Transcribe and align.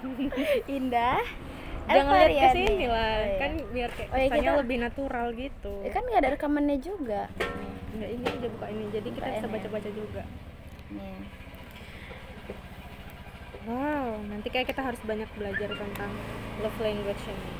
indah. 0.78 1.20
Jangan 1.82 2.30
lihat 2.30 2.54
ke 2.54 2.56
sini 2.56 2.86
lah. 2.86 3.10
Oh, 3.12 3.20
iya. 3.20 3.38
kan 3.38 3.52
biar 3.74 3.90
kayak 3.90 4.08
Oh, 4.08 4.16
iya, 4.16 4.28
kita- 4.30 4.60
lebih 4.62 4.76
natural 4.78 5.26
gitu. 5.34 5.74
Ya 5.82 5.90
kan 5.90 6.02
nggak 6.06 6.20
ada 6.20 6.30
rekamannya 6.32 6.78
juga. 6.78 7.22
Nggak, 7.92 8.10
ini 8.10 8.24
udah 8.24 8.50
buka 8.54 8.66
ini. 8.70 8.84
Jadi 8.88 9.08
kita 9.10 9.20
Buka 9.20 9.34
bisa 9.34 9.46
ini. 9.46 9.54
baca-baca 9.54 9.90
juga. 9.90 10.22
Nih 10.90 11.18
wow 13.62 14.18
nanti 14.26 14.50
kayak 14.50 14.66
kita 14.66 14.82
harus 14.82 14.98
banyak 15.06 15.30
belajar 15.38 15.70
tentang 15.70 16.10
love 16.58 16.78
language 16.82 17.22
ini. 17.24 17.50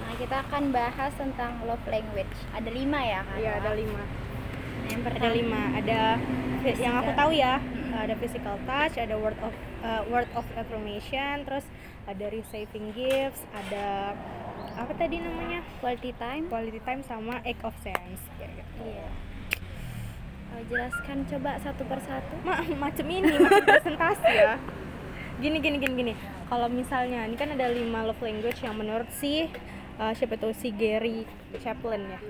Nah 0.00 0.16
kita 0.16 0.40
akan 0.40 0.72
bahas 0.72 1.12
tentang 1.14 1.60
love 1.68 1.84
language. 1.84 2.32
Ada 2.50 2.70
lima 2.72 2.96
ya 2.98 3.20
kan? 3.20 3.36
Iya 3.36 3.50
ada 3.60 3.70
lima 3.76 4.00
Yang 4.90 5.00
ada 5.00 5.06
pertama 5.06 5.34
lima. 5.38 5.62
Ada 5.78 6.00
yang 6.76 6.94
aku 6.98 7.10
tahu 7.14 7.30
ya. 7.32 7.54
Mm-mm. 7.62 7.94
ada 8.06 8.14
physical 8.16 8.56
touch 8.64 8.94
ada 8.96 9.14
word 9.18 9.36
of 9.42 9.54
uh, 9.82 10.02
word 10.08 10.28
of 10.38 10.46
affirmation 10.54 11.42
terus 11.42 11.66
ada 12.06 12.30
receiving 12.30 12.94
gifts 12.94 13.42
ada 13.50 14.14
apa 14.78 14.92
tadi 14.96 15.20
namanya? 15.20 15.60
Quality 15.82 16.10
time. 16.16 16.48
Quality 16.48 16.80
time 16.80 17.00
sama 17.04 17.42
act 17.44 17.60
of 17.66 17.74
sense. 17.84 18.22
Kayak 18.40 18.64
gitu. 18.64 18.96
iya. 18.96 19.08
Oh, 20.50 20.62
jelaskan 20.66 21.28
coba 21.28 21.60
satu 21.62 21.82
persatu. 21.84 22.34
Ma 22.42 22.64
macam 22.64 23.06
ini 23.06 23.28
macam 23.28 23.64
presentasi 23.70 24.30
ya. 24.30 24.54
Gini 25.36 25.58
gini 25.60 25.76
gini 25.78 25.94
gini. 25.94 26.12
Kalau 26.48 26.66
misalnya 26.72 27.28
ini 27.28 27.36
kan 27.36 27.52
ada 27.54 27.70
lima 27.70 28.08
love 28.08 28.20
language 28.24 28.58
yang 28.64 28.74
menurut 28.74 29.10
si 29.14 29.46
uh, 30.00 30.12
siapa 30.16 30.40
tuh? 30.40 30.56
Si 30.56 30.72
Gary 30.72 31.28
Chapman 31.60 32.02
ya 32.08 32.20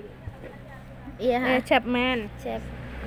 iya. 1.17 1.39
Eh, 1.57 1.61
Chapman. 1.65 2.29
Chef 2.37 2.61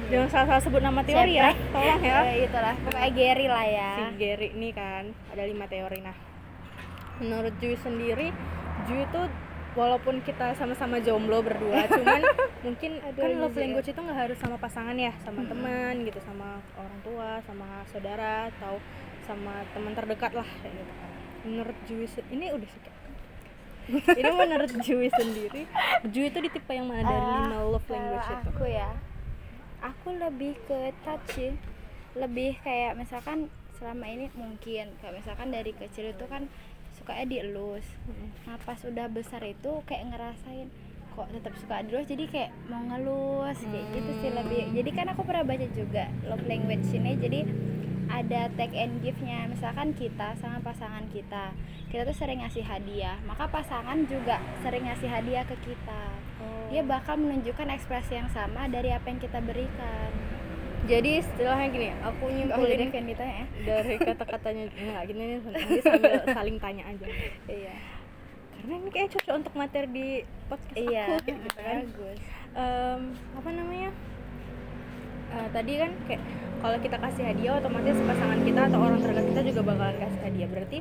jangan 0.04 0.28
salah 0.28 0.46
salah 0.50 0.62
sebut 0.62 0.82
nama 0.82 1.00
teori 1.00 1.38
ya. 1.38 1.54
Chapman. 1.54 1.72
tolong 1.72 2.02
ya. 2.02 2.18
Eh, 2.26 2.36
itulah. 2.50 2.74
Pokoknya 2.82 3.10
Gary 3.14 3.46
lah 3.48 3.64
ya. 3.64 3.90
Si 3.94 4.02
Gary 4.18 4.48
ini 4.52 4.68
kan. 4.74 5.04
Ada 5.32 5.42
lima 5.46 5.64
teori. 5.70 6.00
Nah 6.02 6.34
menurut 7.22 7.54
Jui 7.62 7.78
sendiri 7.78 8.34
Jui 8.90 9.06
itu 9.06 9.22
walaupun 9.74 10.22
kita 10.22 10.54
sama-sama 10.54 10.98
jomblo 11.02 11.42
berdua 11.42 11.86
cuman 11.94 12.22
mungkin 12.62 13.02
Aduh, 13.02 13.22
kan 13.22 13.30
love 13.38 13.58
language 13.58 13.90
itu 13.90 14.00
nggak 14.00 14.18
harus 14.18 14.38
sama 14.38 14.56
pasangan 14.58 14.94
ya 14.94 15.10
sama 15.22 15.42
teman 15.46 16.06
gitu 16.06 16.18
sama 16.22 16.62
orang 16.78 16.98
tua 17.02 17.42
sama 17.46 17.82
saudara 17.90 18.50
atau 18.54 18.78
sama 19.26 19.64
teman 19.72 19.96
terdekat 19.96 20.36
lah 20.36 20.46
gitu 20.62 20.92
kan. 20.94 21.10
Menurut 21.48 21.76
se- 21.88 22.28
ini 22.28 22.52
udah 22.52 22.68
ini 24.18 24.30
menurut 24.30 24.70
Jui 24.80 25.08
sendiri 25.08 25.62
Jui 26.06 26.26
itu 26.26 26.38
di 26.38 26.48
tipe 26.48 26.70
yang 26.70 26.86
mana? 26.86 27.04
Dari 27.04 27.20
Ah, 27.22 27.36
lima 27.42 27.58
love 27.62 27.86
language 27.86 28.28
itu? 28.30 28.48
aku 28.48 28.64
ya 28.66 28.88
aku 29.80 30.08
lebih 30.12 30.56
ke 30.64 30.78
touch 31.00 31.26
sih. 31.30 31.52
Lebih 32.14 32.56
kayak 32.60 32.94
misalkan 32.94 33.50
selama 33.74 34.06
ini 34.06 34.30
mungkin 34.32 34.94
kayak 34.96 35.14
misalkan 35.14 35.50
dari 35.50 35.72
kecil 35.72 36.08
itu 36.08 36.24
kan 36.24 36.46
sukanya 36.94 37.26
dielus 37.26 37.82
Mm-mm. 38.06 38.30
nah 38.46 38.54
pas 38.56 38.78
udah 38.80 39.10
besar 39.10 39.42
itu 39.42 39.82
kayak 39.82 40.14
ngerasain 40.14 40.70
kok 41.10 41.26
tetap 41.28 41.50
suka 41.58 41.82
dielus 41.82 42.06
jadi 42.06 42.24
kayak 42.24 42.50
mau 42.66 42.78
ngelus 42.80 43.58
kayak 43.60 43.86
gitu 43.92 44.10
sih 44.16 44.30
lebih. 44.30 44.62
Jadi 44.72 44.90
kan 44.90 45.06
aku 45.08 45.22
pernah 45.22 45.42
baca 45.42 45.66
juga 45.68 46.06
love 46.24 46.42
language 46.44 46.86
ini 46.90 47.12
jadi 47.16 47.40
ada 48.14 48.46
take 48.54 48.76
and 48.78 49.02
give 49.02 49.18
nya 49.26 49.50
misalkan 49.50 49.90
kita 49.96 50.38
sama 50.38 50.62
pasangan 50.62 51.02
kita 51.10 51.50
kita 51.90 52.06
tuh 52.06 52.16
sering 52.16 52.42
ngasih 52.42 52.62
hadiah 52.62 53.18
maka 53.26 53.50
pasangan 53.50 54.06
juga 54.06 54.38
sering 54.62 54.86
ngasih 54.86 55.10
hadiah 55.10 55.46
ke 55.46 55.56
kita. 55.62 56.02
Oh. 56.42 56.66
dia 56.66 56.82
bakal 56.82 57.14
menunjukkan 57.14 57.70
ekspresi 57.78 58.18
yang 58.18 58.26
sama 58.34 58.66
dari 58.66 58.90
apa 58.90 59.06
yang 59.06 59.22
kita 59.22 59.38
berikan. 59.38 60.10
Jadi 60.84 61.24
istilahnya 61.24 61.66
gini 61.72 61.88
aku 62.04 62.24
nyimpulin 62.28 62.90
kan 62.92 63.04
ditanya 63.08 63.34
ya. 63.40 63.46
dari 63.64 63.94
kata-katanya 64.10 64.64
enggak 64.74 65.02
gini 65.08 65.22
nih 65.22 65.38
sambil 65.80 66.12
saling 66.28 66.56
tanya 66.60 66.84
aja. 66.90 67.06
Iya. 67.48 67.76
Karena 68.52 68.74
ini 68.80 68.90
kayak 68.92 69.08
cocok 69.16 69.34
untuk 69.38 69.54
materi 69.56 69.88
di 69.92 70.08
podcast 70.50 70.76
iya 70.76 71.04
aku 71.08 71.30
gitu 71.30 71.48
kan. 71.56 71.80
bagus. 71.88 72.18
Em, 72.54 73.00
apa 73.38 73.50
namanya 73.54 73.90
Eh, 75.34 75.48
tadi 75.50 75.72
kan 75.82 75.90
kayak 76.06 76.22
kalau 76.62 76.78
kita 76.80 76.96
kasih 76.96 77.24
hadiah 77.26 77.52
otomatis 77.58 77.96
pasangan 77.98 78.40
kita 78.40 78.60
atau 78.70 78.78
orang 78.80 79.00
terdekat 79.02 79.26
kita 79.34 79.42
juga 79.50 79.60
bakalan 79.66 79.96
kasih 80.00 80.20
hadiah. 80.22 80.48
Berarti 80.48 80.78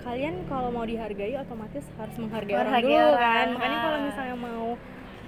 kalian 0.00 0.34
kalau 0.48 0.68
mau 0.72 0.84
dihargai 0.84 1.34
otomatis 1.36 1.84
harus 1.96 2.16
menghargai 2.16 2.56
orang 2.56 2.72
dulu 2.80 2.94
orang, 2.94 3.16
kan. 3.18 3.46
Makanya 3.56 3.78
kalau 3.80 3.98
misalnya 4.04 4.36
mau 4.36 4.66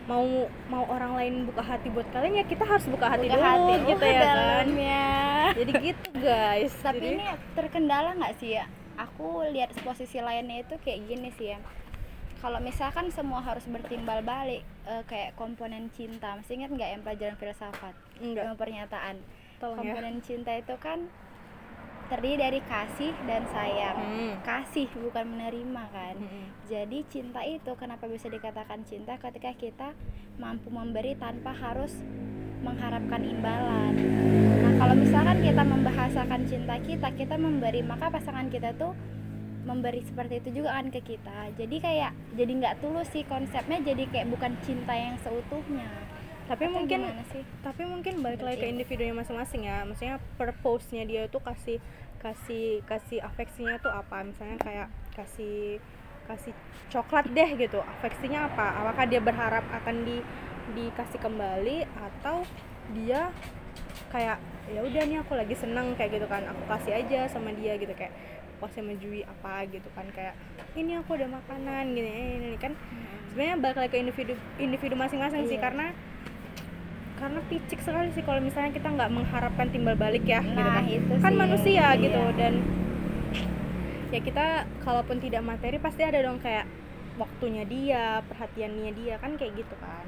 mau 0.03 0.27
mau 0.67 0.85
orang 0.91 1.13
lain 1.15 1.35
buka 1.47 1.63
hati 1.63 1.87
buat 1.87 2.09
kalian 2.11 2.43
ya 2.43 2.45
kita 2.45 2.67
harus 2.67 2.91
buka 2.91 3.07
hati 3.07 3.31
Buka 3.31 3.39
dulu 3.39 3.47
hati 3.47 3.75
gitu 3.87 4.03
uh, 4.03 4.11
ya 4.11 4.23
kan. 4.27 4.67
jadi 5.55 5.73
gitu 5.79 6.09
guys. 6.19 6.73
Tapi 6.83 6.99
Jadi- 6.99 7.15
ini 7.17 7.27
terkendala 7.55 8.11
nggak 8.19 8.35
sih 8.43 8.51
ya? 8.59 8.65
Aku 8.99 9.47
lihat 9.49 9.73
posisi 9.81 10.21
lainnya 10.21 10.67
itu 10.67 10.75
kayak 10.83 11.01
gini 11.09 11.31
sih 11.39 11.55
ya. 11.55 11.59
Kalau 12.43 12.59
misalkan 12.59 13.07
semua 13.15 13.39
harus 13.39 13.63
bertimbal 13.71 14.19
balik 14.27 14.67
eh, 14.83 15.03
kayak 15.07 15.39
komponen 15.39 15.87
cinta 15.95 16.35
masih 16.35 16.59
ingat 16.59 16.75
nggak 16.75 16.91
yang 16.91 17.03
pelajaran 17.07 17.37
filsafat 17.39 17.95
enggak 18.23 18.45
yang 18.47 18.57
pernyataan 18.57 19.17
tolong 19.59 19.77
ya 19.83 19.93
komponen 19.93 20.17
cinta 20.23 20.53
itu 20.55 20.75
kan 20.79 20.99
terdiri 22.07 22.37
dari 22.37 22.61
kasih 22.63 23.13
dan 23.25 23.43
sayang 23.49 23.97
Hmm. 23.97 24.35
kasih 24.45 24.89
bukan 24.93 25.25
menerima 25.27 25.85
kan 25.89 26.15
Mm-mm. 26.15 26.45
jadi 26.69 26.99
cinta 27.09 27.41
itu 27.43 27.73
kenapa 27.75 28.05
bisa 28.05 28.29
dikatakan 28.29 28.85
cinta 28.85 29.17
ketika 29.17 29.51
kita 29.55 29.89
mampu 30.37 30.69
memberi 30.69 31.17
tanpa 31.17 31.53
harus 31.53 31.93
mengharapkan 32.63 33.27
imbalan. 33.27 33.91
Nah, 34.63 34.73
kalau 34.79 34.95
misalkan 34.95 35.43
kita 35.43 35.67
membahasakan 35.67 36.47
cinta 36.47 36.79
kita, 36.79 37.11
kita 37.11 37.35
memberi, 37.35 37.83
maka 37.83 38.07
pasangan 38.07 38.47
kita 38.47 38.71
tuh 38.79 38.95
memberi 39.67 39.99
seperti 40.03 40.39
itu 40.39 40.63
juga 40.63 40.79
kan 40.79 40.87
ke 40.87 41.03
kita. 41.03 41.51
Jadi 41.59 41.77
kayak 41.79 42.15
jadi 42.39 42.53
nggak 42.55 42.79
tulus 42.79 43.11
sih 43.11 43.27
konsepnya 43.27 43.83
jadi 43.83 44.07
kayak 44.07 44.31
bukan 44.31 44.55
cinta 44.63 44.95
yang 44.95 45.19
seutuhnya. 45.19 45.91
Tapi 46.49 46.65
Atau 46.67 46.75
mungkin 46.75 47.01
sih? 47.31 47.43
tapi 47.63 47.83
mungkin 47.87 48.15
balik 48.21 48.43
lagi 48.43 48.59
ke 48.63 48.67
individunya 48.69 49.15
masing-masing 49.15 49.67
ya. 49.67 49.87
Maksudnya 49.87 50.17
purpose-nya 50.37 51.03
dia 51.07 51.23
tuh 51.31 51.43
kasih 51.43 51.79
kasih 52.23 52.83
kasih 52.87 53.19
afeksinya 53.23 53.79
tuh 53.83 53.91
apa? 53.91 54.23
Misalnya 54.23 54.59
kayak 54.63 54.89
kasih 55.15 55.83
kasih 56.27 56.55
coklat 56.91 57.27
deh 57.35 57.51
gitu. 57.59 57.83
Afeksinya 57.83 58.47
apa? 58.51 58.83
Apakah 58.85 59.05
dia 59.11 59.21
berharap 59.23 59.65
akan 59.83 60.07
di 60.07 60.23
dikasih 60.79 61.19
kembali 61.19 61.85
atau 61.99 62.47
dia 62.95 63.35
kayak 64.15 64.39
ya 64.71 64.81
udah 64.85 65.03
nih 65.09 65.19
aku 65.25 65.35
lagi 65.35 65.55
seneng 65.59 65.99
kayak 65.99 66.23
gitu 66.23 66.27
kan. 66.31 66.47
Aku 66.47 66.63
kasih 66.71 67.03
aja 67.03 67.27
sama 67.27 67.51
dia 67.55 67.75
gitu. 67.75 67.91
Kayak 67.95 68.15
pas 68.63 68.71
sama 68.71 68.95
Jui 68.95 69.27
apa 69.27 69.67
gitu 69.67 69.91
kan. 69.95 70.07
Kayak 70.15 70.39
ini 70.79 70.95
aku 70.95 71.19
ada 71.19 71.27
makanan 71.27 71.93
gini 71.93 72.11
ini, 72.11 72.35
ini 72.55 72.59
kan. 72.59 72.79
Sebenarnya 73.35 73.57
balik 73.59 73.79
lagi 73.83 73.91
ke 73.91 73.99
individu 73.99 74.35
individu 74.63 74.95
masing-masing 74.95 75.51
sih. 75.51 75.59
Iya. 75.59 75.65
karena 75.67 75.87
karena 77.23 77.41
picik 77.47 77.79
sekali 77.79 78.11
sih 78.11 78.21
kalau 78.21 78.41
misalnya 78.41 78.75
kita 78.75 78.89
nggak 78.89 79.11
mengharapkan 79.11 79.71
timbal 79.71 79.95
balik 79.95 80.27
ya 80.27 80.43
gitu 80.43 80.53
Nah, 80.53 80.75
kan. 80.77 80.85
itu 80.85 81.13
kan 81.17 81.31
sih. 81.31 81.39
manusia 81.39 81.87
Iya. 81.87 82.01
gitu. 82.01 82.23
Dan 82.35 82.55
ya 84.11 84.21
kita 84.21 84.47
kalaupun 84.81 85.17
tidak 85.19 85.41
materi 85.41 85.79
pasti 85.79 86.03
ada 86.03 86.19
dong 86.19 86.37
kayak 86.37 86.67
waktunya 87.15 87.63
dia 87.65 88.05
perhatiannya 88.23 88.91
dia 88.93 89.15
kan 89.17 89.37
kayak 89.37 89.55
gitu 89.57 89.75
kan. 89.79 90.05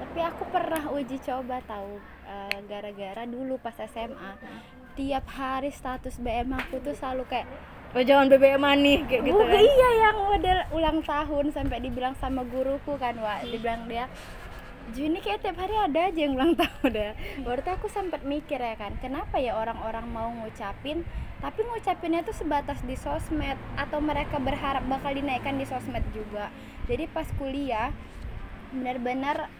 Tapi 0.00 0.18
aku 0.18 0.48
pernah 0.48 0.88
uji 0.88 1.20
coba 1.20 1.60
tahu 1.62 2.00
eh, 2.24 2.58
gara-gara 2.64 3.22
dulu 3.24 3.60
pas 3.60 3.76
SMA 3.76 4.32
tiap 4.90 5.28
hari 5.28 5.70
status 5.70 6.16
BM 6.16 6.50
aku 6.50 6.80
tuh 6.80 6.92
selalu 6.92 7.22
kayak 7.26 7.46
oh 7.90 8.00
jangan 8.00 8.26
BBM 8.26 8.62
nih 8.80 8.98
kayak 9.04 9.22
gitu 9.24 9.34
Bukan, 9.34 9.50
kan. 9.50 9.62
iya 9.62 9.88
yang 10.00 10.16
model 10.20 10.58
ulang 10.70 10.98
tahun 11.00 11.46
sampai 11.50 11.78
dibilang 11.80 12.14
sama 12.16 12.42
guruku 12.44 12.94
kan 12.96 13.14
Wak. 13.14 13.44
Dibilang 13.44 13.86
dia 13.86 14.06
Juni 14.90 15.22
kayak 15.22 15.46
tiap 15.46 15.56
hari 15.58 15.78
ada 15.78 16.10
aja 16.10 16.18
yang 16.18 16.34
ulang 16.34 16.54
tahun 16.60 16.92
ya. 16.92 17.12
Berarti 17.46 17.68
aku 17.70 17.86
sempat 17.86 18.26
mikir 18.26 18.58
ya 18.58 18.74
kan 18.74 18.98
Kenapa 18.98 19.38
ya 19.38 19.54
orang-orang 19.54 20.06
mau 20.10 20.28
ngucapin 20.42 21.06
Tapi 21.38 21.60
ngucapinnya 21.64 22.26
tuh 22.26 22.34
sebatas 22.34 22.82
di 22.82 22.98
sosmed 22.98 23.56
Atau 23.78 24.02
mereka 24.02 24.42
berharap 24.42 24.82
bakal 24.90 25.14
dinaikkan 25.14 25.56
di 25.56 25.66
sosmed 25.66 26.02
juga. 26.10 26.50
Jadi 26.90 27.06
pas 27.06 27.26
kuliah 27.38 27.94
Benar-benar 28.74 29.50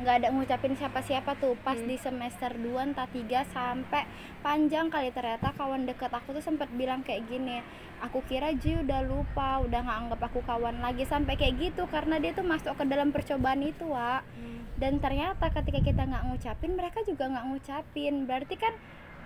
nggak 0.00 0.16
ada 0.16 0.28
ngucapin 0.30 0.72
siapa-siapa 0.72 1.36
tuh. 1.36 1.54
Pas 1.58 1.74
Hmm. 1.74 1.84
di 1.84 1.96
semester 1.96 2.50
2 2.52 2.82
entah 2.82 3.06
3 3.06 3.44
sampai 3.46 4.08
panjang 4.40 4.88
kali. 4.88 5.10
Ternyata 5.10 5.52
kawan 5.52 5.84
deket 5.84 6.08
aku 6.08 6.32
tuh 6.32 6.40
sempat 6.40 6.68
bilang 6.70 7.00
kayak 7.00 7.26
gini 7.26 7.60
aku 8.00 8.24
kira 8.24 8.48
Ji 8.52 8.74
udah 8.76 9.00
lupa 9.02 9.60
udah 9.60 9.78
nggak 9.78 9.98
anggap 10.00 10.20
aku 10.24 10.40
kawan 10.42 10.80
lagi. 10.80 11.04
Sampai 11.04 11.34
kayak 11.34 11.54
gitu 11.58 11.84
karena 11.86 12.16
dia 12.16 12.32
tuh 12.32 12.42
masuk 12.42 12.72
ke 12.72 12.84
dalam 12.84 13.10
percobaan 13.10 13.60
itu 13.60 13.84
Wak 13.86 14.24
Hmm. 14.32 14.64
dan 14.76 14.96
ternyata 14.96 15.46
ketika 15.50 15.80
kita 15.80 16.02
nggak 16.02 16.24
ngucapin 16.26 16.72
mereka 16.72 16.98
juga 17.02 17.24
nggak 17.26 17.46
ngucapin. 17.46 18.14
Berarti 18.24 18.56
kan 18.56 18.72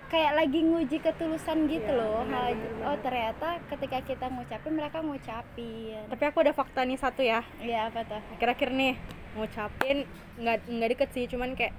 kayak 0.05 0.37
lagi 0.37 0.61
nguji 0.61 0.97
ketulusan 0.99 1.65
gitu 1.65 1.87
Iya, 1.87 1.97
loh. 1.97 2.21
benar, 2.21 2.37
Ha- 2.37 2.53
benar, 2.53 2.85
oh 2.85 2.97
ternyata 3.01 3.47
ketika 3.65 3.97
kita 4.03 4.25
ngucapin 4.27 4.73
mereka 4.73 4.97
ngucapin. 4.99 6.03
Tapi 6.05 6.23
aku 6.23 6.37
ada 6.39 6.53
fakta 6.53 6.83
nih 6.83 6.93
satu 6.95 7.21
ya. 7.21 7.41
Ya 7.57 7.89
apa 7.89 8.03
tuh? 8.03 8.21
Akhir-akhir 8.35 8.69
nih 8.71 8.93
ngucapin 9.35 10.07
nggak 10.39 10.63
nggak 10.67 10.89
deket 10.95 11.09
sih 11.11 11.25
cuman 11.27 11.53
kayak 11.59 11.75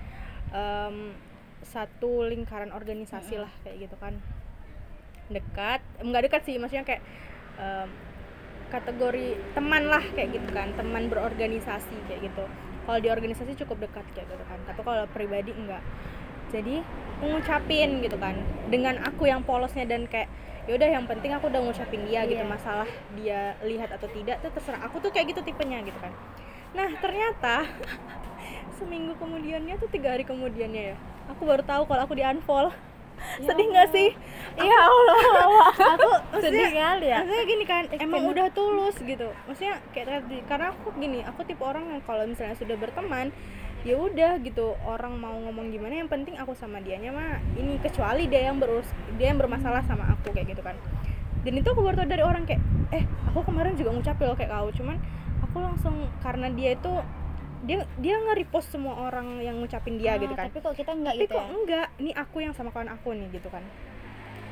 em, 0.52 1.16
satu 1.64 2.22
lingkaran 2.28 2.70
organisasi 2.70 3.40
lah 3.40 3.50
kayak 3.64 3.88
gitu 3.88 3.96
kan. 3.98 4.14
Dekat 5.32 5.80
nggak 5.98 6.22
dekat 6.30 6.42
sih 6.46 6.56
maksudnya 6.60 6.86
kayak 6.86 7.02
em, 7.58 7.88
kategori 8.70 9.40
teman 9.56 9.88
lah 9.88 10.04
kayak 10.14 10.36
gitu 10.36 10.48
kan. 10.52 10.70
Teman 10.76 11.08
berorganisasi 11.10 11.96
kayak 12.06 12.30
gitu. 12.30 12.44
Kalau 12.86 12.98
di 13.02 13.08
organisasi 13.10 13.58
cukup 13.66 13.88
dekat 13.90 14.06
kayak 14.14 14.30
gitu 14.30 14.44
kan. 14.46 14.60
Tapi 14.68 14.80
kalau 14.84 15.04
pribadi 15.10 15.50
enggak 15.56 15.82
jadi 16.54 16.84
ngucapin 17.24 18.04
gitu 18.04 18.14
kan. 18.20 18.36
Dengan 18.70 19.02
aku 19.02 19.26
yang 19.26 19.42
polosnya 19.42 19.88
dan 19.88 20.06
kayak 20.06 20.30
yaudah 20.70 20.86
yang 20.86 21.06
penting 21.06 21.30
aku 21.30 21.46
udah 21.46 21.62
ngucapin 21.62 22.02
dia 22.10 22.26
gitu 22.26 22.42
Iya. 22.42 22.50
masalah 22.50 22.90
dia 23.14 23.54
lihat 23.62 23.90
atau 23.94 24.10
tidak 24.10 24.42
tuh 24.42 24.50
terserah. 24.54 24.82
Aku 24.86 24.98
tuh 24.98 25.10
kayak 25.10 25.34
gitu 25.34 25.42
tipenya 25.42 25.80
gitu 25.82 25.96
kan 25.98 26.12
nah 26.76 26.90
ternyata 27.00 27.64
seminggu 28.76 29.16
kemudiannya 29.16 29.80
tuh 29.80 29.88
tiga 29.88 30.12
hari 30.12 30.28
kemudiannya 30.28 30.92
ya. 30.92 30.96
Aku 31.32 31.48
baru 31.48 31.64
tahu 31.64 31.88
kalau 31.88 32.04
aku 32.04 32.14
di 32.14 32.22
unfollow. 32.22 32.70
Ya 33.40 33.48
sedih 33.48 33.66
nggak 33.72 33.88
sih? 33.96 34.08
Iya 34.60 34.78
Allah, 34.92 35.16
aku 35.72 36.10
sedih 36.44 36.68
kali 36.68 37.08
ya. 37.08 37.24
maksudnya 37.24 37.44
gini 37.48 37.64
kan 37.64 37.88
emang 37.96 38.28
udah 38.28 38.52
tulus 38.52 38.96
gitu. 39.00 39.32
Maksudnya 39.48 39.80
kayak 39.96 40.06
tadi 40.28 40.44
karena 40.44 40.76
aku 40.76 40.92
gini 41.00 41.24
aku 41.24 41.40
tipe 41.48 41.64
orang 41.64 41.96
yang 41.96 42.04
kalau 42.04 42.28
misalnya 42.28 42.52
sudah 42.60 42.76
berteman 42.76 43.32
ya 43.88 43.96
udah 43.96 44.36
gitu. 44.44 44.76
Orang 44.84 45.16
mau 45.16 45.32
ngomong 45.32 45.72
gimana 45.72 45.96
yang 45.96 46.12
penting 46.12 46.36
aku 46.36 46.52
sama 46.52 46.84
dianya 46.84 47.08
mah 47.08 47.40
ini 47.56 47.80
kecuali 47.80 48.28
dia 48.28 48.52
yang 48.52 48.60
berurus 48.60 48.86
dia 49.16 49.32
yang 49.32 49.40
bermasalah 49.40 49.80
sama 49.88 50.12
aku 50.12 50.36
kayak 50.36 50.52
gitu 50.52 50.60
kan. 50.60 50.76
Dan 51.40 51.56
itu 51.56 51.68
aku 51.72 51.80
baru 51.80 52.04
tahu 52.04 52.12
dari 52.12 52.20
orang 52.20 52.44
kayak 52.44 52.60
eh 52.92 53.08
aku 53.32 53.48
kemarin 53.48 53.80
juga 53.80 53.96
ngucapin 53.96 54.28
loh 54.28 54.36
kayak 54.36 54.52
kau. 54.52 54.68
Cuman 54.76 55.00
aku 55.42 55.56
langsung 55.58 55.94
karena 56.20 56.48
dia 56.50 56.72
itu 56.72 56.92
dia 57.64 57.82
dia 57.98 58.14
nge-repost 58.20 58.68
semua 58.70 59.08
orang 59.08 59.40
yang 59.40 59.58
ngucapin 59.58 59.96
dia 59.96 60.14
Ah, 60.14 60.20
gitu 60.20 60.34
kan 60.34 60.46
Tapi 60.48 60.60
kok 60.60 60.74
kita 60.76 60.92
enggak 60.92 61.14
tapi 61.16 61.22
gitu 61.24 61.34
kok 61.34 61.42
ya? 61.42 61.50
enggak 61.50 61.86
ini 61.98 62.10
aku 62.12 62.36
yang 62.38 62.52
sama 62.52 62.70
kawan 62.70 62.90
aku 62.90 63.08
nih 63.12 63.28
gitu 63.32 63.48
kan 63.48 63.64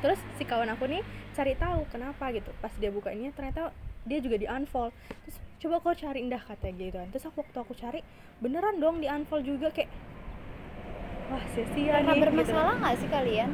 terus 0.01 0.19
si 0.35 0.43
kawan 0.43 0.69
aku 0.69 0.85
nih 0.85 1.01
cari 1.31 1.53
tahu 1.55 1.87
kenapa 1.89 2.29
gitu 2.29 2.51
pas 2.59 2.73
dia 2.75 2.91
buka 2.91 3.09
ini 3.09 3.31
ternyata 3.31 3.71
dia 4.03 4.19
juga 4.19 4.35
di 4.35 4.45
unfollow 4.45 4.91
terus 5.23 5.37
coba 5.57 5.81
kau 5.81 5.95
cari 5.95 6.19
indah 6.21 6.41
katanya 6.41 6.75
gitu 6.75 6.97
kan 6.97 7.07
terus 7.09 7.25
aku 7.25 7.41
waktu 7.41 7.57
aku 7.57 7.73
cari 7.73 7.99
beneran 8.37 8.77
dong 8.77 8.99
di 8.99 9.07
unfollow 9.07 9.41
juga 9.41 9.71
kayak 9.71 9.89
wah 11.25 11.41
sia-sia 11.51 12.01
nih 12.01 12.11
gitu. 12.11 12.21
bermasalah 12.21 12.73
nggak 12.77 12.95
sih 13.01 13.09
kalian? 13.09 13.49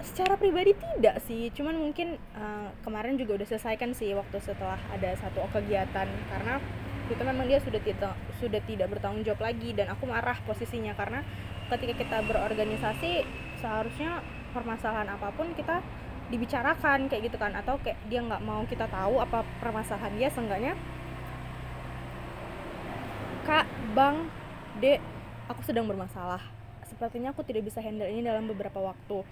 Secara 0.00 0.34
pribadi 0.40 0.72
tidak 0.76 1.20
sih 1.24 1.52
cuman 1.52 1.76
mungkin 1.76 2.16
eh, 2.16 2.68
kemarin 2.84 3.20
juga 3.20 3.40
udah 3.40 3.46
selesaikan 3.48 3.92
sih 3.92 4.12
waktu 4.16 4.40
setelah 4.40 4.80
ada 4.92 5.12
satu 5.20 5.44
kegiatan 5.52 6.08
karena 6.08 6.54
itu 7.10 7.22
memang 7.26 7.46
dia 7.50 7.58
sudah 7.58 7.82
tidak 7.82 8.14
sudah 8.38 8.62
tidak 8.64 8.86
bertanggung 8.86 9.26
jawab 9.26 9.50
lagi 9.50 9.74
dan 9.74 9.90
aku 9.90 10.06
marah 10.06 10.38
posisinya 10.46 10.94
karena 10.94 11.26
ketika 11.68 11.94
kita 12.06 12.16
berorganisasi 12.22 13.26
seharusnya 13.58 14.22
permasalahan 14.54 15.10
apa 15.10 15.34
pun 15.34 15.50
kita 15.58 15.82
dibicarakan 16.30 17.10
kayak 17.10 17.26
gitu 17.26 17.36
kan 17.42 17.50
atau 17.58 17.76
kayak 17.82 17.98
dia 18.06 18.22
nggak 18.22 18.42
mau 18.46 18.62
kita 18.70 18.86
tahu 18.86 19.18
apa 19.18 19.42
permasalahan 19.58 20.14
dia 20.14 20.30
seenggaknya 20.30 20.78
kak 23.42 23.66
bang 23.98 24.30
dek 24.78 25.02
aku 25.50 25.66
sedang 25.66 25.90
bermasalah. 25.90 26.38
Sepertinya 26.86 27.34
aku 27.34 27.42
tidak 27.42 27.66
bisa 27.66 27.82
handle 27.82 28.06
ini 28.06 28.22
dalam 28.22 28.46
beberapa 28.46 28.78
waktu 28.78 29.26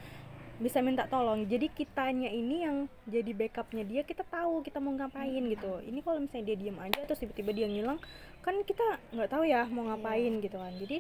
bisa 0.58 0.82
minta 0.82 1.06
tolong. 1.06 1.46
Jadi 1.46 1.70
kitanya 1.70 2.26
ini 2.30 2.66
yang 2.66 2.76
jadi 3.06 3.30
backupnya 3.30 3.86
dia 3.86 4.02
kita 4.02 4.26
tahu 4.26 4.66
kita 4.66 4.82
mau 4.82 4.90
ngapain 4.90 5.42
gitu. 5.46 5.78
Ini 5.86 6.02
kalau 6.02 6.18
misalnya 6.18 6.46
dia 6.50 6.56
diam 6.58 6.78
aja 6.82 7.00
terus 7.06 7.22
tiba-tiba 7.22 7.50
dia 7.54 7.66
ngilang 7.70 7.98
kan 8.42 8.54
kita 8.66 8.98
nggak 9.14 9.30
tahu 9.30 9.46
ya 9.46 9.70
mau 9.70 9.86
ngapain 9.86 10.42
gitu 10.42 10.58
kan. 10.58 10.74
Jadi 10.74 10.98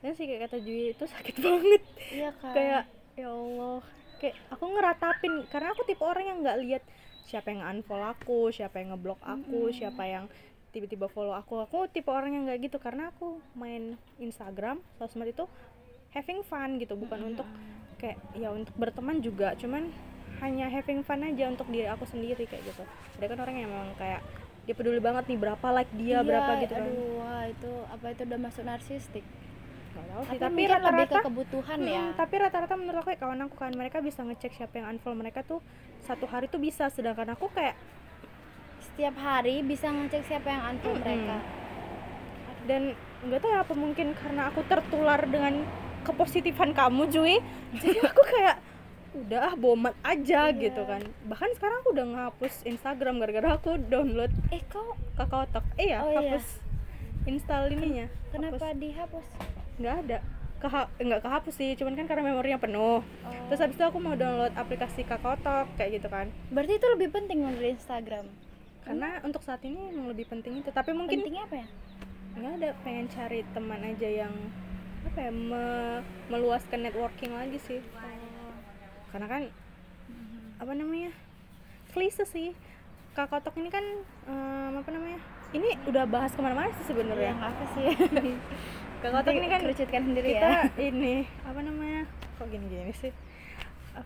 dan 0.00 0.12
sih 0.16 0.24
kayak 0.28 0.48
kata 0.48 0.56
Jui 0.60 0.92
itu 0.92 1.04
sakit 1.16 1.36
banget. 1.40 1.82
Iya 2.12 2.30
kan. 2.36 2.52
kayak 2.52 2.82
ya 3.16 3.28
Allah. 3.32 3.80
Kayak 4.20 4.36
aku 4.52 4.64
ngeratapin 4.68 5.34
karena 5.48 5.68
aku 5.72 5.82
tipe 5.88 6.02
orang 6.04 6.24
yang 6.28 6.38
nggak 6.44 6.58
lihat 6.60 6.82
siapa 7.24 7.48
yang 7.56 7.62
unfollow 7.64 8.10
aku 8.12 8.50
siapa 8.52 8.84
yang 8.84 8.92
ngeblok 8.92 9.22
aku 9.22 9.70
siapa 9.72 10.02
yang 10.04 10.24
tiba-tiba 10.76 11.08
follow 11.08 11.32
aku. 11.32 11.64
Aku 11.64 11.88
tipe 11.88 12.12
orang 12.12 12.36
yang 12.36 12.44
nggak 12.44 12.68
gitu 12.68 12.76
karena 12.76 13.08
aku 13.16 13.40
main 13.56 13.96
Instagram 14.20 14.84
sosmed 15.00 15.32
itu 15.32 15.48
having 16.12 16.44
fun 16.44 16.76
gitu 16.76 16.98
bukan 17.00 17.32
untuk 17.32 17.48
kayak 18.00 18.16
ya 18.32 18.48
untuk 18.50 18.72
berteman 18.74 19.20
juga 19.20 19.52
cuman 19.54 19.92
hanya 20.40 20.66
having 20.66 21.04
fun 21.04 21.20
aja 21.20 21.44
untuk 21.46 21.68
diri 21.68 21.84
aku 21.84 22.08
sendiri 22.08 22.48
kayak 22.48 22.64
gitu 22.64 22.82
ada 23.20 23.24
kan 23.28 23.38
orang 23.38 23.56
yang 23.56 23.68
memang 23.68 23.92
kayak 23.94 24.24
dia 24.64 24.72
peduli 24.72 24.96
banget 24.98 25.24
nih 25.26 25.36
berapa 25.36 25.66
like 25.70 25.92
dia 25.92 26.20
Iya, 26.20 26.24
berapa 26.24 26.50
gitu 26.58 26.72
kan 26.72 26.84
Aduh, 26.86 27.08
wah 27.18 27.44
itu 27.44 27.72
apa 27.86 28.06
itu 28.08 28.22
udah 28.24 28.40
masuk 28.40 28.62
narsistik? 28.62 29.24
Tahu 29.90 30.22
sih 30.26 30.38
Tapi, 30.38 30.62
lebih 30.62 30.64
ke 30.64 30.74
rata-rata 30.74 31.18
kebutuhan 31.22 31.78
Mm, 31.78 31.88
ya. 31.88 32.04
tapi 32.14 32.34
rata-rata 32.36 32.74
menurut 32.74 33.00
aku 33.00 33.10
ya, 33.10 33.18
kawan 33.18 33.40
aku 33.42 33.54
kan 33.54 33.72
mereka 33.72 33.98
bisa 33.98 34.20
ngecek 34.20 34.52
siapa 34.54 34.74
yang 34.76 34.86
unfollow 34.90 35.16
mereka 35.16 35.40
tuh 35.42 35.60
satu 36.00 36.24
hari 36.24 36.46
tuh 36.46 36.58
bisa 36.58 36.88
sedangkan 36.88 37.34
aku 37.34 37.46
kayak 37.50 37.76
Setiap 38.82 39.12
hari 39.16 39.60
bisa 39.62 39.86
ngecek 39.88 40.24
siapa 40.26 40.48
yang 40.48 40.62
unfollow 40.70 40.96
Mm-mm. 40.96 41.04
mereka. 41.04 41.36
dan 42.62 42.82
nggak 43.22 43.38
tahu 43.38 43.50
ya 43.50 43.60
apa 43.60 43.74
mungkin 43.74 44.08
karena 44.14 44.42
aku 44.46 44.60
tertular 44.64 45.20
dengan 45.24 45.64
kepositifan 46.02 46.70
kamu 46.70 47.06
Jui 47.06 47.36
jadi 47.74 47.98
aku 48.08 48.22
kayak 48.24 48.56
udah 49.10 49.40
ah 49.42 49.54
bomat 49.54 49.94
aja 50.02 50.48
Iya. 50.48 50.58
gitu 50.60 50.82
kan 50.84 51.02
bahkan 51.24 51.50
sekarang 51.52 51.80
aku 51.80 51.90
udah 51.90 52.06
ngapus 52.08 52.62
Instagram 52.64 53.18
gara-gara 53.18 53.48
aku 53.52 53.74
download 53.84 54.30
Eh 54.48 54.62
kau 54.66 54.86
kakao 55.14 55.42
talk 55.48 55.66
eh 55.76 55.90
ya 55.90 55.98
Oh, 56.00 56.10
iya. 56.10 56.30
hapus 56.30 56.46
install 57.24 57.68
ininya 57.70 58.06
kenapa 58.30 58.62
Hapus. 58.64 58.78
dihapus? 58.78 59.26
nggak 59.76 59.96
ada 60.00 60.18
Keha 60.60 60.82
nggak 60.94 61.20
kehapus 61.20 61.54
sih 61.56 61.72
cuman 61.72 61.94
kan 61.94 62.04
karena 62.04 62.22
memorinya 62.22 62.56
penuh 62.56 63.00
Oh. 63.00 63.32
terus 63.48 63.58
habis 63.58 63.74
itu 63.74 63.82
aku 63.82 63.98
mau 63.98 64.14
download 64.14 64.52
aplikasi 64.54 65.02
kakao 65.02 65.34
talk 65.36 65.66
kayak 65.74 65.98
gitu 65.98 66.06
kan 66.06 66.30
Berarti 66.48 66.76
itu 66.76 66.86
lebih 66.88 67.08
penting 67.10 67.42
dari 67.42 67.74
Instagram. 67.74 68.28
karena 68.80 69.20
untuk 69.20 69.40
saat 69.40 69.60
ini 69.60 69.90
emang 69.90 70.06
lebih 70.06 70.24
penting 70.26 70.56
itu 70.56 70.70
tapi 70.70 70.92
mungkin 70.92 71.18
Pentingnya 71.18 71.44
apa 71.44 71.56
ya? 71.56 71.66
nggak 72.32 72.52
ada 72.56 72.68
pengen 72.80 73.06
cari 73.08 73.40
teman 73.50 73.80
aja 73.82 74.08
yang 74.08 74.34
apa 75.02 75.18
ya 75.18 75.32
me- 75.32 76.02
meluaskan 76.28 76.80
networking 76.80 77.32
lagi 77.32 77.58
sih 77.58 77.80
karena 79.10 79.26
kan 79.26 79.42
apa 80.56 80.72
namanya 80.72 81.10
klise 81.90 82.22
sih 82.24 82.52
kakotok 83.12 83.56
ini 83.56 83.68
kan 83.68 83.82
em, 84.24 84.72
apa 84.76 84.90
namanya 84.90 85.18
ini 85.50 85.74
udah 85.84 86.06
bahas 86.06 86.30
ke 86.30 86.38
mana-mana 86.38 86.70
sih 86.72 86.86
sebenarnya 86.86 87.32
Yang 87.32 87.42
apa 87.42 87.64
sih? 87.74 87.86
kakotok 89.02 89.34
ini 89.34 89.46
kan 89.48 89.60
kerucutkan 89.60 90.02
sendiri 90.04 90.28
kita 90.30 90.46
ya. 90.46 90.62
ini 90.78 91.14
apa 91.42 91.60
namanya 91.60 92.06
kok 92.38 92.46
gini-gini 92.46 92.92
sih? 92.94 93.10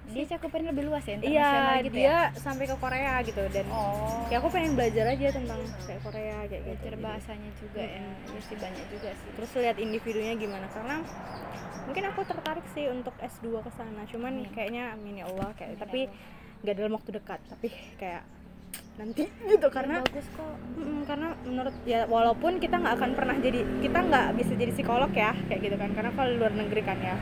Dia 0.06 0.24
cakupannya 0.26 0.70
lebih 0.70 0.84
luas 0.86 1.02
ya, 1.02 1.16
iya 1.16 1.20
internasional 1.20 1.76
gitu 1.82 1.94
dia 1.94 2.06
ya. 2.06 2.18
sampai 2.34 2.64
ke 2.64 2.76
Korea 2.76 3.14
gitu 3.20 3.42
dan 3.46 3.66
Oh. 3.68 4.24
ya 4.26 4.36
aku 4.36 4.48
pengen 4.48 4.72
belajar 4.74 5.04
aja 5.06 5.26
tentang 5.30 5.58
kayak 5.80 6.00
Korea 6.00 6.36
kayak 6.42 6.62
gitu 6.62 6.64
Belajar 6.64 6.90
Jadi- 6.90 7.04
bahasanya 7.04 7.50
juga 7.54 7.80
ya. 7.82 8.04
Iya 8.24 8.40
sih 8.40 8.56
banyak 8.56 8.86
juga 8.88 9.08
sih. 9.12 9.28
terus 9.34 9.50
lihat 9.56 9.76
individunya 9.78 10.32
gimana 10.34 10.66
karena 10.68 10.96
mungkin 11.84 12.04
aku 12.06 12.20
tertarik 12.22 12.66
sih 12.70 12.84
untuk 12.86 13.12
S2 13.18 13.44
ke 13.60 13.70
sana 13.70 14.02
cuman 14.04 14.32
Amin. 14.34 14.48
kayaknya 14.50 14.84
amin 14.92 15.14
ya 15.16 15.24
Allah 15.26 15.48
kayak 15.52 15.68
Amin 15.68 15.76
ya 15.76 15.82
tapi 15.82 16.00
nggak 16.62 16.74
dalam 16.74 16.92
waktu 16.94 17.10
dekat 17.12 17.40
tapi 17.46 17.68
kayak 17.94 18.22
nanti 18.94 19.22
gitu 19.50 19.68
karena 19.68 19.94
Ya, 19.94 20.02
bagus 20.02 20.26
kok. 20.30 20.54
Mm, 20.74 21.00
karena 21.04 21.28
menurut 21.44 21.74
ya 21.84 22.00
walaupun 22.06 22.56
kita 22.56 22.74
nggak 22.74 22.94
akan 22.94 23.10
pernah 23.12 23.36
jadi 23.36 23.60
kita 23.80 23.98
nggak 24.00 24.26
bisa 24.34 24.52
jadi 24.54 24.70
psikolog 24.70 25.12
ya 25.12 25.36
kayak 25.44 25.60
gitu 25.62 25.76
kan 25.76 25.90
karena 25.92 26.10
kalau 26.10 26.30
luar 26.34 26.52
negeri 26.52 26.82
kan 26.82 26.98
ya 26.98 27.14
Iya. 27.14 27.16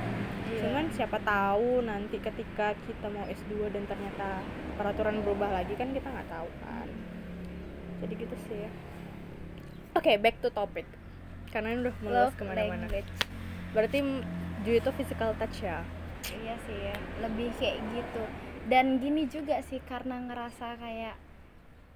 Cuman 0.63 0.87
siapa 0.95 1.19
tahu 1.27 1.83
nanti 1.83 2.23
ketika 2.23 2.79
kita 2.87 3.07
mau 3.11 3.27
S2 3.27 3.75
dan 3.75 3.83
ternyata 3.91 4.47
peraturan 4.79 5.19
berubah 5.27 5.51
lagi 5.51 5.75
kan 5.75 5.91
kita 5.91 6.07
nggak 6.07 6.31
tahu 6.31 6.49
kan. 6.63 6.89
Jadi 8.03 8.13
gitu 8.15 8.37
sih 8.47 8.59
ya. 8.67 8.71
Oke 9.99 10.15
back 10.23 10.39
to 10.39 10.55
topic. 10.55 10.87
Karena 11.51 11.75
ini 11.75 11.91
udah 11.91 11.97
meluas 12.01 12.33
ke 12.39 12.43
mana-mana. 12.47 12.87
berarti 13.73 13.99
Ju 14.63 14.79
itu 14.79 14.91
physical 14.95 15.35
touch 15.43 15.67
ya? 15.67 15.83
Iya 16.31 16.55
sih 16.71 16.79
ya, 16.79 16.95
lebih 17.27 17.51
kayak 17.59 17.83
gitu. 17.99 18.23
Dan 18.71 19.03
gini 19.03 19.27
juga 19.27 19.59
sih 19.67 19.83
karena 19.83 20.23
ngerasa 20.23 20.79
kayak 20.79 21.19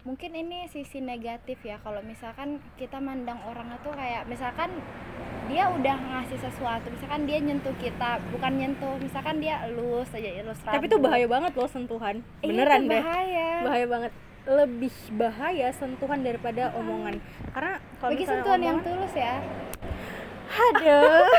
mungkin 0.07 0.39
ini 0.39 0.71
sisi 0.71 1.03
negatif 1.03 1.59
ya 1.67 1.83
kalau 1.83 1.99
misalkan 2.07 2.63
kita 2.79 3.03
mandang 3.03 3.43
orang 3.43 3.75
itu 3.75 3.91
kayak 3.91 4.23
misalkan 4.31 4.71
dia 5.51 5.67
udah 5.67 5.99
ngasih 5.99 6.39
sesuatu 6.39 6.87
misalkan 6.95 7.27
dia 7.27 7.43
nyentuh 7.43 7.75
kita 7.83 8.23
bukan 8.31 8.55
nyentuh 8.55 8.95
misalkan 9.03 9.43
dia 9.43 9.67
elus 9.67 10.07
aja 10.15 10.31
elus 10.31 10.63
tapi 10.63 10.87
itu 10.87 10.95
rambut. 10.95 11.11
bahaya 11.11 11.27
banget 11.27 11.53
loh 11.59 11.71
sentuhan. 11.71 12.17
Iya, 12.39 12.51
beneran 12.51 12.81
itu 12.83 12.91
deh. 12.91 13.03
bahaya. 13.03 13.51
Bahaya 13.67 13.87
banget. 13.87 14.13
Lebih 14.47 14.95
bahaya 15.19 15.69
sentuhan 15.75 16.19
daripada 16.23 16.63
omongan. 16.79 17.19
Karena 17.51 17.75
kalau 17.99 18.11
bagi 18.15 18.27
sentuhan 18.27 18.61
yang 18.63 18.79
omongan- 18.79 18.87
tulus 18.87 19.15
ya. 19.19 19.35
Aduh, 20.47 21.31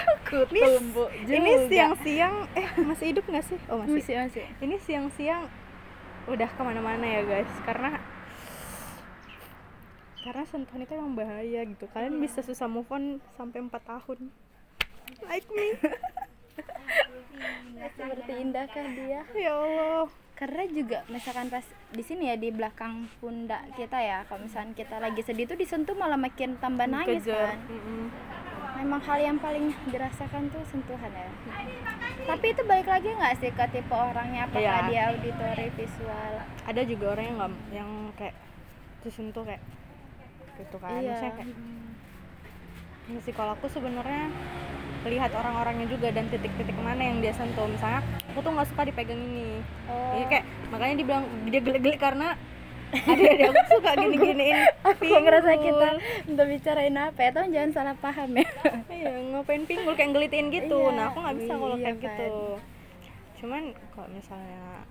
ini, 1.32 1.52
siang-siang 1.72 2.36
eh 2.52 2.68
masih 2.84 3.06
hidup 3.16 3.24
nggak 3.24 3.46
sih? 3.48 3.60
Oh 3.72 3.80
masih. 3.80 4.04
masih 4.04 4.16
masih. 4.28 4.44
Ini 4.60 4.76
siang-siang 4.84 5.44
udah 6.28 6.50
ke 6.52 6.62
mana-mana 6.64 7.08
ya 7.08 7.24
guys, 7.24 7.48
karena 7.64 8.04
karena 10.28 10.44
sentuhan 10.44 10.84
itu 10.84 10.92
emang 10.92 11.16
bahaya 11.16 11.64
gitu. 11.64 11.88
Kalian 11.88 12.20
bisa 12.20 12.44
susah 12.44 12.68
move 12.68 12.92
on 12.92 13.24
sampai 13.34 13.64
4 13.64 13.72
tahun. 13.72 14.20
Like 15.24 15.48
me. 15.50 15.68
seperti 17.98 18.32
indahkah 18.36 18.88
dia 18.92 19.22
ya 19.32 19.54
Allah. 19.54 20.10
karena 20.34 20.64
juga 20.70 21.02
misalkan 21.08 21.50
pas 21.50 21.66
di 21.90 22.02
sini 22.02 22.30
ya 22.30 22.38
di 22.38 22.50
belakang 22.50 23.10
pundak 23.18 23.74
kita 23.74 23.98
ya 23.98 24.22
kalau 24.26 24.46
misalkan 24.46 24.74
kita 24.74 24.98
lagi 24.98 25.22
sedih 25.22 25.46
tuh 25.46 25.58
disentuh 25.58 25.94
malah 25.94 26.18
makin 26.18 26.58
tambah 26.58 26.86
nangis 26.86 27.26
Kejar. 27.26 27.54
kan 27.54 27.60
Mm-mm. 27.66 28.06
memang 28.78 29.02
hal 29.02 29.18
yang 29.18 29.38
paling 29.38 29.74
dirasakan 29.90 30.50
tuh 30.50 30.62
sentuhan 30.70 31.10
ya 31.10 31.30
tapi 32.26 32.54
itu 32.54 32.62
balik 32.66 32.86
lagi 32.86 33.10
nggak 33.10 33.34
sih 33.38 33.50
ke 33.50 33.66
tipe 33.70 33.94
orangnya 33.94 34.46
apakah 34.46 34.62
Iya. 34.62 34.78
dia 34.86 35.02
auditory 35.10 35.68
visual 35.74 36.34
ada 36.46 36.82
juga 36.86 37.06
orang 37.18 37.26
yang 37.26 37.38
nggak 37.38 37.52
yang 37.74 37.90
kayak 38.14 38.36
disentuh 39.02 39.42
kayak 39.42 39.62
gitu 40.58 40.76
kan. 40.82 41.00
Iya. 41.00 41.14
Maksudnya 41.14 41.34
kayak 41.38 41.50
Mm. 43.08 43.16
ya 43.16 43.20
sih 43.24 43.32
kalau 43.32 43.56
aku 43.56 43.72
sebenarnya 43.72 44.28
lihat 45.08 45.32
orang-orangnya 45.32 45.88
juga 45.88 46.12
dan 46.12 46.28
titik-titik 46.28 46.76
mana 46.84 47.00
yang 47.00 47.24
dia 47.24 47.32
sentuh. 47.32 47.64
Misalnya 47.64 48.04
aku 48.34 48.40
tuh 48.44 48.52
nggak 48.52 48.68
suka 48.68 48.82
dipegang 48.84 49.22
ini. 49.22 49.64
Oh. 49.88 50.20
Iya 50.20 50.26
kayak 50.28 50.46
makanya 50.74 50.96
dibilang 51.00 51.24
dia 51.48 51.62
gelik-gelik 51.64 52.00
karena 52.04 52.36
ada 52.88 53.24
ada 53.24 53.46
aku 53.52 53.64
suka 53.80 53.92
gini-giniin. 54.00 54.60
aku 54.84 54.92
pinggul. 55.00 55.56
kita 55.64 55.90
untuk 56.28 56.46
bicarain 56.52 56.98
apa 57.00 57.20
ya? 57.20 57.30
Jangan 57.48 57.72
salah 57.72 57.96
paham 57.96 58.30
ya. 58.36 58.48
Iya 58.92 59.08
ngapain 59.32 59.64
pinggul 59.64 59.94
kayak 59.96 60.12
ngelitin 60.12 60.48
gitu. 60.52 60.80
Iya, 60.80 60.96
nah 60.96 61.04
aku 61.12 61.18
nggak 61.24 61.38
bisa 61.40 61.54
kalau 61.56 61.76
iya 61.80 61.84
kayak 61.88 61.98
kan. 62.00 62.06
gitu 62.12 62.38
cuman 63.38 63.70
kalau 63.94 64.10
misalnya 64.10 64.82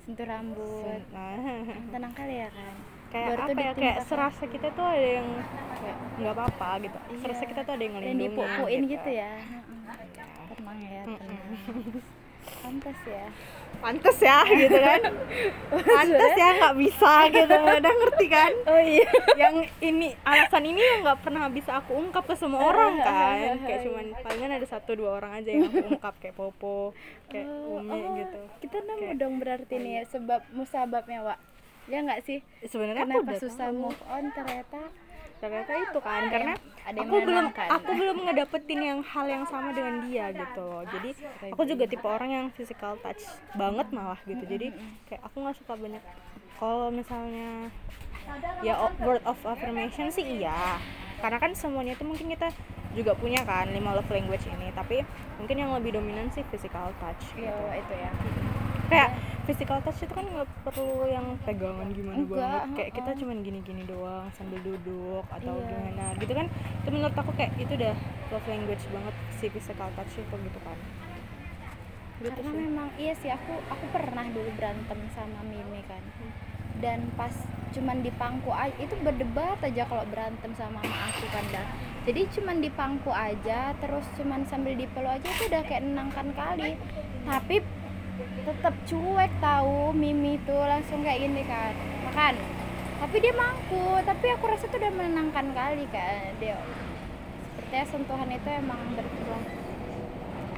sentuh 0.00 0.24
rambut. 0.24 1.00
Nah, 1.12 1.36
tenang 1.92 2.14
kali 2.16 2.40
ya 2.40 2.48
kan 2.48 2.95
kayak 3.08 3.28
Baru 3.32 3.42
apa 3.44 3.60
ya 3.60 3.72
kayak 3.72 3.96
serasa 4.04 4.44
kita 4.44 4.68
tuh 4.70 4.84
ada 4.84 5.08
yang 5.18 5.28
kayak 5.76 5.96
nggak 6.16 6.34
apa-apa 6.34 6.68
gitu. 6.80 6.98
Iya. 6.98 7.18
serasa 7.20 7.42
kita 7.44 7.60
tuh 7.62 7.72
ada 7.72 7.82
yang 7.82 7.94
dan 7.94 8.02
ngelindungin 8.02 8.32
dipupuin 8.32 8.80
gitu. 8.86 9.08
ya. 9.10 9.32
Tenang 10.48 10.78
ya 10.80 11.02
tenang. 11.04 11.46
Pantas 12.56 12.98
ya. 13.04 13.26
Pantes 13.76 14.18
ya 14.18 14.38
gitu 14.46 14.72
kan. 14.72 15.00
Pantes 15.90 16.32
ya 16.34 16.48
nggak 16.56 16.76
bisa 16.78 17.12
gitu. 17.28 17.54
Udah 17.54 17.92
ngerti 17.92 18.26
kan? 18.26 18.52
Oh 18.64 18.80
iya. 18.80 19.08
Yang 19.36 19.54
ini 19.80 20.08
alasan 20.22 20.64
ini 20.64 20.80
yang 20.80 21.00
nggak 21.02 21.20
pernah 21.20 21.46
bisa 21.48 21.76
aku 21.76 21.92
ungkap 21.92 22.24
ke 22.24 22.34
semua 22.34 22.62
orang 22.64 22.96
kan. 22.98 23.58
kayak 23.60 23.80
cuman 23.82 24.06
palingan 24.22 24.52
ada 24.52 24.66
satu 24.66 24.94
dua 24.94 25.18
orang 25.18 25.32
aja 25.36 25.50
yang 25.50 25.66
aku 25.66 25.84
ungkap 25.90 26.14
kayak 26.16 26.34
popo 26.34 26.94
kayak 27.26 27.46
Oh, 27.46 27.82
umi 27.82 27.92
oh, 27.92 28.14
gitu. 28.16 28.40
kita 28.62 28.76
nemu 28.80 29.02
Kayak- 29.04 29.18
dong 29.18 29.34
berarti 29.36 29.74
nih 29.76 29.92
ya 29.92 30.04
sebab 30.08 30.40
musababnya 30.50 31.20
Wak 31.24 31.38
ya 31.86 31.98
nggak 32.02 32.20
sih? 32.22 32.38
Sebenarnya 32.62 33.02
aku 33.02 33.10
kenapa 33.12 33.26
udah 33.26 33.38
susah 33.38 33.68
tahu. 33.70 33.78
move 33.78 34.00
on 34.06 34.24
ternyata? 34.30 34.80
Ternyata 35.36 35.72
itu 35.76 35.98
kan 36.00 36.20
Ada 36.24 36.32
karena 36.32 36.52
yang- 36.56 36.64
ada 36.80 36.96
yang 36.96 37.08
aku 37.08 37.16
belum 37.20 37.46
aku 37.52 37.90
belum 37.92 38.16
ngedapetin 38.24 38.80
yang 38.80 39.00
hal 39.04 39.26
yang 39.28 39.44
sama 39.44 39.68
dengan 39.70 39.94
dia 40.02 40.32
gitu 40.32 40.62
loh. 40.64 40.82
Jadi 40.88 41.10
aku 41.52 41.62
juga 41.68 41.84
tipe 41.84 42.06
orang 42.06 42.30
yang 42.32 42.46
physical 42.50 42.96
touch 42.98 43.20
banget 43.52 43.86
malah 43.92 44.16
gitu. 44.24 44.40
Jadi 44.42 44.72
kayak 45.04 45.22
aku 45.22 45.36
nggak 45.44 45.56
suka 45.60 45.76
banyak 45.76 46.02
kalau 46.56 46.88
misalnya 46.88 47.68
ya 48.64 48.74
word 48.98 49.20
of 49.22 49.36
affirmation 49.44 50.08
sih 50.08 50.24
iya. 50.40 50.80
Karena 51.20 51.36
kan 51.36 51.52
semuanya 51.52 51.92
itu 51.92 52.04
mungkin 52.04 52.32
kita 52.32 52.48
juga 52.96 53.12
punya 53.12 53.44
kan 53.44 53.68
lima 53.68 53.92
love 53.92 54.08
language 54.08 54.48
ini. 54.48 54.72
Tapi 54.72 55.04
mungkin 55.36 55.56
yang 55.60 55.70
lebih 55.76 56.00
dominan 56.00 56.32
sih 56.32 56.40
physical 56.48 56.88
touch 56.96 57.36
Yo, 57.36 57.44
gitu. 57.44 57.64
itu 57.76 57.92
ya 57.94 58.10
kayak 58.86 59.10
physical 59.42 59.78
touch 59.78 60.00
itu 60.00 60.10
kan 60.10 60.26
nggak 60.26 60.48
perlu 60.62 61.06
yang 61.06 61.38
pegangan 61.40 61.86
gimana 61.88 62.18
Enggak, 62.18 62.34
banget. 62.34 62.74
kayak 62.74 62.90
kita 62.92 63.10
cuman 63.16 63.36
gini-gini 63.40 63.82
doang 63.84 64.26
sambil 64.32 64.58
duduk 64.60 65.22
atau 65.28 65.54
Iya. 65.54 65.66
gimana. 65.66 66.04
Gitu 66.16 66.32
kan 66.32 66.46
itu 66.50 66.88
menurut 66.90 67.14
aku 67.14 67.30
kayak 67.32 67.52
itu 67.56 67.72
udah 67.72 67.94
love 68.28 68.46
language 68.46 68.84
banget 68.88 69.14
si 69.32 69.46
physical 69.46 69.88
touch 69.92 70.14
itu 70.14 70.34
gitu 70.36 70.60
kan. 70.60 70.78
Gitu 72.16 72.32
karena 72.32 72.50
sih. 72.50 72.58
memang 72.64 72.88
iya 72.96 73.12
sih 73.14 73.28
aku 73.28 73.52
aku 73.66 73.84
pernah 73.88 74.26
dulu 74.26 74.50
berantem 74.52 74.98
sama 75.12 75.40
Mimi 75.42 75.82
kan. 75.84 76.02
Dan 76.76 77.08
pas 77.12 77.32
cuman 77.72 78.00
di 78.00 78.10
pangku 78.10 78.50
aja 78.50 78.74
itu 78.74 78.94
berdebat 78.98 79.58
aja 79.60 79.82
kalau 79.84 80.04
berantem 80.06 80.50
sama 80.52 80.78
mama 80.78 80.96
aku 81.06 81.24
kan 81.26 81.44
dah 81.50 81.66
jadi 82.04 82.24
cuman 82.30 82.56
di 82.58 82.70
pangku 82.70 83.10
aja 83.10 83.74
terus 83.76 84.06
cuman 84.14 84.44
sambil 84.44 84.72
dipeluk 84.72 85.10
aja 85.10 85.26
itu 85.26 85.42
udah 85.44 85.62
kayak 85.62 85.82
nenangkan 85.82 86.28
kali. 86.32 86.76
Tapi 87.22 87.56
tetap 88.44 88.74
cuek 88.84 89.32
tahu 89.40 89.94
Mimi 89.96 90.36
tuh 90.44 90.60
langsung 90.60 91.00
kayak 91.00 91.24
gini 91.24 91.42
kan. 91.48 91.72
Makan. 92.10 92.34
Tapi 92.96 93.16
dia 93.20 93.32
mangku 93.36 94.00
tapi 94.04 94.26
aku 94.32 94.44
rasa 94.48 94.64
itu 94.68 94.76
udah 94.76 94.92
menenangkan 94.92 95.46
kali 95.52 95.84
kan 95.88 96.32
dia. 96.36 96.60
Sepertinya 97.54 97.86
sentuhan 97.88 98.28
itu 98.32 98.48
emang 98.52 98.80
berkurang 98.96 99.44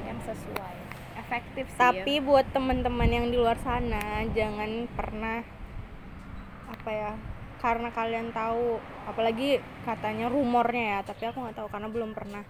yang 0.03 0.19
sesuai. 0.23 0.75
Efektif 1.19 1.65
sih 1.69 1.77
ya. 1.77 1.79
tapi 1.93 2.13
buat 2.25 2.47
teman-teman 2.49 3.05
yang 3.05 3.25
di 3.29 3.37
luar 3.37 3.59
sana 3.61 4.25
jangan 4.33 4.89
pernah 4.97 5.45
apa 6.69 6.89
ya 6.89 7.11
karena 7.59 7.91
kalian 7.91 8.31
tahu 8.31 8.79
apalagi 9.05 9.59
katanya 9.83 10.31
rumornya 10.31 10.85
ya 10.97 10.99
tapi 11.05 11.27
aku 11.27 11.43
nggak 11.43 11.57
tahu 11.59 11.67
karena 11.69 11.89
belum 11.91 12.11
pernah 12.15 12.43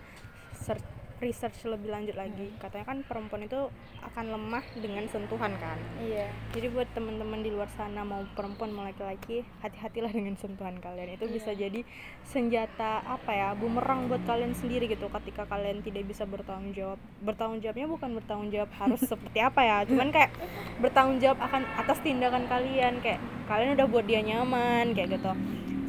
search 0.54 0.99
research 1.20 1.68
lebih 1.68 1.92
lanjut 1.92 2.16
lagi. 2.16 2.52
Katanya 2.58 2.86
kan 2.88 2.98
perempuan 3.04 3.46
itu 3.46 3.68
akan 4.02 4.26
lemah 4.34 4.66
dengan 4.80 5.06
sentuhan 5.12 5.54
kan? 5.60 5.78
Iya. 6.00 6.32
Jadi 6.56 6.68
buat 6.72 6.88
teman-teman 6.96 7.44
di 7.44 7.52
luar 7.52 7.68
sana 7.76 8.08
mau 8.08 8.24
perempuan 8.34 8.72
mau 8.72 8.88
laki-laki 8.88 9.44
hati-hatilah 9.60 10.12
dengan 10.12 10.40
sentuhan 10.40 10.80
kalian. 10.80 11.20
Itu 11.20 11.28
bisa 11.28 11.52
jadi 11.52 11.84
senjata 12.24 13.04
apa 13.04 13.32
ya 13.36 13.50
bumerang 13.54 14.08
buat 14.08 14.24
kalian 14.24 14.56
sendiri 14.56 14.88
gitu 14.88 15.12
ketika 15.12 15.46
kalian 15.46 15.84
tidak 15.84 16.08
bisa 16.08 16.24
bertanggung 16.24 16.72
jawab. 16.72 17.00
Bertanggung 17.22 17.60
jawabnya 17.60 17.88
bukan 17.92 18.10
bertanggung 18.18 18.50
jawab 18.50 18.72
harus 18.80 19.02
seperti 19.12 19.40
apa 19.44 19.62
ya 19.62 19.78
cuman 19.86 20.10
kayak 20.10 20.32
bertanggung 20.80 21.20
jawab 21.20 21.40
akan 21.44 21.68
atas 21.78 22.00
tindakan 22.02 22.48
kalian. 22.48 23.04
Kayak 23.04 23.20
kalian 23.52 23.76
udah 23.76 23.88
buat 23.92 24.06
dia 24.08 24.24
nyaman 24.24 24.96
kayak 24.96 25.20
gitu. 25.20 25.32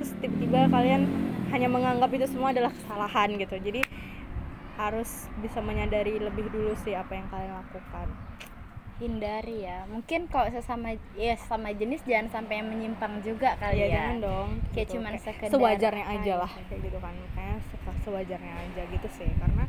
Terus 0.03 0.11
tiba-tiba 0.19 0.67
kalian 0.69 1.03
hanya 1.51 1.67
menganggap 1.67 2.11
itu 2.15 2.27
semua 2.31 2.55
adalah 2.55 2.71
kesalahan 2.71 3.35
gitu. 3.37 3.59
Jadi 3.59 3.83
harus 4.81 5.29
bisa 5.45 5.61
menyadari 5.61 6.17
lebih 6.17 6.49
dulu 6.49 6.73
sih 6.81 6.97
apa 6.97 7.13
yang 7.13 7.29
kalian 7.29 7.53
lakukan. 7.53 8.09
Hindari 8.97 9.65
ya. 9.65 9.85
Mungkin 9.89 10.29
kalau 10.33 10.49
sesama 10.49 10.97
ya 11.17 11.37
sesama 11.37 11.73
jenis 11.73 12.01
jangan 12.09 12.41
sampai 12.41 12.65
yang 12.65 12.69
menyimpang 12.73 13.21
juga 13.21 13.57
kali 13.61 13.77
ya, 13.77 13.87
ya, 13.89 13.93
jangan 13.97 14.17
dong 14.25 14.49
kayak 14.73 14.89
gitu. 14.89 14.93
cuman 14.97 15.13
sekedar 15.21 15.51
sewajarnya 15.53 16.05
aja 16.09 16.33
lah. 16.41 16.53
gitu. 16.53 16.69
kayak 16.69 16.81
gitu 16.89 16.99
kan. 17.01 17.15
Kayak 17.37 17.59
sewajarnya 18.05 18.55
aja 18.57 18.83
gitu 18.89 19.09
sih. 19.13 19.29
Karena 19.37 19.65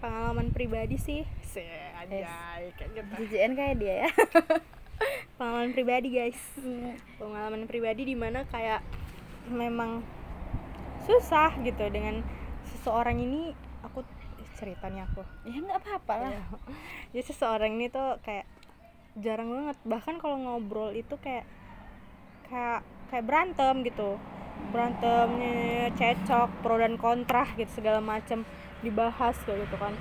pengalaman 0.00 0.48
pribadi 0.52 0.96
sih 1.00 1.20
se 1.44 1.64
aja 1.96 2.28
kayak 2.76 2.90
gitu. 2.92 3.12
Kayak 3.56 3.74
dia 3.80 3.94
ya. 4.04 4.10
Pengalaman 5.40 5.72
pribadi 5.72 6.08
guys. 6.12 6.40
Hmm, 6.60 6.92
pengalaman 7.16 7.64
pribadi 7.64 8.04
di 8.04 8.16
mana 8.16 8.44
kayak 8.52 8.84
memang 9.48 10.04
susah 11.08 11.56
gitu 11.64 11.88
dengan 11.88 12.20
seseorang 12.68 13.16
ini 13.16 13.56
ceritanya 14.60 15.08
aku. 15.08 15.24
Ya 15.48 15.58
nggak 15.64 15.80
apa-apa 15.80 16.14
lah. 16.28 16.32
Iya. 16.36 16.44
jadi 17.16 17.24
seseorang 17.32 17.80
ini 17.80 17.88
tuh 17.88 18.20
kayak 18.20 18.44
jarang 19.16 19.48
banget. 19.48 19.76
Bahkan 19.88 20.14
kalau 20.20 20.36
ngobrol 20.36 20.92
itu 20.92 21.16
kayak 21.18 21.48
kayak 22.46 22.84
kayak 23.08 23.24
berantem 23.24 23.80
gitu. 23.88 24.20
Berantemnya 24.70 25.88
cecok 25.96 26.60
pro 26.60 26.76
dan 26.76 27.00
kontra 27.00 27.48
gitu 27.56 27.80
segala 27.80 28.04
macam 28.04 28.44
dibahas 28.84 29.40
kayak 29.48 29.64
gitu 29.64 29.76
kan. 29.80 29.96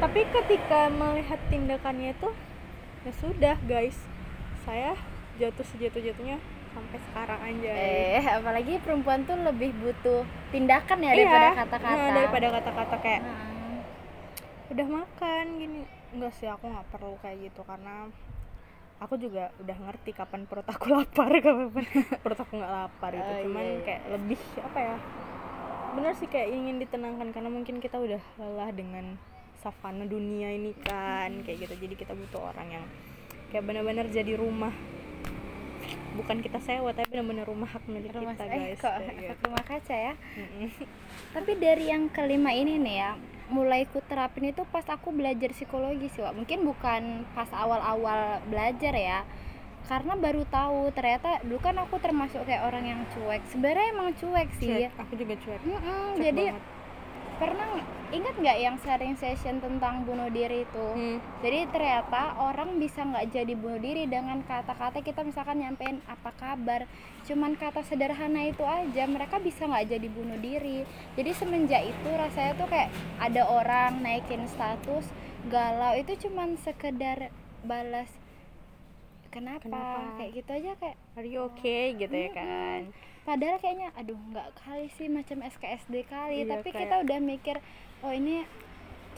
Tapi 0.00 0.20
ketika 0.24 0.88
melihat 0.88 1.38
tindakannya 1.52 2.16
itu 2.16 2.28
ya 3.04 3.12
sudah 3.20 3.56
guys. 3.68 4.00
Saya 4.64 4.96
jatuh 5.36 5.64
sejatuh 5.64 6.02
jatuhnya 6.02 6.40
sampai 6.70 6.98
sekarang 7.02 7.40
aja. 7.40 7.70
Eh 7.72 8.24
apalagi 8.24 8.72
perempuan 8.78 9.22
tuh 9.22 9.36
lebih 9.38 9.70
butuh 9.74 10.22
tindakan 10.48 10.98
ya 11.00 11.10
Iya, 11.10 11.16
daripada 11.18 11.48
kata-kata. 11.56 11.96
nah, 11.96 12.14
daripada 12.14 12.46
kata-kata 12.54 12.96
kayak 12.98 13.22
Nah, 13.22 13.80
udah 14.68 14.86
makan 14.86 15.44
gini. 15.56 15.80
Enggak 16.08 16.32
sih 16.34 16.46
aku 16.46 16.64
nggak 16.66 16.88
perlu 16.88 17.14
kayak 17.20 17.36
gitu 17.44 17.60
karena 17.62 18.08
aku 18.98 19.14
juga 19.14 19.54
udah 19.56 19.76
ngerti 19.78 20.10
kapan 20.10 20.42
perut 20.44 20.66
aku 20.66 20.90
lapar 20.94 21.30
kapan 21.30 21.84
perut 22.18 22.38
aku 22.38 22.52
nggak 22.56 22.72
lapar 22.72 23.10
gitu. 23.12 23.30
Oh, 23.30 23.40
cuman 23.46 23.62
iya, 23.62 23.70
iya. 23.70 23.84
kayak 23.84 24.02
lebih 24.10 24.40
apa 24.58 24.78
ya 24.80 24.96
bener 25.88 26.12
sih 26.14 26.28
kayak 26.28 26.48
ingin 26.52 26.76
ditenangkan 26.78 27.32
karena 27.32 27.48
mungkin 27.48 27.80
kita 27.80 27.96
udah 27.96 28.20
lelah 28.36 28.70
dengan 28.70 29.16
savana 29.58 30.04
dunia 30.04 30.50
ini 30.50 30.72
kan 30.80 31.42
kayak 31.42 31.66
gitu. 31.66 31.74
Jadi 31.86 31.94
kita 31.96 32.12
butuh 32.12 32.50
orang 32.50 32.68
yang 32.70 32.84
kayak 33.48 33.64
benar-benar 33.64 34.06
jadi 34.08 34.36
rumah 34.36 34.70
bukan 36.16 36.40
kita 36.40 36.58
sewa 36.64 36.90
tapi 36.96 37.08
benar-benar 37.10 37.44
rumah 37.44 37.68
hak 37.68 37.84
milik 37.90 38.12
rumah 38.14 38.32
kita 38.32 38.46
guys 38.48 38.80
kok 38.80 38.96
gitu. 39.20 39.32
rumah 39.44 39.64
kaca 39.64 39.96
ya 39.96 40.14
tapi 41.36 41.52
dari 41.60 41.84
yang 41.90 42.08
kelima 42.08 42.54
ini 42.54 42.80
nih 42.80 42.96
ya 42.96 43.10
mulai 43.48 43.88
ku 43.88 44.00
terapin 44.04 44.52
itu 44.52 44.62
pas 44.68 44.84
aku 44.88 45.08
belajar 45.08 45.52
psikologi 45.56 46.12
sih 46.12 46.20
Wak. 46.20 46.36
mungkin 46.36 46.68
bukan 46.68 47.24
pas 47.32 47.48
awal-awal 47.52 48.44
belajar 48.48 48.92
ya 48.92 49.24
karena 49.88 50.12
baru 50.20 50.44
tahu 50.52 50.92
ternyata 50.92 51.40
dulu 51.40 51.64
kan 51.64 51.80
aku 51.80 51.96
termasuk 51.96 52.44
kayak 52.44 52.68
orang 52.68 52.84
yang 52.84 53.00
cuek 53.16 53.40
sebenarnya 53.48 53.86
emang 53.96 54.12
cuek 54.20 54.48
sih 54.60 54.68
Cuek, 54.68 54.92
aku 55.00 55.12
juga 55.16 55.34
cuek 55.40 55.60
Cuek 55.64 55.80
jadi 56.20 56.44
banget. 56.52 56.77
Pernah 57.38 57.80
ingat 58.10 58.34
nggak 58.34 58.58
yang 58.58 58.76
sharing 58.82 59.14
session 59.14 59.62
tentang 59.62 60.02
bunuh 60.02 60.26
diri 60.28 60.66
itu? 60.66 60.86
Hmm. 60.92 61.18
jadi 61.38 61.70
ternyata 61.70 62.34
orang 62.40 62.82
bisa 62.82 63.06
nggak 63.06 63.30
jadi 63.30 63.54
bunuh 63.54 63.78
diri 63.78 64.10
dengan 64.10 64.42
kata-kata 64.42 64.98
kita 65.00 65.22
misalkan 65.22 65.62
nyampein 65.62 66.02
apa 66.10 66.34
kabar? 66.34 66.84
Cuman 67.24 67.54
kata 67.54 67.86
sederhana 67.86 68.50
itu 68.50 68.66
aja 68.66 69.04
mereka 69.06 69.38
bisa 69.38 69.64
nggak 69.64 69.86
jadi 69.94 70.08
bunuh 70.10 70.38
diri. 70.42 70.82
Jadi 71.14 71.30
semenjak 71.32 71.86
itu 71.86 72.08
rasanya 72.10 72.52
tuh 72.58 72.68
kayak 72.68 72.90
ada 73.22 73.42
orang 73.46 74.02
naikin 74.02 74.44
status 74.50 75.06
galau. 75.46 75.94
Itu 75.94 76.28
cuman 76.28 76.58
sekedar 76.58 77.30
balas 77.62 78.10
kenapa, 79.30 79.64
Kenapa? 79.68 80.16
kayak 80.18 80.30
gitu 80.34 80.50
aja 80.50 80.70
kayak 80.80 80.96
Are 81.14 81.28
you 81.28 81.40
okay? 81.52 81.94
gitu 81.94 82.16
ya 82.16 82.30
kan 82.32 82.80
padahal 83.28 83.60
kayaknya 83.60 83.92
aduh 83.92 84.16
nggak 84.32 84.56
kali 84.56 84.88
sih 84.96 85.12
macam 85.12 85.44
SKSD 85.44 86.08
kali. 86.08 86.48
Iya, 86.48 86.56
tapi 86.56 86.72
kayak- 86.72 86.80
kita 86.80 86.94
udah 87.04 87.18
mikir 87.20 87.56
oh 88.00 88.08
ini 88.08 88.48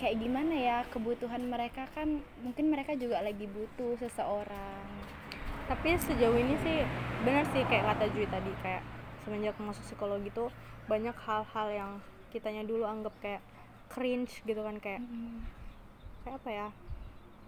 kayak 0.02 0.18
gimana 0.18 0.50
ya 0.50 0.76
kebutuhan 0.90 1.46
mereka 1.46 1.86
kan 1.94 2.18
mungkin 2.42 2.74
mereka 2.74 2.98
juga 2.98 3.22
lagi 3.22 3.46
butuh 3.46 3.94
seseorang. 4.02 4.88
Tapi 5.70 5.94
sejauh 5.94 6.34
ini 6.34 6.58
sih 6.58 6.82
benar 7.22 7.46
sih 7.54 7.62
kayak 7.62 7.94
kata 7.94 8.10
Jui 8.10 8.26
tadi 8.26 8.50
kayak 8.58 8.82
semenjak 9.22 9.54
masuk 9.62 9.86
psikologi 9.86 10.34
tuh 10.34 10.50
banyak 10.90 11.14
hal-hal 11.14 11.68
yang 11.70 11.90
kitanya 12.34 12.66
dulu 12.66 12.82
anggap 12.82 13.14
kayak 13.22 13.38
cringe 13.86 14.42
gitu 14.42 14.58
kan 14.66 14.82
kayak 14.82 15.06
kayak 16.26 16.34
apa 16.34 16.50
ya 16.50 16.66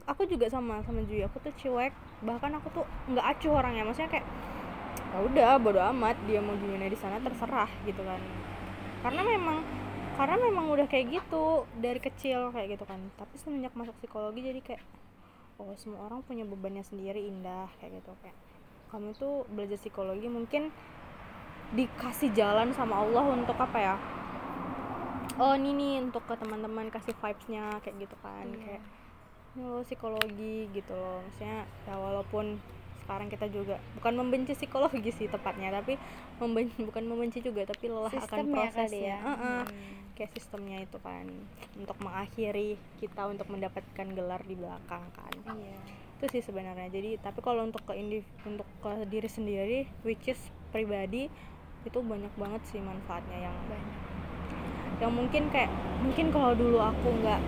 aku 0.06 0.30
juga 0.30 0.46
sama 0.46 0.78
sama 0.86 1.02
Jui. 1.02 1.26
Aku 1.26 1.42
tuh 1.42 1.50
cuek 1.58 1.90
bahkan 2.22 2.54
aku 2.54 2.70
tuh 2.70 2.86
nggak 3.10 3.26
acuh 3.34 3.50
orangnya. 3.58 3.82
Maksudnya 3.82 4.14
kayak 4.14 4.26
ya 5.12 5.18
udah 5.20 5.50
bodo 5.60 5.80
amat 5.92 6.16
dia 6.24 6.40
mau 6.40 6.56
gimana 6.56 6.88
di 6.88 6.96
sana 6.96 7.20
terserah 7.20 7.68
gitu 7.84 8.00
kan. 8.00 8.20
Karena 9.04 9.22
memang 9.24 9.58
karena 10.12 10.36
memang 10.36 10.68
udah 10.68 10.86
kayak 10.88 11.20
gitu 11.20 11.64
dari 11.80 12.00
kecil 12.00 12.52
kayak 12.52 12.76
gitu 12.78 12.84
kan. 12.88 13.00
Tapi 13.16 13.34
semenjak 13.36 13.72
masuk 13.76 13.96
psikologi 14.00 14.40
jadi 14.40 14.60
kayak 14.60 14.82
oh 15.60 15.76
semua 15.76 16.08
orang 16.08 16.24
punya 16.24 16.48
bebannya 16.48 16.84
sendiri 16.84 17.20
indah 17.28 17.68
kayak 17.80 18.00
gitu. 18.00 18.12
Kayak 18.24 18.36
kamu 18.92 19.16
tuh 19.16 19.48
belajar 19.48 19.80
psikologi 19.80 20.28
mungkin 20.28 20.72
dikasih 21.72 22.36
jalan 22.36 22.76
sama 22.76 23.00
Allah 23.00 23.24
untuk 23.32 23.56
apa 23.56 23.78
ya? 23.80 23.96
Oh 25.40 25.56
ini 25.56 25.72
nih 25.72 25.94
untuk 26.04 26.20
ke 26.28 26.36
teman-teman 26.36 26.92
kasih 26.92 27.16
vibesnya 27.16 27.80
kayak 27.80 28.04
gitu 28.04 28.16
kan. 28.20 28.44
Iya. 28.52 28.60
kayak 28.60 28.82
ini 29.52 29.62
lo 29.68 29.80
psikologi 29.84 30.68
gitu 30.76 30.92
loh. 30.92 31.24
Maksudnya 31.24 31.64
ya 31.88 31.94
walaupun 31.96 32.60
sekarang 33.02 33.28
kita 33.28 33.46
juga. 33.50 33.76
Bukan 33.98 34.12
membenci 34.14 34.52
psikologi 34.54 35.10
sih 35.12 35.26
tepatnya 35.26 35.74
tapi 35.74 35.98
membenci 36.38 36.78
bukan 36.88 37.04
membenci 37.04 37.38
juga 37.42 37.66
tapi 37.68 37.90
lelah 37.90 38.10
akan 38.10 38.18
sistem 38.22 38.46
ya 38.46 38.54
prosesnya 38.54 38.86
kali 38.86 39.00
ya. 39.02 39.18
Heeh. 39.20 39.62
Hmm. 39.66 40.00
kayak 40.12 40.28
sistemnya 40.36 40.76
itu 40.84 41.00
kan 41.00 41.24
untuk 41.72 41.96
mengakhiri 42.04 42.76
kita 43.00 43.32
untuk 43.32 43.48
mendapatkan 43.48 44.06
gelar 44.12 44.44
di 44.44 44.54
belakang 44.54 45.02
kan. 45.16 45.32
Iya. 45.56 45.78
Itu 46.20 46.24
sih 46.28 46.42
sebenarnya. 46.44 46.92
Jadi 46.92 47.16
tapi 47.18 47.40
kalau 47.40 47.64
untuk 47.64 47.80
ke 47.88 47.96
indiv 47.96 48.22
untuk 48.44 48.68
ke 48.84 49.08
diri 49.08 49.26
sendiri 49.26 49.78
which 50.04 50.28
is 50.28 50.38
pribadi 50.68 51.32
itu 51.82 51.98
banyak 51.98 52.30
banget 52.38 52.62
sih 52.70 52.78
manfaatnya 52.78 53.50
yang 53.50 53.56
banyak. 53.66 54.00
yang 55.02 55.10
mungkin 55.18 55.50
kayak 55.50 55.66
mungkin 55.98 56.30
kalau 56.30 56.54
dulu 56.54 56.78
aku 56.78 57.10
nggak 57.10 57.40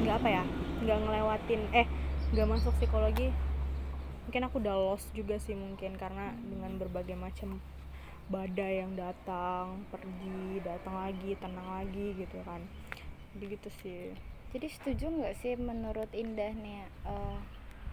nggak 0.00 0.16
apa 0.24 0.28
ya 0.40 0.44
nggak 0.80 0.98
ngelewatin 1.04 1.60
eh 1.76 1.86
nggak 2.32 2.48
masuk 2.48 2.72
psikologi 2.80 3.28
mungkin 4.34 4.50
aku 4.50 4.66
udah 4.66 4.74
lost 4.74 5.06
juga 5.14 5.38
sih 5.38 5.54
mungkin 5.54 5.94
karena 5.94 6.34
dengan 6.34 6.74
berbagai 6.74 7.14
macam 7.14 7.62
badai 8.26 8.82
yang 8.82 8.98
datang 8.98 9.86
pergi 9.94 10.58
datang 10.58 11.06
lagi 11.06 11.38
tenang 11.38 11.68
lagi 11.70 12.18
gitu 12.18 12.42
kan. 12.42 12.58
Jadi 13.30 13.44
gitu 13.54 13.68
sih. 13.78 14.10
Jadi 14.50 14.66
setuju 14.74 15.06
nggak 15.06 15.38
sih 15.38 15.54
menurut 15.54 16.10
Indah 16.10 16.50
nih 16.50 16.82
eh, 16.82 17.38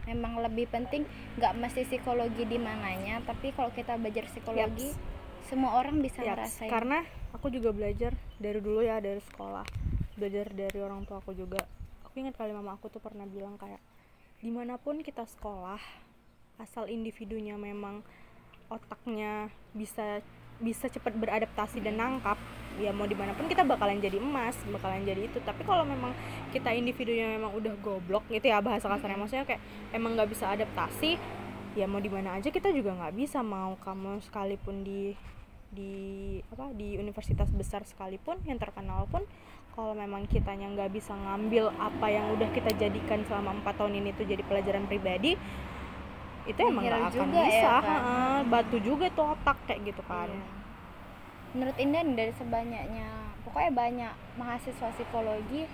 memang 0.10 0.42
lebih 0.42 0.66
penting 0.66 1.06
nggak 1.38 1.62
mesti 1.62 1.86
psikologi 1.86 2.42
di 2.50 2.58
mananya 2.58 3.22
tapi 3.22 3.54
kalau 3.54 3.70
kita 3.70 4.02
belajar 4.02 4.26
psikologi 4.26 4.98
semua 5.46 5.78
orang 5.78 6.02
bisa 6.02 6.26
Ya, 6.26 6.34
ngerasain. 6.34 6.74
Karena 6.74 7.06
aku 7.38 7.54
juga 7.54 7.70
belajar 7.70 8.18
dari 8.42 8.58
dulu 8.58 8.82
ya 8.82 8.98
dari 8.98 9.22
sekolah. 9.30 9.62
Belajar 10.18 10.50
dari 10.58 10.82
orang 10.82 11.06
tua 11.06 11.22
aku 11.22 11.38
juga. 11.38 11.62
Aku 12.10 12.18
ingat 12.18 12.34
kali 12.34 12.50
mama 12.50 12.82
aku 12.82 12.90
tuh 12.90 12.98
pernah 12.98 13.30
bilang 13.30 13.62
kayak 13.62 13.78
di 14.42 14.50
mana 14.50 14.82
pun 14.82 15.06
kita 15.06 15.22
sekolah 15.30 16.10
asal 16.62 16.86
individunya 16.86 17.58
memang 17.58 18.06
otaknya 18.72 19.50
bisa 19.74 20.22
bisa 20.62 20.86
cepat 20.88 21.18
beradaptasi 21.18 21.82
dan 21.82 21.98
nangkap 21.98 22.38
ya 22.78 22.94
mau 22.94 23.10
di 23.10 23.18
mana 23.18 23.34
pun 23.34 23.50
kita 23.50 23.66
bakalan 23.66 23.98
jadi 23.98 24.22
emas 24.22 24.56
bakalan 24.70 25.02
jadi 25.04 25.28
itu. 25.28 25.42
Tapi 25.42 25.66
kalau 25.66 25.84
memang 25.84 26.14
kita 26.54 26.70
individunya 26.72 27.34
memang 27.36 27.52
udah 27.58 27.74
goblok 27.82 28.24
gitu 28.30 28.48
ya 28.48 28.62
bahasa 28.62 28.88
kasarnya 28.88 29.18
maksudnya 29.18 29.46
kayak 29.50 29.62
emang 29.92 30.14
nggak 30.14 30.30
bisa 30.30 30.54
adaptasi 30.54 31.18
ya 31.74 31.90
mau 31.90 32.04
di 32.04 32.12
mana 32.14 32.38
aja 32.38 32.54
kita 32.54 32.70
juga 32.72 32.94
nggak 32.94 33.18
bisa. 33.18 33.42
Mau 33.42 33.76
kamu 33.82 34.22
sekalipun 34.24 34.86
di 34.86 35.18
di 35.72 35.92
apa 36.52 36.70
di 36.76 37.00
universitas 37.00 37.48
besar 37.50 37.82
sekalipun 37.88 38.38
yang 38.44 38.60
terkenal 38.60 39.08
pun 39.08 39.24
kalau 39.72 39.96
memang 39.96 40.28
kitanya 40.28 40.68
nggak 40.68 40.92
bisa 40.92 41.16
ngambil 41.16 41.72
apa 41.80 42.12
yang 42.12 42.36
udah 42.36 42.52
kita 42.52 42.76
jadikan 42.76 43.24
selama 43.24 43.56
empat 43.64 43.80
tahun 43.80 44.04
ini 44.04 44.12
tuh 44.20 44.28
jadi 44.28 44.44
pelajaran 44.44 44.84
pribadi 44.92 45.40
itu 46.52 46.62
emang 46.62 46.84
nggak 46.84 47.02
akan 47.02 47.12
juga 47.24 47.40
ya, 47.40 47.48
bisa 47.48 47.72
kan? 47.74 47.84
heeh. 47.86 48.40
batu 48.46 48.78
juga 48.80 49.06
tuh 49.10 49.26
otak 49.32 49.58
kayak 49.64 49.82
gitu 49.86 50.02
kan 50.06 50.28
Iya. 50.28 50.46
menurut 51.52 51.78
Indah 51.78 52.02
nih, 52.02 52.16
dari 52.16 52.34
sebanyaknya 52.34 53.08
pokoknya 53.42 53.72
banyak 53.74 54.14
mahasiswa 54.36 54.88
psikologi 54.92 55.68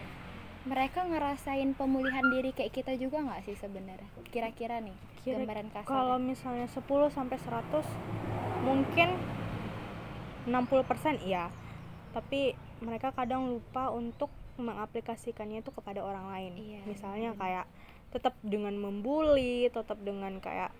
mereka 0.64 1.00
ngerasain 1.02 1.72
pemulihan 1.74 2.26
diri 2.28 2.52
kayak 2.52 2.74
kita 2.74 2.92
juga 2.96 3.22
nggak 3.22 3.42
sih 3.44 3.56
sebenarnya 3.56 4.10
kira-kira 4.28 4.80
nih 4.80 4.96
Kira- 5.22 5.40
gambaran 5.40 5.68
kasar 5.70 5.86
kalau 5.86 6.18
misalnya 6.18 6.68
10 6.68 6.82
sampai 7.08 7.38
100 7.38 7.84
mungkin 8.62 9.10
60% 10.46 10.64
iya 11.22 11.52
tapi 12.10 12.54
mereka 12.80 13.12
kadang 13.12 13.48
lupa 13.50 13.92
untuk 13.92 14.28
mengaplikasikannya 14.58 15.62
itu 15.62 15.70
kepada 15.70 16.02
orang 16.02 16.28
lain 16.28 16.54
Iya, 16.56 16.82
misalnya 16.84 17.30
benar. 17.32 17.40
kayak 17.40 17.66
tetap 18.12 18.34
dengan 18.40 18.74
membuli 18.76 19.68
tetap 19.68 20.00
dengan 20.00 20.40
kayak 20.40 20.72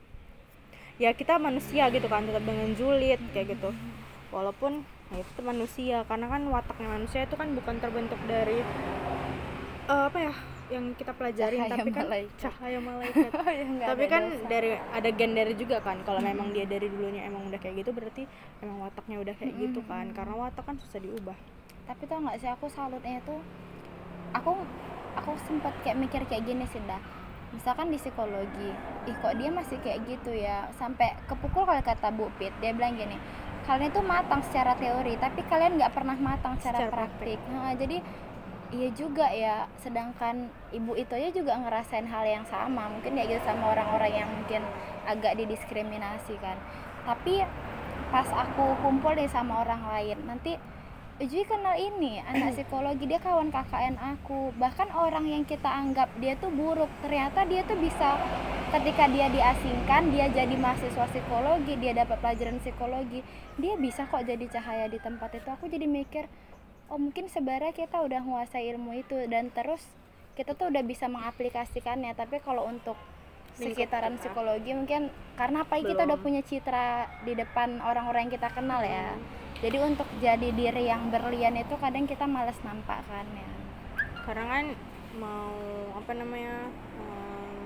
ya 0.98 1.14
kita 1.14 1.38
manusia 1.38 1.92
gitu 1.94 2.08
kan 2.10 2.26
tetap 2.26 2.44
dengan 2.44 2.74
julid 2.74 3.22
kayak 3.36 3.58
gitu. 3.58 3.70
Walaupun 4.34 4.84
ya 5.14 5.24
itu 5.24 5.42
manusia 5.44 5.98
karena 6.04 6.28
kan 6.28 6.42
wataknya 6.52 6.90
manusia 7.00 7.24
itu 7.24 7.36
kan 7.40 7.48
bukan 7.56 7.76
terbentuk 7.80 8.20
dari 8.28 8.60
eh, 9.88 10.04
apa 10.12 10.20
ya 10.20 10.34
yang 10.68 10.92
kita 11.00 11.16
pelajarin 11.16 11.64
Cahaya 11.64 11.80
tapi 11.80 11.90
kan 11.96 12.06
malaikat. 12.12 12.40
cahaya 12.44 12.80
malaikat. 12.84 13.32
Oh, 13.40 13.48
ya, 13.48 13.88
tapi 13.88 14.04
kan 14.12 14.24
dosa. 14.28 14.48
dari 14.52 14.72
ada 14.76 15.10
gen 15.16 15.32
dari 15.32 15.54
juga 15.56 15.80
kan 15.80 16.04
kalau 16.04 16.20
memang 16.20 16.52
dia 16.52 16.68
dari 16.68 16.92
dulunya 16.92 17.24
emang 17.24 17.48
udah 17.48 17.56
kayak 17.56 17.88
gitu 17.88 17.96
berarti 17.96 18.28
emang 18.60 18.84
wataknya 18.84 19.24
udah 19.24 19.36
kayak 19.40 19.54
gitu 19.56 19.80
kan 19.88 20.12
karena 20.12 20.36
watak 20.36 20.64
kan 20.68 20.76
susah 20.84 21.00
diubah. 21.00 21.38
Tapi 21.88 22.04
tau 22.04 22.20
nggak 22.20 22.38
sih 22.44 22.50
aku 22.52 22.68
salutnya 22.68 23.24
tuh 23.24 23.40
aku 24.36 24.52
aku 25.16 25.32
sempat 25.48 25.72
kayak 25.88 25.98
mikir 26.04 26.22
kayak 26.28 26.44
gini 26.44 26.68
sih 26.68 26.84
dah 26.84 27.00
misalkan 27.58 27.90
di 27.90 27.98
psikologi 27.98 28.70
ih 29.10 29.16
kok 29.18 29.34
dia 29.36 29.50
masih 29.50 29.82
kayak 29.82 30.06
gitu 30.06 30.32
ya? 30.38 30.70
Sampai 30.78 31.18
kepukul 31.26 31.66
kali 31.66 31.82
kata 31.82 32.14
Bu 32.14 32.30
Pit 32.38 32.54
dia 32.62 32.72
bilang 32.72 32.94
gini 32.94 33.18
kalian 33.68 33.92
itu 33.92 34.00
matang 34.00 34.40
secara 34.48 34.80
teori 34.80 35.20
tapi 35.20 35.44
kalian 35.44 35.76
nggak 35.76 35.92
pernah 35.92 36.16
matang 36.16 36.56
secara, 36.56 36.88
Secara 36.88 36.94
praktik. 36.94 37.40
Nah, 37.52 37.76
jadi 37.76 38.00
iya 38.68 38.90
juga 38.96 39.28
ya 39.32 39.68
sedangkan 39.80 40.52
ibu 40.76 40.96
itu 40.96 41.12
aja 41.16 41.30
juga 41.32 41.56
ngerasain 41.56 42.08
hal 42.08 42.24
yang 42.28 42.44
sama 42.48 42.92
mungkin 42.92 43.16
ya 43.16 43.24
gitu 43.28 43.40
sama 43.44 43.76
orang-orang 43.76 44.24
yang 44.24 44.30
mungkin 44.32 44.64
agak 45.04 45.36
didiskriminasi 45.36 46.40
kan. 46.40 46.56
Tapi 47.04 47.44
pas 48.08 48.28
aku 48.32 48.76
kumpul 48.80 49.20
nih 49.20 49.28
sama 49.28 49.68
orang 49.68 49.84
lain 49.84 50.18
nanti 50.24 50.56
Ujui 51.18 51.50
kenal 51.50 51.74
ini 51.82 52.22
anak 52.22 52.54
psikologi 52.62 53.10
dia 53.10 53.18
kawan 53.18 53.50
KKN 53.50 53.98
aku. 53.98 54.54
Bahkan 54.54 54.94
orang 54.94 55.26
yang 55.26 55.50
kita 55.50 55.66
anggap 55.66 56.14
dia 56.22 56.38
tuh 56.38 56.54
buruk 56.54 56.94
ternyata 57.02 57.42
dia 57.50 57.66
tuh 57.66 57.74
bisa 57.74 58.22
ketika 58.70 59.10
dia 59.10 59.26
diasingkan 59.26 60.14
dia 60.14 60.30
jadi 60.30 60.54
mahasiswa 60.54 61.10
psikologi 61.10 61.74
dia 61.82 61.98
dapat 61.98 62.22
pelajaran 62.22 62.62
psikologi. 62.62 63.26
Dia 63.58 63.74
bisa 63.82 64.06
kok 64.06 64.30
jadi 64.30 64.46
cahaya 64.46 64.86
di 64.86 65.02
tempat 65.02 65.34
itu. 65.34 65.50
Aku 65.50 65.66
jadi 65.66 65.90
mikir 65.90 66.30
oh 66.94 67.02
mungkin 67.02 67.26
sebenarnya 67.34 67.74
kita 67.74 67.98
udah 67.98 68.22
menguasai 68.22 68.70
ilmu 68.78 69.02
itu. 69.02 69.18
Dan 69.26 69.50
terus 69.50 69.82
kita 70.38 70.54
tuh 70.54 70.70
udah 70.70 70.86
bisa 70.86 71.10
mengaplikasikannya. 71.10 72.14
Tapi 72.14 72.46
kalau 72.46 72.70
untuk 72.70 72.94
sekitaran 73.60 74.14
kita. 74.14 74.22
psikologi 74.24 74.72
mungkin 74.72 75.02
karena 75.34 75.58
apa 75.62 75.74
kita 75.78 76.02
udah 76.04 76.14
Belum. 76.14 76.24
punya 76.24 76.42
citra 76.42 76.88
di 77.22 77.34
depan 77.34 77.80
orang-orang 77.80 78.28
yang 78.28 78.34
kita 78.34 78.50
kenal 78.50 78.82
ya 78.82 79.18
jadi 79.58 79.78
untuk 79.82 80.06
jadi 80.18 80.50
diri 80.52 80.86
yang 80.86 81.10
berlian 81.10 81.56
itu 81.56 81.74
kadang 81.76 82.06
kita 82.06 82.26
males 82.26 82.58
nampak 82.62 83.02
kan 83.04 83.26
ya 83.28 83.52
karena 84.24 84.46
kan 84.46 84.66
mau 85.16 85.58
apa 85.94 86.12
namanya 86.14 86.70
em, 86.96 87.58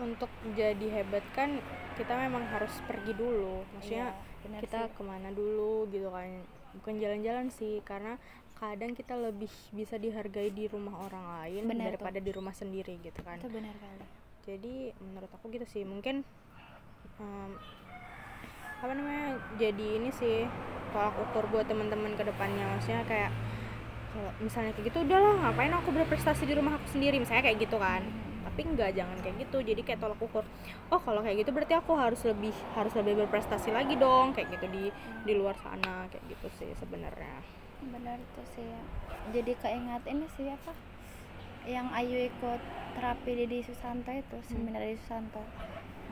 untuk 0.00 0.30
jadi 0.52 0.86
hebat 0.92 1.26
kan 1.32 1.58
kita 1.94 2.14
memang 2.16 2.46
harus 2.48 2.70
pergi 2.82 3.12
dulu 3.12 3.66
maksudnya 3.72 4.14
Iya, 4.42 4.58
kita 4.60 4.80
sih. 4.84 4.94
ke 4.94 5.02
mana 5.02 5.30
dulu 5.30 5.86
gitu 5.88 6.08
kan 6.08 6.26
bukan 6.72 6.94
jalan-jalan 6.98 7.46
sih 7.48 7.78
karena 7.82 8.18
kadang 8.56 8.90
kita 8.90 9.14
lebih 9.14 9.50
bisa 9.70 9.94
dihargai 9.96 10.50
di 10.50 10.66
rumah 10.66 11.02
orang 11.02 11.24
lain 11.36 11.62
Benar 11.64 11.74
tuh. 11.74 11.86
daripada 11.90 12.18
di 12.18 12.30
rumah 12.30 12.50
sendiri 12.52 12.94
gitu 13.00 13.20
kan 13.20 13.38
itu 13.38 13.46
benar 13.48 13.74
kali 13.74 14.06
jadi 14.42 14.90
menurut 14.98 15.30
aku 15.30 15.50
gitu 15.54 15.66
sih. 15.70 15.82
Mungkin 15.86 16.26
em, 17.22 17.50
apa 18.82 18.92
namanya 18.92 19.38
jadi 19.56 20.02
ini 20.02 20.10
sih 20.10 20.46
tolak 20.90 21.14
ukur 21.30 21.46
buat 21.54 21.66
teman-teman 21.70 22.18
ke 22.18 22.26
depannya. 22.26 22.66
Maksudnya 22.76 23.06
kayak 23.06 23.30
kalau 24.12 24.32
misalnya 24.44 24.76
kayak 24.76 24.92
gitu 24.92 24.98
udahlah 25.08 25.34
ngapain 25.40 25.72
aku 25.72 25.88
berprestasi 25.94 26.44
di 26.44 26.54
rumah 26.58 26.76
aku 26.76 26.86
sendiri? 26.90 27.22
Misalnya 27.22 27.46
kayak 27.46 27.58
gitu 27.62 27.78
kan. 27.78 28.02
Tapi 28.42 28.60
enggak 28.68 28.90
jangan 28.98 29.16
kayak 29.22 29.36
gitu. 29.48 29.58
Jadi 29.62 29.80
kayak 29.86 30.00
tolak 30.02 30.20
ukur 30.20 30.44
oh 30.92 31.00
kalau 31.00 31.24
kayak 31.24 31.46
gitu 31.46 31.50
berarti 31.54 31.74
aku 31.78 31.96
harus 31.96 32.20
lebih 32.26 32.52
harus 32.74 32.92
lebih 32.98 33.24
berprestasi 33.24 33.70
lagi 33.70 33.94
dong. 33.94 34.34
Kayak 34.34 34.58
gitu 34.58 34.66
di 34.68 34.84
di 35.22 35.32
luar 35.38 35.54
sana 35.62 36.10
kayak 36.10 36.24
gitu 36.28 36.48
sih 36.58 36.70
sebenarnya. 36.82 37.40
Benar 37.82 38.18
tuh 38.34 38.46
sih. 38.58 38.66
Ya. 38.66 38.82
jadi 39.30 39.54
keingat 39.54 40.02
ini 40.10 40.26
sih 40.34 40.50
apa 40.50 40.74
yang 41.66 41.88
Ayu 41.94 42.28
ikut 42.28 42.60
terapi 42.98 43.30
di 43.34 43.44
Didi 43.48 43.58
Susanto 43.64 44.10
itu 44.12 44.36
seminar 44.50 44.84
di 44.84 44.98
Susanto. 45.00 45.40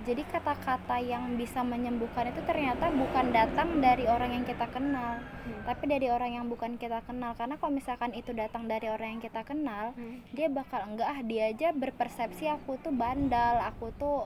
Jadi 0.01 0.25
kata-kata 0.25 0.97
yang 1.05 1.37
bisa 1.37 1.61
menyembuhkan 1.61 2.33
itu 2.33 2.41
ternyata 2.49 2.89
bukan 2.89 3.37
datang 3.37 3.85
dari 3.85 4.09
orang 4.09 4.33
yang 4.33 4.45
kita 4.49 4.65
kenal 4.73 5.21
tapi 5.69 5.85
dari 5.93 6.09
orang 6.09 6.41
yang 6.41 6.47
bukan 6.49 6.81
kita 6.81 7.05
kenal. 7.05 7.37
Karena 7.37 7.61
kalau 7.61 7.77
misalkan 7.77 8.17
itu 8.17 8.33
datang 8.33 8.65
dari 8.65 8.89
orang 8.89 9.19
yang 9.19 9.23
kita 9.23 9.45
kenal 9.45 9.93
dia 10.33 10.49
bakal 10.49 10.81
enggak 10.89 11.05
ah 11.05 11.21
dia 11.21 11.53
aja 11.53 11.69
berpersepsi 11.77 12.49
aku 12.49 12.81
tuh 12.81 12.97
bandal 12.97 13.61
aku 13.61 13.93
tuh 14.01 14.25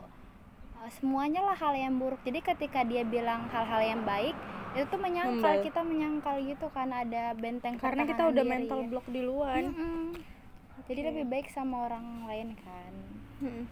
uh, 0.79 0.91
semuanya 1.03 1.43
lah 1.43 1.59
hal 1.59 1.75
yang 1.75 1.99
buruk. 1.99 2.23
Jadi 2.23 2.39
ketika 2.39 2.87
dia 2.87 3.03
bilang 3.03 3.51
hal-hal 3.51 3.83
yang 3.83 4.03
baik 4.07 4.39
itu 4.75 4.87
tuh 4.91 4.99
menyangkal 4.99 5.55
Membal. 5.59 5.67
kita 5.67 5.81
menyangkal 5.87 6.37
gitu 6.43 6.67
kan 6.75 6.91
ada 6.91 7.31
benteng 7.39 7.79
karena 7.79 8.03
kita 8.11 8.27
udah 8.27 8.43
diri. 8.43 8.53
mental 8.59 8.81
block 8.91 9.07
duluan 9.07 9.71
Mm-mm. 9.71 10.34
Jadi 10.83 11.01
Oke. 11.01 11.09
lebih 11.09 11.25
baik 11.27 11.47
sama 11.49 11.85
orang 11.85 12.05
lain 12.25 12.49
kan 12.57 12.93
Mm-mm. 13.41 13.65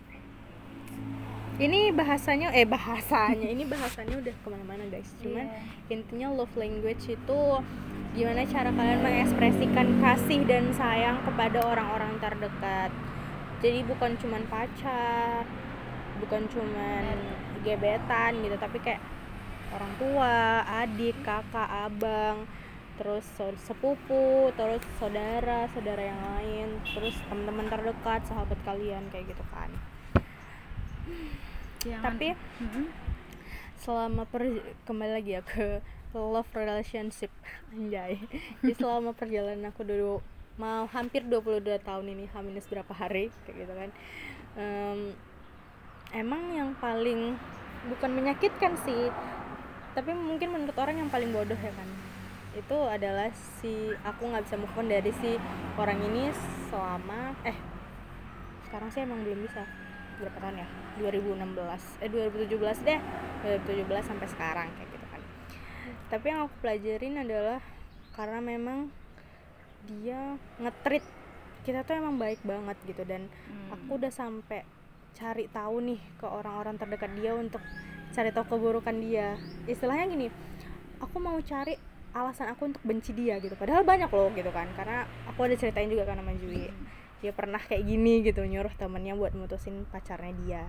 ini 1.59 1.91
bahasanya 1.91 2.49
eh 2.51 2.65
bahasanya 2.65 3.45
ini 3.45 3.65
bahasanya 3.65 4.17
udah 4.17 4.35
ke 4.35 4.49
mana-mana 4.49 4.85
guys 4.89 5.11
cuman 5.19 5.45
Iya. 5.45 5.61
intinya 5.93 6.29
love 6.33 6.55
language 6.55 7.05
itu 7.07 7.41
gimana 8.13 8.45
cara 8.45 8.69
kalian 8.69 9.01
mengekspresikan 9.01 9.89
kasih 9.99 10.41
dan 10.45 10.69
sayang 10.73 11.21
kepada 11.23 11.59
orang-orang 11.63 12.17
terdekat 12.19 12.91
jadi 13.59 13.85
bukan 13.85 14.17
cuman 14.17 14.43
pacar 14.47 15.45
bukan 16.19 16.43
cuman 16.47 17.17
gebetan 17.61 18.33
gitu 18.41 18.57
tapi 18.57 18.79
kayak 18.79 19.01
orang 19.71 19.93
tua 19.97 20.35
adik 20.81 21.17
kakak 21.23 21.69
abang 21.69 22.45
terus 22.97 23.25
sepupu 23.63 24.53
terus 24.55 24.83
saudara 25.01 25.65
saudara 25.73 26.03
yang 26.03 26.21
lain 26.37 26.69
terus 26.85 27.17
teman-teman 27.27 27.67
terdekat 27.69 28.21
sahabat 28.29 28.59
kalian 28.63 29.05
kayak 29.11 29.33
gitu 29.33 29.45
kan. 29.49 29.71
Jangan- 31.83 32.05
tapi 32.05 32.29
Mm-mm. 32.63 32.87
selama 33.81 34.23
per 34.29 34.43
kembali 34.87 35.13
lagi 35.19 35.31
ya 35.35 35.43
ke 35.43 35.83
love 36.15 36.49
relationship. 36.55 37.33
Anjay. 37.75 38.21
Jadi 38.61 38.73
selama 38.77 39.17
perjalanan 39.17 39.73
aku 39.73 39.83
dulu 39.83 40.21
mau 40.61 40.85
hampir 40.93 41.25
22 41.25 41.65
tahun 41.81 42.07
ini 42.07 42.29
H 42.29 42.35
minus 42.45 42.69
berapa 42.69 42.93
hari 42.93 43.33
kayak 43.49 43.57
gitu 43.67 43.73
kan. 43.73 43.91
Em, 44.53 45.01
emang 46.13 46.53
yang 46.53 46.77
paling 46.77 47.35
bukan 47.89 48.11
menyakitkan 48.15 48.77
sih 48.85 49.11
tapi 49.93 50.13
mungkin 50.15 50.55
menurut 50.55 50.77
orang 50.79 51.03
yang 51.03 51.11
paling 51.11 51.33
bodoh 51.33 51.57
ya 51.57 51.73
kan 51.73 51.89
itu 52.53 52.79
adalah 52.85 53.33
si 53.33 53.97
aku 54.05 54.29
nggak 54.29 54.45
bisa 54.45 54.57
move 54.61 54.77
on 54.77 54.89
dari 54.93 55.09
si 55.25 55.41
orang 55.81 55.97
ini 56.05 56.29
selama 56.69 57.33
eh 57.49 57.57
sekarang 58.69 58.89
sih 58.93 59.01
emang 59.05 59.25
belum 59.25 59.41
bisa. 59.45 59.65
Berapa 60.21 60.39
tahun 60.39 60.61
ya? 60.61 60.69
2016 61.01 62.05
eh 62.05 62.09
2017 62.13 62.89
deh. 62.89 63.01
2017 63.43 64.05
sampai 64.05 64.29
sekarang 64.29 64.69
kayak 64.77 64.89
gitu 64.93 65.07
kan. 65.09 65.23
Tapi 66.13 66.25
yang 66.29 66.41
aku 66.45 66.55
pelajarin 66.61 67.17
adalah 67.21 67.61
karena 68.13 68.39
memang 68.45 68.93
dia 69.89 70.37
ngetrit 70.61 71.03
kita 71.65 71.83
tuh 71.83 71.97
emang 71.97 72.21
baik 72.21 72.45
banget 72.45 72.77
gitu. 72.85 73.03
Dan 73.09 73.33
Hmm. 73.49 73.77
aku 73.81 73.97
udah 73.97 74.13
sampai 74.13 74.63
cari 75.13 75.49
tahu 75.49 75.81
nih 75.85 76.01
ke 76.21 76.27
orang-orang 76.29 76.77
terdekat 76.77 77.13
dia 77.17 77.33
untuk 77.33 77.61
cari 78.13 78.29
tahu 78.29 78.45
keburukan 78.45 78.97
dia. 79.01 79.41
Istilahnya 79.65 80.07
gini 80.09 80.29
aku 81.01 81.17
mau 81.19 81.37
cari 81.41 81.92
alasan 82.13 82.53
aku 82.53 82.69
untuk 82.73 82.83
benci 82.85 83.17
dia 83.17 83.41
gitu. 83.41 83.53
Padahal 83.57 83.85
banyak 83.85 84.09
loh 84.13 84.29
gitu 84.33 84.49
kan. 84.53 84.69
Karena 84.77 85.09
aku 85.29 85.49
ada 85.49 85.57
ceritain 85.57 85.89
juga 85.89 86.09
kan 86.09 86.21
sama 86.21 86.33
Jui. 86.37 86.69
Dia 87.25 87.33
pernah 87.33 87.61
kayak 87.61 87.85
gini 87.87 88.25
gitu 88.27 88.43
nyuruh 88.45 88.73
temennya 88.77 89.17
buat 89.17 89.33
mutusin 89.33 89.89
pacarnya 89.89 90.33
dia. 90.45 90.63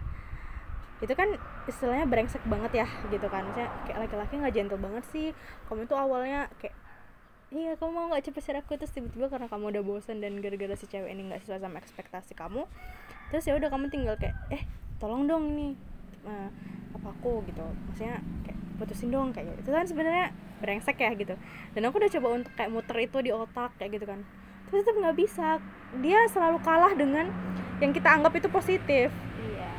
Itu 1.03 1.13
kan 1.19 1.35
istilahnya 1.67 2.07
brengsek 2.07 2.43
banget 2.47 2.85
ya 2.85 2.87
gitu 3.11 3.27
kan. 3.27 3.43
Maksudnya 3.47 3.69
kayak 3.89 3.97
laki-laki 4.07 4.33
nggak 4.39 4.53
gentle 4.55 4.79
banget 4.79 5.03
sih. 5.11 5.27
Kamu 5.67 5.85
tuh 5.85 5.99
awalnya 5.99 6.47
kayak 6.61 6.75
iya 7.53 7.77
kamu 7.77 7.91
mau 7.93 8.05
nggak 8.09 8.31
cepet 8.31 8.63
aku? 8.63 8.79
Terus 8.79 8.91
tiba-tiba 8.95 9.27
karena 9.27 9.51
kamu 9.51 9.75
udah 9.75 9.83
bosan 9.83 10.23
dan 10.23 10.39
gara-gara 10.39 10.73
si 10.79 10.87
cewek 10.87 11.11
ini 11.11 11.27
nggak 11.29 11.43
sesuai 11.43 11.61
sama 11.61 11.77
ekspektasi 11.83 12.33
kamu 12.33 12.65
terus 13.33 13.49
ya 13.49 13.57
udah 13.57 13.65
kamu 13.73 13.89
tinggal 13.89 14.13
kayak 14.13 14.37
eh 14.53 14.61
tolong 15.01 15.25
dong 15.25 15.57
ini 15.57 15.73
eh, 16.21 16.49
apa 16.93 17.07
aku 17.17 17.41
gitu. 17.49 17.65
Maksudnya 17.89 18.21
kayak 18.45 18.59
putusin 18.77 19.09
dong 19.09 19.33
kayak 19.33 19.49
gitu. 19.49 19.59
itu 19.65 19.69
kan 19.73 19.85
sebenarnya 19.89 20.29
brengsek 20.63 20.95
ya 20.95 21.11
gitu. 21.19 21.35
Dan 21.75 21.83
aku 21.91 21.99
udah 21.99 22.11
coba 22.15 22.27
untuk 22.39 22.51
kayak 22.55 22.71
muter 22.71 22.97
itu 23.03 23.17
di 23.19 23.35
otak 23.35 23.75
kayak 23.75 23.99
gitu 23.99 24.07
kan. 24.07 24.23
Tapi 24.71 24.79
tetap 24.79 24.95
nggak 24.95 25.17
bisa. 25.19 25.47
Dia 25.99 26.23
selalu 26.31 26.63
kalah 26.63 26.95
dengan 26.95 27.27
yang 27.83 27.91
kita 27.91 28.07
anggap 28.15 28.39
itu 28.39 28.47
positif. 28.47 29.11
Iya. 29.43 29.71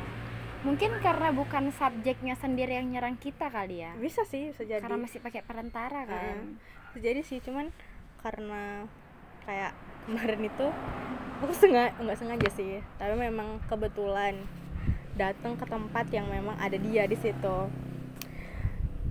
Mungkin 0.61 1.01
karena 1.01 1.33
bukan 1.33 1.73
subjeknya 1.73 2.37
sendiri 2.37 2.77
yang 2.77 2.93
nyerang 2.93 3.17
kita 3.17 3.49
kali 3.49 3.81
ya. 3.81 3.97
Bisa 3.97 4.21
sih 4.29 4.53
bisa 4.53 4.61
jadi. 4.61 4.85
Karena 4.85 5.01
masih 5.01 5.17
pakai 5.25 5.41
perantara 5.41 6.05
kan. 6.05 6.61
Bisa 6.93 7.01
jadi 7.01 7.25
sih 7.25 7.41
cuman 7.41 7.73
karena 8.21 8.85
kayak 9.49 9.73
kemarin 10.05 10.41
itu 10.45 10.67
aku 11.41 11.53
sengaja 11.57 11.97
nggak 11.97 12.17
sengaja 12.21 12.49
sih. 12.53 12.85
Tapi 13.01 13.17
memang 13.17 13.57
kebetulan 13.65 14.37
datang 15.15 15.55
ke 15.55 15.65
tempat 15.65 16.05
yang 16.11 16.27
memang 16.27 16.59
ada 16.59 16.75
dia 16.75 17.07
di 17.07 17.15
situ 17.15 17.57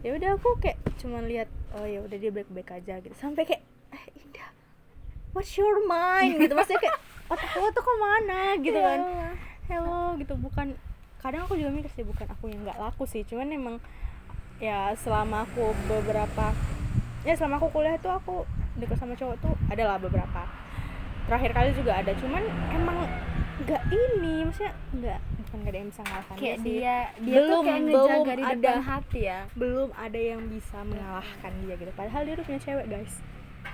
ya 0.04 0.12
udah 0.12 0.36
aku 0.36 0.60
kayak 0.60 0.76
cuman 1.00 1.24
lihat 1.24 1.48
oh 1.72 1.88
ya 1.88 2.04
udah 2.04 2.16
dia 2.20 2.28
baik-baik 2.28 2.68
aja 2.76 3.00
gitu. 3.00 3.16
Sampai 3.16 3.48
kayak 3.48 3.64
eh 3.96 4.04
Indah 4.20 4.52
what's 5.32 5.56
your 5.56 5.80
mind? 5.88 6.36
Gitu. 6.36 6.52
Maksudnya 6.52 6.80
kayak 6.84 6.98
otak 7.32 7.50
lo 7.56 7.68
tuh 7.72 7.82
ke 7.82 7.94
mana? 7.96 8.40
Gitu 8.60 8.78
kan. 8.78 9.00
Allah. 9.00 9.32
hello 9.64 10.02
gitu. 10.20 10.36
Bukan 10.36 10.76
kadang 11.24 11.48
aku 11.48 11.56
juga 11.56 11.72
mikir 11.72 11.88
sih 11.96 12.04
bukan 12.04 12.28
aku 12.28 12.52
yang 12.52 12.60
nggak 12.68 12.76
laku 12.76 13.08
sih. 13.08 13.24
Cuman 13.24 13.48
emang 13.48 13.76
ya 14.60 14.92
selama 15.00 15.48
aku 15.48 15.72
beberapa 15.88 16.52
ya 17.24 17.32
selama 17.34 17.56
aku 17.56 17.72
kuliah 17.72 17.96
tuh 17.96 18.12
aku 18.12 18.44
deket 18.76 19.00
sama 19.00 19.16
cowok 19.16 19.40
tuh 19.40 19.54
adalah 19.72 19.96
beberapa 19.96 20.44
terakhir 21.24 21.50
kali 21.52 21.70
juga 21.72 21.92
ada. 21.96 22.12
Cuman 22.14 22.42
emang 22.70 22.98
nggak 23.54 23.82
ini 23.88 24.44
maksudnya 24.44 24.72
nggak 24.92 25.18
bukan 25.38 25.56
nggak 25.56 25.70
ada 25.70 25.78
yang 25.78 25.88
bisa 25.88 26.02
ngalahkan 26.02 26.34
kayak 26.36 26.58
dia 26.60 26.74
dia 26.74 26.96
dia 27.22 27.38
tuh 27.38 27.46
Belum- 27.46 27.64
kayak 27.64 27.82
belum 27.86 28.22
di 28.26 28.44
ada. 28.44 28.72
hati 28.82 29.20
ya. 29.22 29.40
Belum 29.54 29.88
ada 29.94 30.20
yang 30.20 30.42
bisa 30.48 30.78
mengalahkan 30.82 31.52
dia 31.62 31.74
gitu. 31.74 31.92
Padahal 31.94 32.20
dia 32.22 32.32
udah 32.34 32.44
punya 32.44 32.60
cewek 32.60 32.86
guys 32.88 33.14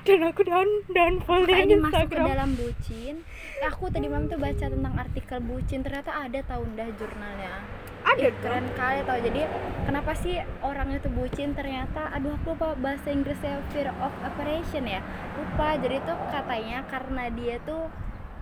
dan 0.05 0.21
aku 0.25 0.41
down 0.49 0.69
downfall 0.89 1.45
di 1.45 1.53
ini 1.53 1.77
masuk 1.77 2.09
ke 2.09 2.17
dalam 2.17 2.57
bucin. 2.57 3.21
Eh, 3.61 3.69
aku 3.69 3.93
tadi 3.93 4.09
malam 4.09 4.33
tuh 4.33 4.41
baca 4.41 4.67
tentang 4.73 4.95
artikel 4.97 5.39
bucin. 5.45 5.85
Ternyata 5.85 6.11
ada 6.25 6.41
tahun 6.41 6.69
dah 6.73 6.89
jurnalnya. 6.97 7.55
Ada 8.01 8.33
dong. 8.33 8.41
keren 8.41 8.67
kali 8.81 8.99
tau. 9.05 9.19
Jadi 9.21 9.43
kenapa 9.85 10.13
sih 10.17 10.41
orang 10.65 10.97
itu 10.97 11.09
bucin? 11.13 11.53
Ternyata 11.53 12.09
aduh 12.17 12.33
aku 12.41 12.57
lupa 12.57 12.73
bahasa 12.81 13.13
Inggrisnya 13.13 13.61
fear 13.77 13.93
of 14.01 14.13
operation 14.25 14.89
ya. 14.89 15.05
Lupa. 15.37 15.77
Jadi 15.77 16.01
tuh 16.09 16.17
katanya 16.33 16.81
karena 16.89 17.25
dia 17.29 17.61
tuh 17.69 17.93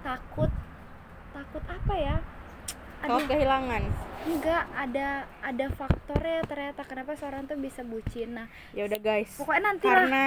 takut 0.06 0.50
takut 1.34 1.64
apa 1.66 1.94
ya 1.98 2.16
kalau 3.02 3.20
aduh. 3.22 3.28
kehilangan? 3.30 3.82
Enggak 4.28 4.64
ada 4.74 5.08
ada 5.40 5.66
faktornya 5.72 6.42
ternyata 6.44 6.82
kenapa 6.84 7.14
seorang 7.16 7.46
tuh 7.46 7.56
bisa 7.56 7.80
bucin. 7.86 8.34
Nah 8.34 8.46
ya 8.74 8.84
udah 8.84 9.00
guys. 9.00 9.30
pokoknya 9.38 9.62
nanti 9.72 9.86
karena 9.86 10.24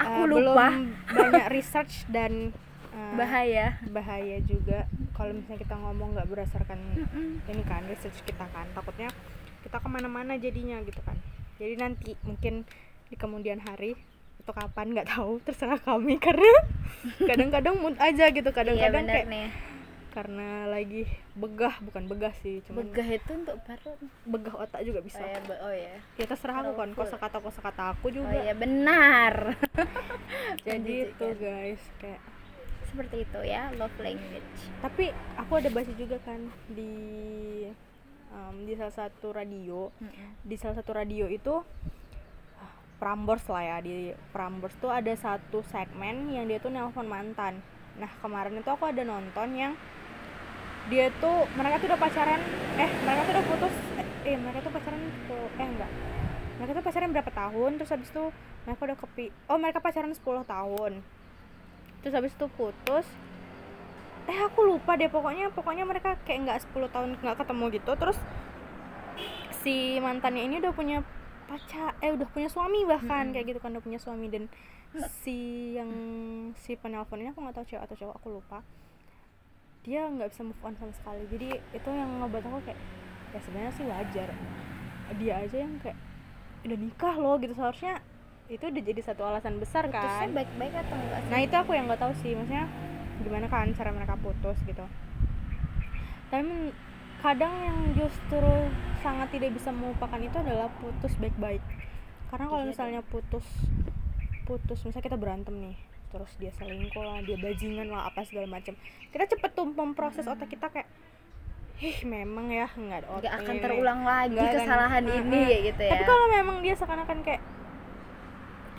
aku 0.00 0.20
uh, 0.24 0.26
lupa. 0.26 0.40
belum 0.40 0.74
banyak 1.12 1.46
research 1.52 1.94
dan 2.08 2.50
uh, 2.96 3.14
bahaya. 3.20 3.76
bahaya 3.92 4.40
juga. 4.42 4.88
Kalau 5.14 5.32
misalnya 5.36 5.60
kita 5.62 5.74
ngomong 5.76 6.08
nggak 6.16 6.28
berdasarkan 6.28 6.78
Mm-mm. 6.96 7.44
ini 7.48 7.62
kan 7.64 7.84
research 7.86 8.18
kita 8.24 8.44
kan. 8.50 8.66
Takutnya 8.72 9.12
kita 9.62 9.76
ke 9.78 9.88
mana-mana 9.88 10.34
jadinya 10.40 10.80
gitu 10.82 10.98
kan. 11.04 11.16
Jadi 11.60 11.74
nanti 11.78 12.10
mungkin 12.24 12.64
di 13.06 13.14
kemudian 13.14 13.62
hari 13.62 13.94
atau 14.42 14.52
kapan 14.56 14.96
nggak 14.96 15.12
tahu. 15.12 15.38
Terserah 15.44 15.78
kami 15.78 16.18
karena 16.18 16.66
kadang-kadang 17.30 17.78
mood 17.78 17.96
aja 18.00 18.32
gitu. 18.32 18.48
Iya 18.48 18.56
kadang-kadang 18.56 19.04
bener 19.06 19.14
kayak 19.14 19.28
nih. 19.28 19.48
karena 20.16 20.48
lagi 20.72 21.04
begah 21.36 21.76
bukan 21.84 22.08
begah 22.08 22.32
sih 22.40 22.64
cuman 22.64 22.88
begah 22.88 23.08
itu 23.12 23.30
untuk 23.36 23.60
perut 23.68 24.00
begah 24.24 24.54
otak 24.56 24.80
juga 24.88 25.04
bisa. 25.04 25.20
Oh 25.20 25.28
ya 25.28 25.40
oh 25.68 25.74
ya 25.76 25.94
ya 26.16 26.24
terserah 26.24 26.64
aku 26.64 26.72
kan 26.72 26.90
Powerful. 26.96 27.04
kosakata 27.04 27.38
kosakata 27.44 27.82
aku 27.92 28.08
oh 28.08 28.12
juga. 28.24 28.38
ya 28.40 28.54
benar. 28.56 29.52
Jadi 30.66 31.12
itu 31.12 31.26
guys 31.36 31.82
kayak 32.00 32.24
seperti 32.88 33.28
itu 33.28 33.40
ya 33.44 33.68
love 33.76 33.92
language. 34.00 34.56
Tapi 34.80 35.12
aku 35.36 35.52
ada 35.60 35.68
baca 35.68 35.92
juga 35.92 36.16
kan 36.24 36.40
di 36.72 36.94
em, 38.32 38.56
di 38.64 38.72
salah 38.72 38.96
satu 38.96 39.36
radio. 39.36 39.92
Di 40.40 40.56
salah 40.56 40.80
satu 40.80 40.96
radio 40.96 41.28
itu 41.28 41.52
ah, 42.56 42.72
Prambors 42.96 43.44
lah 43.52 43.76
ya 43.76 43.76
di 43.84 44.08
Prambors 44.32 44.72
tuh 44.80 44.88
ada 44.88 45.12
satu 45.12 45.60
segmen 45.68 46.32
yang 46.32 46.48
dia 46.48 46.56
tuh 46.64 46.72
nelpon 46.72 47.04
mantan. 47.04 47.60
Nah 48.00 48.08
kemarin 48.24 48.56
itu 48.56 48.70
aku 48.72 48.88
ada 48.88 49.04
nonton 49.04 49.52
yang 49.52 49.76
dia 50.86 51.10
tuh 51.18 51.50
mereka 51.58 51.82
tuh 51.82 51.88
udah 51.90 52.00
pacaran 52.00 52.40
eh 52.78 52.90
mereka 53.02 53.20
tuh 53.26 53.32
udah 53.34 53.44
putus 53.50 53.74
eh, 53.98 54.06
eh 54.30 54.36
mereka 54.38 54.58
tuh 54.62 54.72
pacaran 54.72 55.00
tuh 55.26 55.44
eh 55.58 55.66
enggak. 55.66 55.90
Mereka 56.56 56.70
tuh 56.78 56.84
pacaran 56.86 57.10
berapa 57.12 57.30
tahun 57.34 57.70
terus 57.76 57.90
habis 57.90 58.08
itu 58.08 58.24
mereka 58.64 58.80
udah 58.86 58.98
kepi 58.98 59.26
oh 59.50 59.58
mereka 59.58 59.78
pacaran 59.82 60.14
10 60.14 60.22
tahun. 60.22 60.92
Terus 62.02 62.14
habis 62.14 62.32
itu 62.38 62.46
putus. 62.54 63.06
Eh 64.26 64.38
aku 64.42 64.60
lupa 64.62 64.94
deh 64.94 65.10
pokoknya 65.10 65.50
pokoknya 65.50 65.84
mereka 65.86 66.18
kayak 66.22 66.38
nggak 66.46 66.58
10 66.70 66.94
tahun 66.94 67.08
nggak 67.18 67.36
ketemu 67.42 67.64
gitu. 67.82 67.92
Terus 67.98 68.18
si 69.66 69.98
mantannya 69.98 70.46
ini 70.46 70.62
udah 70.62 70.70
punya 70.70 71.02
pacar 71.50 71.98
eh 71.98 72.14
udah 72.14 72.26
punya 72.30 72.46
suami 72.50 72.86
bahkan 72.86 73.30
Mm-mm. 73.30 73.34
kayak 73.34 73.46
gitu 73.54 73.58
kan 73.58 73.74
udah 73.74 73.82
punya 73.82 73.98
suami. 73.98 74.30
Dan 74.30 74.46
si 75.22 75.74
yang 75.74 75.90
si 76.62 76.78
penelpon 76.78 77.26
ini 77.26 77.34
aku 77.34 77.42
nggak 77.42 77.58
tahu 77.58 77.66
cewek 77.74 77.82
atau 77.90 77.96
cowok 77.98 78.14
aku 78.22 78.28
lupa 78.38 78.62
dia 79.86 80.02
nggak 80.10 80.34
bisa 80.34 80.42
move 80.42 80.62
on 80.66 80.74
sama 80.74 80.90
sekali. 80.98 81.22
Jadi 81.30 81.48
itu 81.62 81.88
yang 81.94 82.10
ngebuat 82.18 82.42
aku 82.42 82.58
kayak 82.66 82.80
ya 83.30 83.38
sebenarnya 83.38 83.72
sih 83.78 83.84
wajar. 83.86 84.28
Dia 85.14 85.34
aja 85.46 85.56
yang 85.62 85.78
kayak 85.78 85.98
udah 86.66 86.78
nikah 86.82 87.14
loh 87.14 87.38
gitu. 87.38 87.54
Seharusnya 87.54 88.02
itu 88.50 88.64
udah 88.66 88.82
jadi 88.82 89.00
satu 89.06 89.22
alasan 89.22 89.62
besar 89.62 89.86
putusnya 89.86 90.26
kan. 90.26 90.34
baik-baik 90.34 90.74
atau 90.74 90.96
enggak 90.98 91.20
sih? 91.22 91.30
Nah 91.30 91.38
itu 91.38 91.54
aku 91.54 91.70
yang 91.78 91.86
nggak 91.86 92.02
tahu 92.02 92.12
sih. 92.18 92.34
Maksudnya 92.34 92.66
gimana 93.22 93.46
kan 93.46 93.70
cara 93.78 93.90
mereka 93.94 94.14
putus 94.18 94.58
gitu. 94.66 94.84
Tapi 96.34 96.74
kadang 97.22 97.54
yang 97.62 97.78
justru 97.94 98.50
sangat 99.06 99.30
tidak 99.30 99.54
bisa 99.54 99.70
melupakan 99.70 100.18
itu 100.18 100.36
adalah 100.42 100.66
putus 100.82 101.14
baik-baik. 101.22 101.62
Karena 102.26 102.46
kalau 102.50 102.62
Iya, 102.66 102.70
misalnya 102.74 103.00
putus 103.06 103.46
putus 104.46 104.78
misalnya 104.82 105.06
kita 105.06 105.18
berantem 105.18 105.54
nih 105.58 105.78
terus 106.16 106.32
dia 106.40 106.48
selingkuh 106.56 107.04
lah 107.04 107.20
dia 107.20 107.36
bajingan 107.36 107.92
lah 107.92 108.08
apa 108.08 108.24
segala 108.24 108.48
macam 108.48 108.72
kita 109.12 109.24
cepet 109.36 109.50
tuh 109.52 109.68
memproses 109.68 110.24
otak 110.24 110.48
kita 110.48 110.72
kayak 110.72 110.88
ih 111.76 112.08
memang 112.08 112.48
ya 112.48 112.64
nggak 112.72 113.04
ada 113.04 113.08
otak 113.20 113.32
akan 113.36 113.52
ini." 113.52 113.60
terulang 113.60 114.00
lagi 114.00 114.40
akan- 114.40 114.54
kesalahan 114.56 115.04
Heeh. 115.04 115.20
ini 115.20 115.40
kayak 115.44 115.62
gitu 115.68 115.82
ya 115.84 115.92
tapi 115.92 116.04
kalau 116.08 116.26
memang 116.32 116.56
dia 116.64 116.72
seakan-akan 116.72 117.18
kayak 117.20 117.42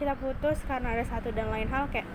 kita 0.02 0.14
putus 0.18 0.58
karena 0.66 0.98
ada 0.98 1.06
satu 1.06 1.30
dan 1.30 1.54
lain 1.54 1.70
hal 1.70 1.86
kayak 1.94 2.10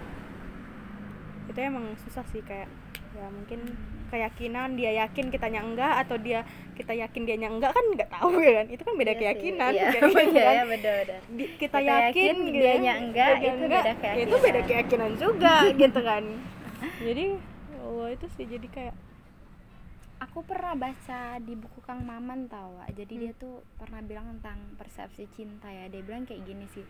itu 1.47 1.59
emang 1.63 1.95
susah 2.03 2.27
sih 2.35 2.43
kayak 2.43 2.67
ya 3.13 3.27
mungkin 3.29 3.61
keyakinan 4.09 4.69
dia 4.73 4.91
yakin 4.99 5.29
kitanya 5.29 5.61
enggak 5.61 5.95
atau 5.99 6.17
dia 6.17 6.45
kita 6.73 6.93
yakin 6.93 7.23
dianya 7.23 7.49
enggak 7.49 7.71
kan 7.71 7.85
nggak 7.87 8.11
tahu 8.11 8.37
ya 8.37 8.53
kan 8.55 8.67
itu 8.69 8.83
kan 8.83 8.95
beda 8.95 9.09
Iya 9.09 9.15
sih, 9.15 9.21
keyakinan 9.23 9.73
iya. 9.73 9.85
kayak 9.93 10.03
iya 10.05 10.29
kan. 10.29 10.53
ya 10.53 10.65
benar-benar 10.67 11.21
Di- 11.31 11.53
kita, 11.55 11.77
Kita 11.77 11.79
yakin, 11.81 12.13
yakin, 12.13 12.37
gitu 12.43 12.57
dianya 12.59 12.93
kan, 12.93 13.03
enggak, 13.03 13.29
dia 13.33 13.49
itu 13.49 13.57
beda 13.63 13.79
ya 13.79 14.13
itu 14.15 14.35
beda 14.35 14.61
keyakinan. 14.61 14.69
keyakinan 14.69 15.11
juga 15.17 15.55
gitu 15.83 16.01
kan 16.03 16.25
jadi 16.99 17.25
oh 17.81 18.07
itu 18.07 18.27
sih 18.31 18.47
jadi 18.47 18.69
kayak 18.69 18.95
aku 20.19 20.39
pernah 20.43 20.75
baca 20.75 21.21
di 21.39 21.55
buku 21.55 21.79
Kang 21.81 22.01
Maman 22.01 22.47
tau 22.47 22.79
Wak. 22.79 22.95
jadi 22.95 23.11
Hmm. 23.11 23.23
dia 23.23 23.33
tuh 23.35 23.55
pernah 23.75 24.01
bilang 24.01 24.27
tentang 24.31 24.59
persepsi 24.77 25.27
cinta 25.31 25.69
ya 25.69 25.89
dia 25.89 26.01
bilang 26.01 26.23
kayak 26.23 26.43
gini 26.43 26.67
sih 26.69 26.85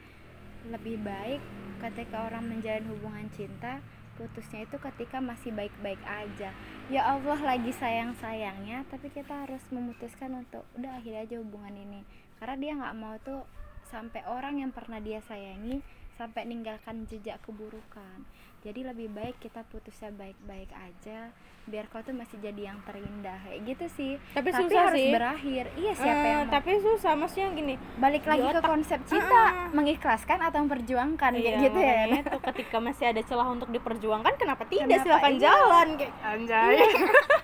lebih 0.65 1.01
baik 1.01 1.43
ketika 1.81 2.25
orang 2.25 2.47
menjalin 2.47 2.87
hubungan 2.89 3.27
cinta 3.31 3.83
putusnya 4.23 4.63
itu 4.63 4.79
ketika 4.79 5.19
masih 5.19 5.51
baik-baik 5.51 5.99
aja. 6.07 6.55
Ya 6.87 7.03
Allah 7.03 7.39
lagi 7.43 7.75
sayang-sayangnya 7.75 8.87
tapi 8.87 9.11
kita 9.11 9.43
harus 9.43 9.63
memutuskan 9.75 10.47
untuk 10.47 10.63
udah 10.79 11.03
akhiri 11.03 11.27
aja 11.27 11.43
hubungan 11.43 11.75
ini. 11.75 12.07
Karena 12.39 12.55
dia 12.55 12.73
nggak 12.79 12.97
mau 13.03 13.19
tuh 13.27 13.43
sampai 13.91 14.23
orang 14.31 14.63
yang 14.63 14.71
pernah 14.71 15.03
dia 15.03 15.19
sayangi 15.27 15.83
sampai 16.15 16.47
ninggalkan 16.47 17.03
jejak 17.11 17.43
keburukan 17.43 18.23
jadi 18.62 18.81
lebih 18.85 19.11
baik 19.11 19.37
kita 19.38 19.62
putusnya 19.64 20.11
baik-baik 20.11 20.70
aja 20.72 21.31
biar 21.62 21.87
kau 21.87 21.98
tuh 21.98 22.11
masih 22.11 22.38
jadi 22.38 22.62
yang 22.64 22.83
terindah. 22.83 23.38
Kayak 23.40 23.61
gitu 23.64 23.87
sih. 23.92 24.12
Tapi, 24.33 24.51
tapi 24.51 24.66
susah 24.66 24.83
harus 24.85 24.98
sih. 24.98 25.12
berakhir. 25.12 25.64
Iya 25.72 25.92
siapa 25.94 26.11
Eh, 26.18 26.27
yang 26.29 26.42
mau? 26.42 26.51
tapi 26.51 26.70
susah. 26.77 27.12
Maksudnya 27.14 27.48
gini 27.53 27.75
balik 27.96 28.25
lagi 28.25 28.42
ke 28.44 28.51
otak. 28.57 28.66
konsep 28.66 29.01
cinta 29.05 29.31
Ah. 29.31 29.70
mengikhlaskan 29.70 30.38
atau 30.40 30.59
memperjuangkan 30.61 31.33
kayak 31.33 31.46
Iya, 31.53 31.62
gitu 31.64 31.79
ya. 31.79 31.94
itu 32.18 32.38
ketika 32.44 32.77
masih 32.79 33.05
ada 33.09 33.22
celah 33.22 33.46
untuk 33.48 33.68
diperjuangkan 33.68 34.35
kenapa 34.35 34.62
tidak 34.64 34.90
Kenapa 34.90 35.05
silakan 35.05 35.33
iya? 35.33 35.38
jalan 35.40 35.87
kayak 35.96 36.12
anjay. 36.25 36.77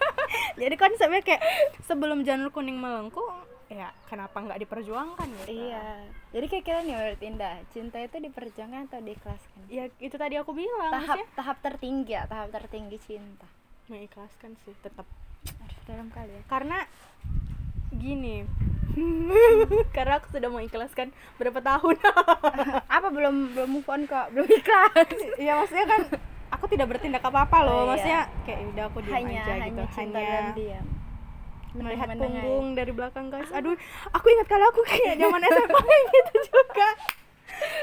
Jadi 0.59 0.74
konsepnya 0.76 1.22
kayak 1.22 1.42
sebelum 1.81 2.18
janur 2.20 2.50
kuning 2.50 2.74
melengkung 2.76 3.38
ya 3.68 3.88
kenapa 4.09 4.40
nggak 4.40 4.61
diperjuangkan 4.64 5.28
gitu? 5.28 5.68
Iya. 5.68 6.00
Jadi 6.33 6.46
kayak 6.48 6.64
kita 6.64 6.78
nih 6.83 6.94
menurut 6.96 7.20
Indah 7.20 7.54
cinta 7.68 8.00
itu 8.00 8.16
diperjuangkan 8.16 8.88
atau 8.88 9.00
diikhlaskan? 9.00 9.61
Ya 9.68 9.85
itu 10.00 10.16
tadi 10.16 10.35
aku 10.40 10.57
bilang 10.57 10.88
tahap 10.90 11.20
tahap 11.37 11.57
tertinggi 11.61 12.16
ya 12.16 12.24
tahap 12.24 12.48
tertinggi 12.48 12.96
cinta. 12.98 13.44
Mengikhlaskan 13.88 14.57
sih 14.64 14.72
tetap 14.81 15.04
aduh 15.48 15.81
dalam 15.85 16.09
kali 16.09 16.33
ya. 16.33 16.42
Karena 16.48 16.85
gini 17.88 18.44
karena 19.96 20.18
aku 20.18 20.33
sudah 20.33 20.48
mengikhlaskan 20.48 21.12
berapa 21.37 21.61
tahun. 21.61 21.96
Apa 22.96 23.09
belum 23.12 23.52
belum 23.54 23.68
move 23.68 23.88
on 23.88 24.09
kok? 24.09 24.33
Belum 24.33 24.48
ikhlas. 24.48 25.09
Ya 25.38 25.54
maksudnya 25.54 25.87
kan 25.87 26.00
aku 26.48 26.64
tidak 26.66 26.88
bertindak 26.90 27.20
apa 27.20 27.44
apa 27.44 27.59
loh 27.62 27.70
Oh, 27.70 27.81
iya. 27.85 27.88
maksudnya 27.92 28.20
kayak 28.42 28.61
udah 28.72 28.85
aku 28.88 28.98
diam 29.04 29.14
hanya 29.14 29.40
aja 29.44 29.52
hanya 29.52 29.68
gitu 29.68 29.83
cinta 29.94 30.18
hanya 30.18 30.33
dan 30.33 30.44
diam 30.57 30.85
melihat 31.76 32.09
punggung 32.16 32.66
dari 32.72 32.92
belakang 32.92 33.28
guys. 33.28 33.50
Aduh 33.52 33.76
aku 34.12 34.26
ingat 34.33 34.48
kalau 34.48 34.66
aku 34.72 34.83
kayak 34.87 35.20
zaman 35.20 35.40
SMA 35.48 35.81
kayak 35.81 36.04
gitu 36.12 36.35
juga. 36.48 36.88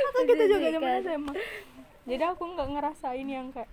Atau 0.09 0.21
gitu 0.25 0.43
juga 0.49 0.67
zaman 0.71 0.89
Menjijikan. 0.89 1.19
SMA 1.19 1.33
jadi 2.05 2.23
aku 2.29 2.43
nggak 2.53 2.69
ngerasain 2.69 3.27
yang 3.27 3.49
kayak 3.49 3.69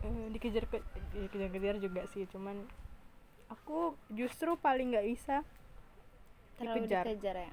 eh, 0.00 0.26
dikejar 0.32 0.64
ke 0.66 0.80
dikejar-kejar 1.12 1.76
juga 1.80 2.02
sih. 2.12 2.24
Cuman 2.32 2.64
aku 3.52 3.92
justru 4.12 4.56
paling 4.56 4.96
nggak 4.96 5.06
bisa 5.06 5.44
terlalu 6.56 6.88
dikejar. 6.88 7.04
dikejar 7.04 7.36
ya. 7.48 7.50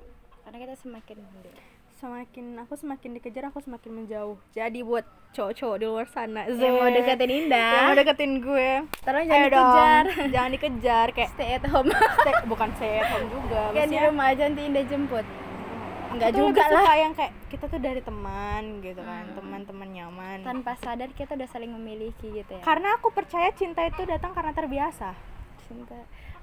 Karena 0.48 0.58
kita 0.64 0.76
semakin 0.80 1.18
mundur 1.20 1.56
semakin 1.96 2.46
aku 2.58 2.74
semakin 2.76 3.10
dikejar 3.14 3.44
aku 3.46 3.60
semakin 3.60 3.92
menjauh. 3.94 4.36
Jadi 4.52 4.80
buat 4.82 5.04
cowok-cowok 5.32 5.78
di 5.78 5.86
luar 5.86 6.08
sana 6.08 6.44
yang 6.46 6.76
mau 6.76 6.88
deketin 6.88 7.26
yang 7.26 7.42
Indah 7.46 7.72
mau 7.86 7.96
deketin 7.96 8.34
gue. 8.38 8.70
Tolong 9.02 9.22
ayo 9.22 9.30
jangan 9.30 9.48
dong. 9.48 9.56
dikejar. 9.58 10.04
Jangan 10.34 10.52
dikejar 10.52 11.08
kayak 11.12 11.30
stay 11.32 11.50
at 11.54 11.66
home. 11.66 11.90
Stay- 11.90 12.44
bukan 12.46 12.70
stay 12.76 12.92
at 12.98 13.10
home 13.10 13.28
juga 13.30 13.62
kayak 13.72 13.88
di 13.88 13.98
rumah 13.98 14.26
aja 14.30 14.44
nanti 14.46 14.62
Indah 14.64 14.86
jemput. 14.86 15.26
Aku 15.26 16.14
Enggak 16.14 16.30
tuh 16.32 16.40
juga 16.46 16.64
lah. 16.66 16.80
suka 16.80 16.94
yang 16.96 17.14
kayak 17.14 17.32
kita 17.46 17.66
tuh 17.66 17.80
dari 17.82 18.00
teman 18.00 18.64
gitu 18.80 19.02
kan 19.02 19.24
Hmm. 19.26 19.36
teman-teman 19.36 19.90
nyaman. 19.90 20.38
Tanpa 20.42 20.72
sadar 20.78 21.10
kita 21.12 21.32
udah 21.34 21.50
saling 21.50 21.68
memiliki 21.70 22.28
gitu 22.30 22.52
ya. 22.52 22.62
Karena 22.62 22.96
aku 22.96 23.10
percaya 23.10 23.52
cinta 23.52 23.84
itu 23.84 24.00
datang 24.02 24.32
karena 24.32 24.52
terbiasa. 24.52 25.12
Cinta 25.62 25.96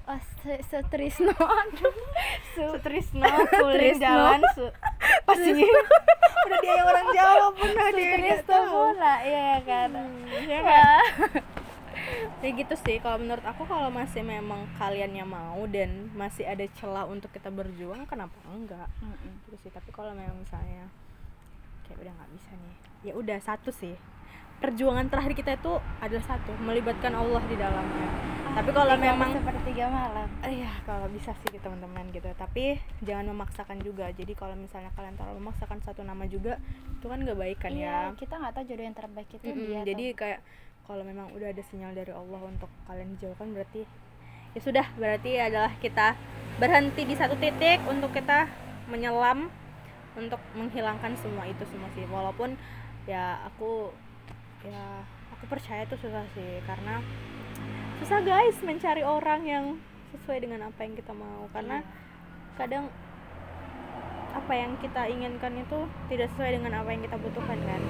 oh 0.09 0.21
se 0.43 0.55
setrisno 0.67 1.33
Su 2.53 2.63
Sutrisno 2.75 3.27
kuling 3.51 3.99
jalan 4.03 4.43
su 4.55 4.67
pasti 5.27 5.51
udah 5.53 6.59
dia 6.59 6.73
yang 6.75 6.87
orang 6.91 7.09
Jawa 7.15 7.47
pernah 7.55 7.89
dia 7.95 8.13
nggak 8.19 8.39
Sutrisno 8.43 8.59
pula 8.69 9.15
iya 9.23 9.57
kan? 9.63 9.91
Ya 10.49 10.61
kan? 10.61 10.67
Wah. 10.67 11.05
ya 12.43 12.51
gitu 12.51 12.75
sih 12.83 12.99
kalau 12.99 13.23
menurut 13.23 13.45
aku 13.47 13.63
kalau 13.65 13.87
masih 13.95 14.27
memang 14.27 14.67
kaliannya 14.75 15.23
mau 15.23 15.63
dan 15.71 16.11
masih 16.19 16.43
ada 16.51 16.67
celah 16.75 17.07
untuk 17.07 17.31
kita 17.31 17.49
berjuang 17.55 18.03
kenapa 18.11 18.35
enggak? 18.51 18.91
Gitu 19.47 19.57
sih 19.63 19.71
tapi 19.71 19.95
kalau 19.95 20.11
memang 20.11 20.43
misalnya 20.43 20.91
kayak 21.87 21.99
udah 22.03 22.13
nggak 22.19 22.31
bisa 22.35 22.51
nih 22.57 22.75
ya 23.03 23.13
udah 23.19 23.39
satu 23.43 23.71
sih 23.75 23.95
perjuangan 24.63 25.11
terakhir 25.11 25.35
kita 25.35 25.59
itu 25.59 25.73
adalah 25.99 26.25
satu 26.25 26.55
melibatkan 26.63 27.13
Allah 27.19 27.43
di 27.51 27.57
dalamnya 27.59 28.09
tapi 28.53 28.69
kalau 28.69 28.95
memang 29.01 29.33
sepertiga 29.33 29.89
malam 29.89 30.29
Iya, 30.45 30.69
kalau 30.85 31.09
bisa 31.09 31.33
sih 31.41 31.57
teman-teman 31.57 32.13
gitu. 32.13 32.29
Tapi 32.37 32.77
jangan 33.01 33.33
memaksakan 33.33 33.81
juga. 33.81 34.13
Jadi 34.13 34.37
kalau 34.37 34.53
misalnya 34.53 34.93
kalian 34.93 35.17
terlalu 35.17 35.41
memaksakan 35.41 35.81
satu 35.81 36.05
nama 36.05 36.29
juga, 36.29 36.61
itu 37.03 37.11
kan 37.11 37.19
nggak 37.19 37.35
baik 37.35 37.59
kan 37.59 37.75
iya 37.75 37.91
ya. 37.91 38.03
kita 38.15 38.39
nggak 38.39 38.55
tahu 38.55 38.65
jodoh 38.71 38.87
yang 38.87 38.95
terbaik 38.95 39.27
itu 39.35 39.43
Mm-mm, 39.43 39.59
dia 39.67 39.81
jadi 39.83 40.05
kayak 40.15 40.41
kalau 40.87 41.03
memang 41.03 41.35
udah 41.35 41.51
ada 41.51 41.63
sinyal 41.67 41.91
dari 41.99 42.15
Allah 42.15 42.41
untuk 42.47 42.71
kalian 42.87 43.19
dijauhkan 43.19 43.51
berarti 43.51 43.83
ya 44.55 44.61
sudah 44.63 44.87
berarti 44.95 45.31
adalah 45.43 45.75
kita 45.83 46.15
berhenti 46.63 47.03
di 47.03 47.19
satu 47.19 47.35
titik 47.43 47.83
untuk 47.91 48.15
kita 48.15 48.47
menyelam 48.87 49.51
untuk 50.15 50.39
menghilangkan 50.55 51.19
semua 51.19 51.43
itu 51.51 51.67
semua 51.67 51.91
sih 51.99 52.07
walaupun 52.07 52.55
ya 53.11 53.43
aku 53.51 53.91
ya 54.63 55.03
aku 55.35 55.45
percaya 55.51 55.83
itu 55.83 55.97
susah 55.99 56.23
sih 56.39 56.63
karena 56.67 57.03
susah 58.03 58.19
guys 58.23 58.59
mencari 58.63 59.03
orang 59.03 59.43
yang 59.47 59.65
sesuai 60.13 60.39
dengan 60.45 60.69
apa 60.69 60.81
yang 60.85 60.95
kita 60.95 61.13
mau. 61.17 61.49
Karena 61.51 61.81
Iya. 61.81 61.91
kadang 62.61 62.85
apa 64.33 64.53
yang 64.57 64.73
kita 64.81 65.03
inginkan 65.09 65.53
itu 65.61 65.79
tidak 66.09 66.29
sesuai 66.37 66.61
dengan 66.61 66.73
apa 66.85 66.89
yang 66.93 67.03
kita 67.05 67.17
butuhkan 67.21 67.59
kan? 67.65 67.83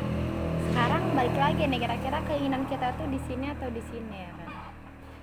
Sekarang 0.71 1.03
balik 1.13 1.37
lagi 1.37 1.63
nih 1.67 1.81
kira-kira 1.83 2.19
keinginan 2.27 2.63
kita 2.71 2.95
tuh 2.95 3.07
di 3.11 3.19
sini 3.27 3.47
atau 3.51 3.69
di 3.69 3.83
sini 3.91 4.17
ya 4.17 4.31
kan? 4.33 4.51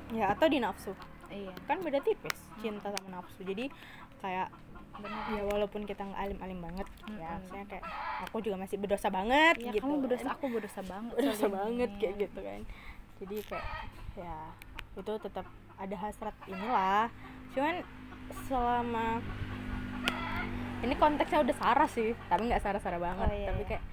Ya 0.10 0.26
atau 0.36 0.48
di 0.52 0.58
nafsu. 0.60 0.92
Iya. 1.32 1.54
Kan 1.66 1.82
beda 1.82 2.00
tipis 2.04 2.36
cinta 2.60 2.92
sama 2.92 3.22
nafsu. 3.22 3.42
Jadi 3.48 3.72
kayak 4.20 4.52
benar 5.00 5.24
ya 5.32 5.44
walaupun 5.44 5.82
kita 5.84 6.02
nggak 6.04 6.20
alim-alim 6.20 6.60
banget 6.60 6.88
ya 6.88 7.12
Mm-mm. 7.12 7.34
maksudnya 7.40 7.66
kayak 7.68 7.86
aku 8.28 8.38
juga 8.44 8.58
masih 8.60 8.78
berdosa 8.78 9.08
banget 9.10 9.56
ya 9.60 9.72
gitu 9.72 9.84
kamu 9.84 9.94
kan. 9.96 10.02
berdosa 10.06 10.28
aku 10.32 10.46
berdosa 10.52 10.82
banget 10.84 11.14
berdosa 11.16 11.48
banget 11.48 11.90
kayak 11.98 12.16
gitu 12.20 12.40
kan 12.40 12.62
jadi 13.20 13.38
kayak 13.48 13.66
ya 14.16 14.38
itu 14.96 15.14
tetap 15.20 15.46
ada 15.80 15.96
hasrat 15.96 16.36
inilah 16.46 17.08
cuman 17.56 17.76
selama 18.46 19.08
ini 20.80 20.96
konteksnya 20.96 21.40
udah 21.44 21.56
sarah 21.56 21.90
sih 21.92 22.16
tapi 22.32 22.48
nggak 22.48 22.64
sarah-sarah 22.64 23.00
banget 23.00 23.28
Oh, 23.28 23.36
iya, 23.36 23.48
tapi 23.52 23.62
iya. 23.64 23.70
kayak 23.76 23.84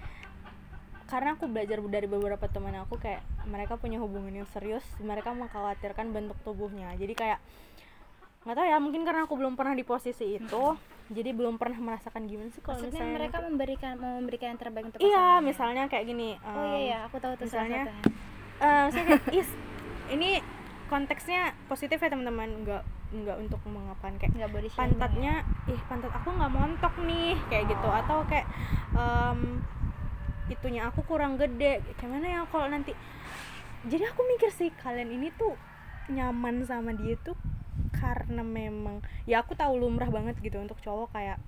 karena 1.06 1.38
aku 1.38 1.46
belajar 1.46 1.78
dari 1.86 2.06
beberapa 2.10 2.46
teman 2.50 2.74
aku 2.82 2.98
kayak 2.98 3.22
mereka 3.46 3.78
punya 3.78 4.02
hubungan 4.02 4.42
yang 4.42 4.48
serius 4.50 4.82
mereka 4.98 5.30
mengkhawatirkan 5.30 6.10
bentuk 6.10 6.34
tubuhnya 6.42 6.90
jadi 6.98 7.14
kayak 7.14 7.38
nggak 8.42 8.54
tahu 8.58 8.66
ya 8.66 8.78
mungkin 8.82 9.02
karena 9.06 9.26
aku 9.26 9.34
belum 9.38 9.54
pernah 9.54 9.74
di 9.74 9.86
posisi 9.86 10.38
itu 10.38 10.64
jadi 11.06 11.30
belum 11.30 11.54
pernah 11.60 11.78
merasakan 11.78 12.26
gimana 12.26 12.50
sih 12.50 12.62
kalau 12.62 12.82
misalnya 12.82 13.14
mereka 13.14 13.38
memberikan 13.44 13.94
mau 13.98 14.18
memberikan 14.18 14.54
yang 14.54 14.60
terbaik 14.60 14.84
untuk 14.90 15.00
iya 15.02 15.38
misalnya 15.38 15.86
kayak 15.86 16.04
gini 16.08 16.34
oh 16.42 16.64
iya 16.74 16.78
iya 16.82 16.98
aku 17.06 17.22
tahu 17.22 17.38
tuh 17.38 17.46
salah 17.46 17.70
misalnya, 17.70 17.82
satunya. 17.86 18.02
eh 18.56 18.86
kayak, 18.90 19.22
is 19.44 19.48
ini 20.10 20.30
konteksnya 20.86 21.54
positif 21.66 21.98
ya 21.98 22.08
teman-teman. 22.10 22.62
Nggak 22.62 22.82
nggak 23.06 23.36
untuk 23.38 23.62
mengapain 23.70 24.18
kayak 24.18 24.34
nggak 24.34 24.50
body 24.50 24.68
pantatnya 24.74 25.46
ih 25.70 25.80
pantat 25.86 26.10
aku 26.10 26.28
nggak 26.34 26.52
montok 26.52 26.94
nih 27.06 27.34
kayak 27.50 27.64
gitu. 27.70 27.88
Atau 27.90 28.26
kayak 28.26 28.46
em, 28.94 29.62
itunya 30.50 30.90
aku 30.90 31.02
kurang 31.06 31.38
gede. 31.38 31.82
Gimana 31.98 32.26
ya 32.26 32.40
kalau 32.50 32.66
nanti 32.70 32.94
jadi 33.86 34.10
aku 34.10 34.20
mikir 34.26 34.50
sih 34.50 34.70
kalian 34.82 35.10
ini 35.14 35.30
tuh 35.34 35.54
nyaman 36.10 36.62
sama 36.66 36.94
dia 36.94 37.18
tuh 37.22 37.34
karena 37.92 38.42
memang 38.42 39.00
ya 39.24 39.40
aku 39.40 39.56
tahu 39.56 39.76
lumrah 39.76 40.08
banget 40.08 40.36
gitu 40.40 40.60
untuk 40.60 40.76
cowok 40.80 41.12
kayak 41.12 41.38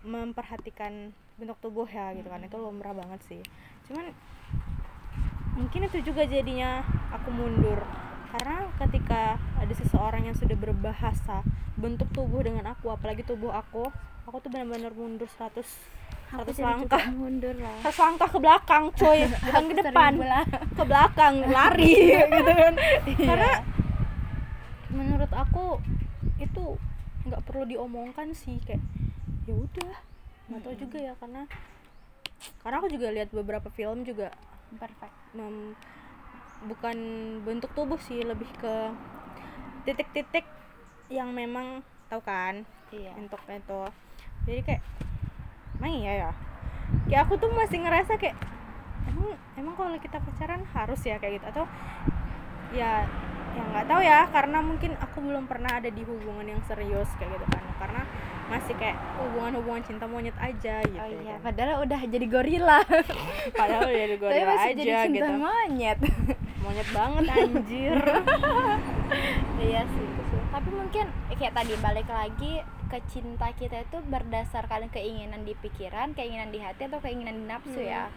memperhatikan 0.00 1.12
bentuk 1.36 1.56
tubuh 1.60 1.88
ya 1.88 2.12
gitu 2.16 2.28
kan 2.28 2.40
itu 2.40 2.56
lumrah 2.56 2.92
banget 2.92 3.20
sih. 3.28 3.42
Cuman 3.88 4.12
mungkin 5.56 5.80
itu 5.88 5.98
juga 6.02 6.24
jadinya 6.24 6.80
aku 7.12 7.28
mundur. 7.28 7.80
Karena 8.30 8.70
ketika 8.78 9.34
ada 9.58 9.74
seseorang 9.74 10.30
yang 10.30 10.36
sudah 10.38 10.54
berbahasa 10.54 11.42
bentuk 11.74 12.06
tubuh 12.14 12.40
dengan 12.40 12.70
aku 12.70 12.88
apalagi 12.88 13.26
tubuh 13.26 13.50
aku 13.50 13.90
aku 14.28 14.36
tuh 14.38 14.50
benar-benar 14.52 14.94
mundur 14.94 15.26
100 15.26 15.58
aku 16.30 16.46
100 16.46 16.54
jadi 16.54 16.62
langkah. 16.62 17.04
mundur 17.10 17.56
lah. 17.58 17.74
100 17.82 17.90
langkah 17.98 18.28
ke 18.30 18.38
belakang 18.38 18.84
coy 18.94 19.18
bukan 19.48 19.62
ke 19.66 19.74
depan. 19.82 20.12
ke 20.78 20.82
belakang 20.86 21.34
lari 21.50 21.94
gitu 22.38 22.50
kan. 22.54 22.74
Karena 23.18 23.52
Iya. 23.58 23.89
Menurut 24.90 25.30
aku 25.32 25.78
itu 26.36 26.76
nggak 27.26 27.42
perlu 27.44 27.64
diomongkan 27.68 28.34
sih 28.36 28.58
kayak 28.62 28.82
ya 29.46 29.54
udah. 29.54 29.94
Nggak 30.50 30.60
tahu 30.66 30.74
juga 30.76 30.98
ya 30.98 31.12
karena 31.18 31.42
karena 32.64 32.76
aku 32.80 32.88
juga 32.92 33.08
lihat 33.12 33.28
beberapa 33.30 33.68
film 33.72 34.04
juga 34.04 34.32
perfect. 34.76 35.14
mem- 35.34 35.76
bukan 36.60 36.96
bentuk 37.40 37.72
tubuh 37.72 37.96
sih 37.96 38.20
lebih 38.20 38.48
ke 38.60 38.92
titik-titik 39.88 40.44
yang 41.08 41.32
memang 41.32 41.80
tahu 42.12 42.20
kan 42.20 42.68
iya. 42.92 43.16
untuk 43.16 43.40
itu 43.48 43.80
jadi 44.44 44.60
kayak 44.64 44.82
emang 45.80 45.92
iya 46.00 46.12
ya? 46.26 46.30
Kayak 47.08 47.22
aku 47.28 47.34
tuh 47.40 47.50
masih 47.52 47.78
ngerasa 47.84 48.12
kayak 48.16 48.36
emang 49.08 49.36
emang 49.56 49.74
kalau 49.76 49.96
kita 50.00 50.18
pacaran 50.20 50.62
harus 50.72 51.00
ya? 51.04 51.16
Kayak 51.20 51.40
gitu. 51.40 51.46
Atau 51.52 51.64
ya 52.72 53.04
ya 53.50 53.62
nggak 53.66 53.86
tahu 53.90 54.00
ya 54.00 54.20
karena 54.30 54.58
mungkin 54.62 54.92
aku 54.98 55.18
belum 55.20 55.44
pernah 55.50 55.82
ada 55.82 55.90
di 55.90 56.02
hubungan 56.06 56.46
yang 56.46 56.62
serius 56.66 57.08
kayak 57.18 57.34
gitu 57.38 57.46
kan. 57.50 57.64
Karena 57.80 58.02
masih 58.50 58.74
kayak 58.74 58.98
hubungan-hubungan 59.22 59.82
cinta 59.86 60.10
monyet 60.10 60.34
aja 60.34 60.82
gitu 60.82 60.98
oh 60.98 61.06
iya 61.22 61.38
kan. 61.38 61.54
padahal 61.54 61.86
udah 61.86 62.00
jadi 62.02 62.26
gorila. 62.26 62.82
Padahal 63.60 63.86
udah 63.86 64.06
di 64.10 64.16
tapi 64.18 64.22
gorila 64.26 64.50
masih 64.50 64.70
aja 64.74 64.82
jadi 64.82 64.94
cinta 65.06 65.14
gitu. 65.14 65.32
monyet. 65.38 65.98
Monyet 66.60 66.88
banget 66.90 67.24
anjir. 67.30 67.98
Iya 69.60 69.84
sih 69.84 70.10
tapi 70.50 70.68
mungkin 70.74 71.06
kayak 71.30 71.54
tadi 71.54 71.74
balik 71.78 72.08
lagi 72.10 72.60
ke 72.90 72.98
cinta 73.06 73.54
kita 73.54 73.86
itu 73.86 73.98
berdasarkan 74.02 74.90
keinginan 74.90 75.46
di 75.46 75.54
pikiran 75.54 76.12
keinginan 76.12 76.50
di 76.50 76.58
hati 76.58 76.90
atau 76.90 76.98
keinginan 76.98 77.38
di 77.38 77.44
nafsu 77.46 77.80
ya. 77.80 78.10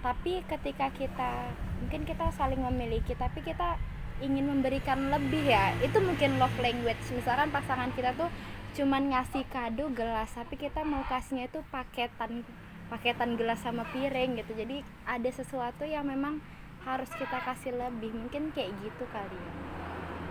Tapi 0.00 0.46
ketika 0.46 0.88
kita 0.94 1.52
mungkin 1.82 2.06
kita 2.06 2.30
saling 2.32 2.62
memiliki 2.62 3.18
tapi 3.18 3.42
kita 3.42 3.76
ingin 4.22 4.46
memberikan 4.48 5.10
lebih 5.10 5.42
ya 5.42 5.74
itu 5.82 5.98
mungkin 5.98 6.38
love 6.38 6.54
language. 6.62 7.02
Misalkan 7.10 7.50
pasangan 7.50 7.90
kita 7.92 8.14
tuh 8.14 8.30
cuman 8.72 9.12
ngasih 9.12 9.44
kado 9.52 9.92
gelas 9.92 10.32
tapi 10.32 10.56
kita 10.56 10.80
mau 10.86 11.04
kasihnya 11.04 11.52
itu 11.52 11.60
paketan 11.68 12.46
paketan 12.88 13.36
gelas 13.36 13.60
sama 13.60 13.84
piring 13.90 14.40
gitu. 14.40 14.54
Jadi 14.54 14.86
ada 15.04 15.30
sesuatu 15.34 15.82
yang 15.82 16.06
memang 16.06 16.38
harus 16.86 17.10
kita 17.18 17.42
kasih 17.42 17.74
lebih. 17.74 18.14
Mungkin 18.14 18.54
kayak 18.54 18.70
gitu 18.80 19.04
kali 19.10 19.36
ya. 19.36 19.52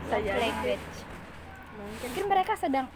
Love 0.09 0.25
jadi. 0.25 0.39
language. 0.39 0.95
Mungkin 1.71 2.07
mungkin 2.07 2.25
mereka 2.31 2.53
sedang 2.55 2.87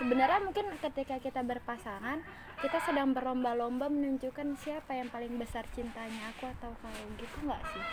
sebenarnya 0.00 0.40
mungkin 0.40 0.66
ketika 0.80 1.20
kita 1.20 1.44
berpasangan 1.44 2.24
kita 2.60 2.76
sedang 2.84 3.16
berlomba-lomba 3.16 3.88
menunjukkan 3.88 4.52
siapa 4.60 4.92
yang 4.92 5.08
paling 5.08 5.32
besar 5.40 5.64
cintanya 5.72 6.28
aku 6.28 6.44
atau 6.60 6.76
kau 6.84 6.92
gitu 7.16 7.36
nggak 7.48 7.62
sih? 7.72 7.84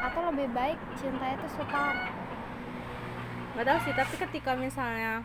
Atau 0.00 0.20
lebih 0.32 0.48
baik 0.56 0.80
cinta 0.96 1.36
itu 1.36 1.46
setara 1.52 2.08
nggak 3.54 3.66
tahu 3.70 3.78
sih 3.86 3.94
tapi 3.94 4.14
ketika 4.18 4.50
misalnya 4.58 5.22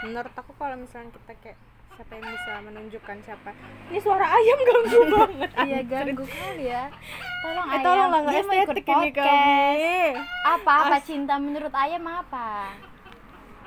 menurut 0.00 0.32
aku 0.32 0.56
kalau 0.56 0.80
misalnya 0.80 1.12
kita 1.12 1.32
kayak 1.44 1.58
siapa 1.98 2.12
yang 2.14 2.26
bisa 2.30 2.52
menunjukkan 2.62 3.16
siapa? 3.26 3.50
Ini 3.90 3.98
suara 3.98 4.26
ayam 4.38 4.58
ganggu 4.62 5.00
banget. 5.18 5.50
Iya 5.66 5.80
ganggu 5.90 6.22
kali 6.22 6.64
ya. 6.70 6.86
Tolong 7.42 7.66
eh 7.66 7.74
ayam 7.74 7.82
tolong 7.84 8.10
lah 8.14 8.20
nggak 8.22 8.46
mau 8.46 8.54
ikut 8.54 8.62
estetik 8.62 8.86
ini 8.86 9.10
kami. 9.10 9.96
Apa 10.46 10.72
apa 10.86 10.96
cinta 11.02 11.34
menurut 11.42 11.74
ayam 11.74 12.06
apa 12.06 12.70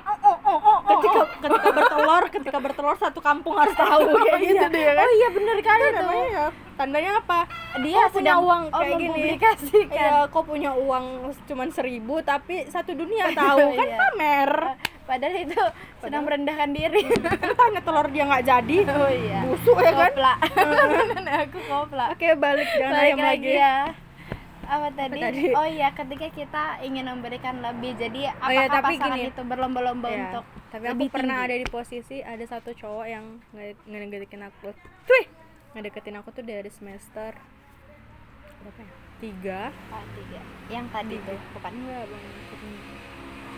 ketika 0.02 1.20
ketika 1.40 1.70
bertelur 1.72 2.22
ketika 2.28 2.58
bertelur 2.58 2.96
satu 2.96 3.20
kampung 3.20 3.54
harus 3.54 3.74
tahu 3.74 4.06
kayak 4.26 4.40
gitu. 4.40 4.66
deh 4.68 4.82
kan? 4.88 5.04
Oh 5.04 5.12
iya 5.12 5.28
bener 5.30 5.56
kali 5.58 5.82
Itu 5.82 5.88
tuh 5.88 6.02
namanya 6.02 6.26
ya, 6.28 6.46
tandanya 6.74 7.12
apa? 7.18 7.38
Dia 7.78 8.00
Kok 8.02 8.12
punya 8.12 8.34
uang 8.36 8.62
oh, 8.68 8.78
kayak 8.78 8.96
gini? 8.98 9.20
ya 9.90 10.12
kok 10.26 10.44
punya 10.44 10.70
uang 10.74 11.04
cuman 11.46 11.68
seribu 11.70 12.14
tapi 12.20 12.66
satu 12.66 12.90
dunia 12.92 13.30
tahu. 13.38 13.66
Kan 13.72 13.82
Iya. 13.84 13.96
pamer. 13.98 14.52
Padahal 15.02 15.34
itu 15.36 15.58
sedang 15.98 16.22
merendahkan 16.22 16.70
diri. 16.70 17.02
Kan 17.42 17.52
tanya 17.52 17.80
telur 17.82 18.06
dia 18.08 18.22
nggak 18.22 18.44
jadi. 18.44 18.76
Oh 18.86 19.10
iya. 19.10 19.40
Busuk 19.44 19.76
ya 19.76 19.92
kan? 19.92 20.08
Kopla. 20.08 20.34
Aku 21.42 21.58
kopla. 21.66 22.04
Oke 22.12 22.28
balik. 22.34 22.68
Jangan 22.70 22.92
balik 22.92 23.02
ayam 23.04 23.18
lagi. 23.18 23.26
lagi 23.26 23.52
ya 23.52 23.76
apa 24.72 24.88
tadi? 24.90 25.20
tadi? 25.20 25.44
oh 25.52 25.68
iya 25.68 25.92
ketika 25.92 26.26
kita 26.28 26.64
ingin 26.80 27.04
memberikan 27.06 27.60
lebih 27.60 27.92
jadi 27.94 28.32
Oh 28.34 28.48
iya, 28.48 28.64
apakah 28.64 28.74
tapi 28.80 28.94
pasangan 28.96 29.18
gini. 29.18 29.28
itu 29.28 29.42
berlomba-lomba 29.44 30.08
Iya, 30.08 30.20
untuk 30.26 30.44
tapi 30.66 30.84
aku 30.84 30.92
lebih 30.94 31.08
pernah 31.10 31.36
tinggi? 31.36 31.46
ada 31.46 31.56
di 31.58 31.66
posisi 31.68 32.16
ada 32.18 32.44
satu 32.46 32.70
cowok 32.72 33.06
yang 33.06 33.24
nge- 33.52 33.80
ngedeketin 33.84 34.42
aku. 34.42 34.72
Cuy! 35.04 35.22
ngedeketin 35.72 36.16
aku 36.16 36.28
tuh 36.30 36.40
dari 36.42 36.68
semester 36.68 37.32
berapa 38.58 38.80
ya? 38.80 38.92
Tiga. 39.18 39.60
Ah, 39.88 40.04
tiga. 40.12 40.40
Yang 40.68 40.86
tadi 40.90 41.16
tuh 41.20 41.38
bukan? 41.52 41.72
Enggak 41.74 42.02
bang 42.04 42.22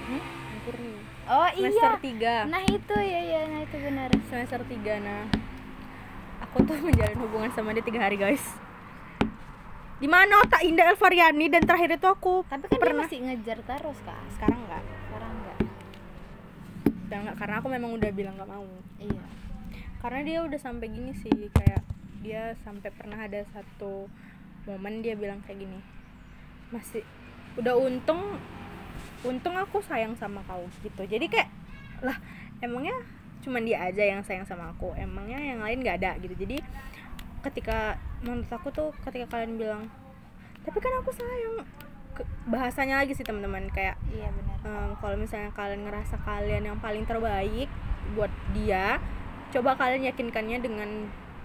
hmm? 0.05 0.22
Purni. 0.61 0.92
Oh 1.27 1.48
semester 1.48 1.70
iya 1.90 1.90
tiga. 2.00 2.35
Nah 2.44 2.62
itu. 2.62 2.96
Ya 2.96 3.20
ya 3.22 3.40
nah 3.46 3.61
itu 3.62 3.77
benar. 3.79 4.09
Semester 4.27 4.61
tiga 4.64 4.94
nah. 4.98 5.24
Aku 6.42 6.62
tuh 6.62 6.77
menjalin 6.85 7.18
hubungan 7.18 7.50
sama 7.50 7.70
dia 7.70 7.81
tiga 7.81 8.00
hari 8.00 8.16
guys 8.16 8.42
di 10.04 10.08
mana 10.12 10.44
otak 10.44 10.60
Indah 10.68 10.92
Elvariani 10.92 11.48
dan 11.48 11.64
terakhir 11.64 11.96
itu 11.96 12.04
aku 12.04 12.44
tapi 12.44 12.68
kan 12.68 12.76
Pernah. 12.76 13.08
dia 13.08 13.08
masih 13.08 13.20
ngejar 13.24 13.58
terus 13.64 13.96
kak. 14.04 14.20
Sekarang 14.37 14.60
enggak 14.68 14.85
sekarang 15.08 15.33
enggak 15.33 15.58
sekarang 17.08 17.22
enggak 17.24 17.37
karena 17.40 17.54
aku 17.56 17.68
memang 17.72 17.90
udah 17.96 18.10
bilang 18.12 18.37
nggak 18.37 18.50
mau. 18.52 18.68
Iya. 19.00 19.24
Karena 20.04 20.20
dia 20.20 20.38
udah 20.44 20.60
sampai 20.60 20.92
gini 20.92 21.16
sih 21.16 21.48
kayak 21.56 21.81
dia 22.20 22.52
sampai 22.68 22.92
pernah 22.92 23.16
ada 23.16 23.48
satu 23.48 24.12
momen 24.68 25.00
dia 25.00 25.16
bilang 25.16 25.40
kayak 25.48 25.64
gini 25.64 25.81
masih 26.68 27.00
udah 27.56 27.72
untung 27.72 28.20
untung 29.24 29.56
aku 29.56 29.81
sayang 29.88 30.12
sama 30.20 30.44
kau 30.44 30.68
gitu. 30.85 31.00
Jadi 31.08 31.33
kayak 31.33 31.48
lah 32.04 32.20
emangnya 32.60 32.92
cuman 33.40 33.64
dia 33.64 33.81
aja 33.88 34.04
yang 34.04 34.20
sayang 34.20 34.44
sama 34.44 34.68
aku? 34.76 34.92
Emangnya 35.00 35.40
yang 35.40 35.64
lain 35.64 35.81
nggak 35.81 35.96
ada 35.96 36.20
gitu. 36.20 36.37
Jadi 36.37 36.60
ketika 37.44 38.00
menurut 38.24 38.48
aku 38.48 38.72
tuh 38.72 38.88
ketika 39.04 39.36
kalian 39.36 39.60
bilang 39.60 39.82
tapi 40.64 40.78
kan 40.80 40.92
aku 41.04 41.12
sayang 41.12 41.68
bahasanya 42.48 43.02
lagi 43.02 43.12
sih 43.12 43.26
teman-teman 43.26 43.66
kayak 43.74 43.98
iya 44.14 44.30
benar. 44.30 44.56
Em, 44.62 44.90
kalau 45.02 45.16
misalnya 45.18 45.50
kalian 45.52 45.82
ngerasa 45.84 46.16
kalian 46.22 46.62
yang 46.72 46.78
paling 46.78 47.04
terbaik 47.04 47.68
buat 48.14 48.30
dia 48.54 49.02
coba 49.50 49.74
kalian 49.74 50.08
yakinkannya 50.08 50.58
dengan 50.62 50.90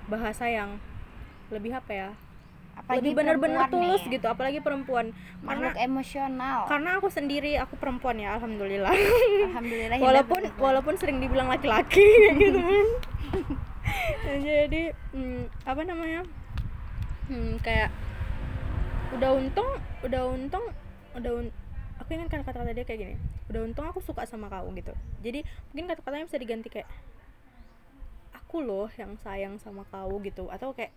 bahasa 0.09 0.45
yang 0.45 0.77
lebih 1.49 1.73
apa 1.73 1.91
ya 1.91 2.09
apalagi 2.79 3.11
lebih 3.11 3.13
benar-benar 3.19 3.67
tulus 3.67 4.01
nih, 4.07 4.17
gitu 4.17 4.25
apalagi 4.31 4.59
perempuan. 4.63 5.11
Makhluk 5.43 5.75
karena 5.75 5.83
emosional. 5.83 6.59
karena 6.71 6.89
aku 6.95 7.07
sendiri 7.11 7.51
aku 7.59 7.75
perempuan 7.75 8.15
ya 8.15 8.39
alhamdulillah. 8.39 8.93
Alhamdulillah 9.51 9.97
walaupun 10.05 10.41
walaupun 10.55 10.95
sering 10.95 11.19
dibilang 11.19 11.51
laki-laki 11.51 12.07
gitu. 12.39 12.59
kan 12.59 12.87
jadi 14.45 14.83
hmm, 15.13 15.43
apa 15.63 15.81
namanya 15.83 16.21
hmm, 17.27 17.59
kayak 17.61 17.89
udah 19.17 19.31
untung 19.33 19.69
udah 20.05 20.23
untung 20.29 20.65
udah 21.17 21.31
un 21.33 21.47
aku 21.97 22.09
ingat 22.13 22.29
kan 22.29 22.41
kata-kata 22.45 22.71
dia 22.71 22.85
kayak 22.85 22.99
gini 22.99 23.15
udah 23.49 23.65
untung 23.65 23.85
aku 23.89 23.99
suka 23.99 24.23
sama 24.23 24.47
kau 24.47 24.69
gitu 24.73 24.93
jadi 25.19 25.41
mungkin 25.71 25.89
kata-katanya 25.89 26.25
bisa 26.29 26.37
diganti 26.37 26.69
kayak 26.69 26.89
aku 28.33 28.61
loh 28.61 28.89
yang 28.95 29.17
sayang 29.19 29.57
sama 29.57 29.85
kau 29.89 30.17
gitu 30.21 30.49
atau 30.49 30.73
kayak 30.73 30.93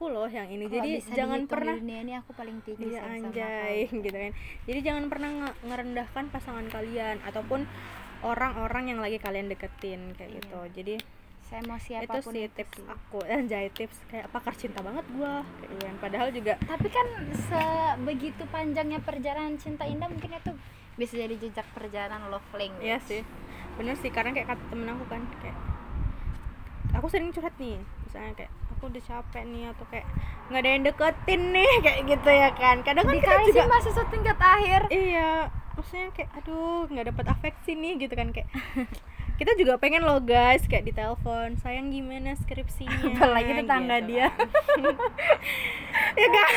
aku 0.00 0.08
loh 0.08 0.26
yang 0.26 0.48
ini 0.48 0.64
Kalau 0.64 0.80
jadi 0.80 0.90
jangan 1.12 1.44
pernah 1.44 1.76
dunia 1.76 2.00
ini 2.00 2.12
aku 2.16 2.32
paling 2.32 2.58
tinggi 2.64 2.88
Iya 2.88 3.04
sayang 3.04 3.20
sama 3.20 3.36
anjay 3.36 3.76
gitu 4.08 4.16
kan. 4.16 4.32
Jadi 4.64 4.78
jangan 4.80 5.04
pernah 5.12 5.30
nge- 5.30 5.58
ngerendahkan 5.60 6.24
pasangan 6.32 6.66
kalian 6.72 7.20
ataupun 7.20 7.68
orang-orang 8.24 8.96
yang 8.96 9.00
lagi 9.04 9.20
kalian 9.20 9.52
deketin 9.52 10.16
kayak 10.16 10.32
Iya. 10.32 10.36
gitu. 10.40 10.58
Jadi. 10.72 10.94
Saya 11.50 11.66
mau 11.66 11.76
itu 11.82 11.86
siapa 11.90 12.14
pun 12.22 12.32
sih 12.32 12.46
itu 12.46 12.54
tips 12.54 12.78
sih. 12.78 12.86
aku. 12.86 13.18
Anjay 13.34 13.66
tips 13.74 13.98
kayak 14.06 14.26
pakar 14.30 14.54
cinta 14.54 14.78
banget 14.80 15.02
gua? 15.18 15.42
Kayak 15.58 15.68
gitu 15.74 15.82
kan. 15.82 15.94
Padahal 15.98 16.28
juga 16.30 16.52
tapi 16.62 16.88
kan 16.88 17.06
sebegitu 17.50 18.42
panjangnya 18.54 19.02
perjalanan 19.02 19.58
cinta 19.58 19.82
indah 19.84 20.06
mungkin 20.06 20.30
itu 20.30 20.52
bisa 20.94 21.18
jadi 21.18 21.34
jejak 21.34 21.66
perjalanan 21.74 22.30
love 22.30 22.46
language. 22.54 22.86
Iya 22.86 22.98
sih. 23.02 23.26
Bener 23.74 23.98
sih 23.98 24.14
karena 24.14 24.30
kayak 24.30 24.54
kata 24.54 24.62
temen 24.70 24.88
aku 24.94 25.04
kan 25.10 25.22
kayak 25.42 25.58
aku 26.94 27.06
sering 27.10 27.34
curhat 27.34 27.54
nih 27.58 27.78
misalnya 28.06 28.32
kayak 28.34 28.52
aku 28.74 28.90
udah 28.90 29.02
capek 29.02 29.44
nih 29.46 29.64
atau 29.70 29.84
kayak 29.90 30.06
nggak 30.50 30.60
ada 30.66 30.70
yang 30.70 30.82
deketin 30.82 31.42
nih 31.54 31.72
kayak 31.84 32.00
gitu 32.06 32.30
ya 32.30 32.50
kan. 32.54 32.76
Kadang 32.86 33.04
kan 33.10 33.14
kita 33.18 33.34
juga 33.50 33.62
sih 33.66 33.66
mahasiswa 33.66 34.04
tingkat 34.06 34.38
akhir. 34.38 34.82
Iya 34.94 35.50
maksudnya 35.80 36.12
kayak 36.12 36.30
aduh 36.36 36.84
nggak 36.92 37.06
dapat 37.08 37.26
afeksi 37.32 37.72
nih 37.72 37.92
gitu 38.04 38.12
kan 38.12 38.28
kayak 38.36 38.52
kita 39.40 39.56
juga 39.56 39.80
pengen 39.80 40.04
loh 40.04 40.20
guys 40.20 40.60
kayak 40.68 40.84
di 40.84 40.92
telepon 40.92 41.56
sayang 41.64 41.88
gimana 41.88 42.36
skripsinya? 42.44 43.16
Apalagi 43.16 43.56
tetangga 43.56 43.96
gitu 44.04 44.12
dia. 44.12 44.28
kan. 44.28 44.48
ya 46.20 46.28
kan? 46.28 46.50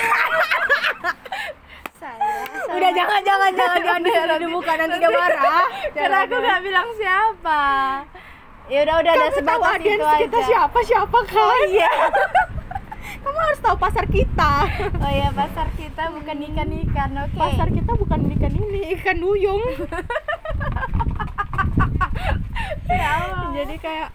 Saya 1.96 2.76
udah 2.76 2.92
jangan 2.92 3.22
jangan 3.24 3.52
jangan 3.56 3.80
jangan 3.80 4.02
jangan. 4.04 4.36
di 4.36 4.48
muka 4.52 4.72
nanti 4.76 4.96
dia 5.00 5.12
marah. 5.16 5.68
karena 5.96 6.18
aku 6.28 6.36
nggak 6.36 6.60
bilang 6.60 6.88
siapa. 7.00 7.64
Ya 8.68 8.80
udah 8.84 8.96
udah 9.00 9.12
ada 9.16 9.28
sebatas 9.32 9.80
itu 9.80 10.04
kita 10.04 10.40
aja. 10.40 10.48
siapa 10.48 10.80
siapa 10.84 11.18
kan 11.24 11.60
iya 11.72 11.92
kamu 13.24 13.40
harus 13.40 13.60
tahu 13.64 13.76
pasar 13.80 14.06
kita. 14.12 14.54
Oh 15.00 15.12
ya 15.12 15.32
pasar 15.32 15.68
kita 15.80 16.04
bukan 16.12 16.38
ikan 16.52 16.70
ikan 16.88 17.12
oke. 17.24 17.40
Pasar 17.40 17.68
kita 17.72 17.92
bukan 17.96 18.20
ikan 18.38 18.54
ini 18.54 18.80
ikan 19.00 19.18
duyung 19.24 19.64
ya 22.94 23.10
Allah. 23.26 23.50
jadi 23.56 23.76
kayak 23.80 24.10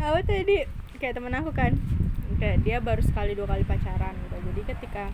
apa 0.00 0.20
tadi 0.22 0.56
kayak 1.02 1.14
temen 1.18 1.34
aku 1.34 1.50
kan. 1.50 1.72
Kayak 2.38 2.56
dia 2.66 2.76
baru 2.78 3.02
sekali 3.02 3.34
dua 3.34 3.50
kali 3.50 3.66
pacaran 3.66 4.14
gitu. 4.14 4.36
Jadi 4.38 4.60
ketika 4.70 5.04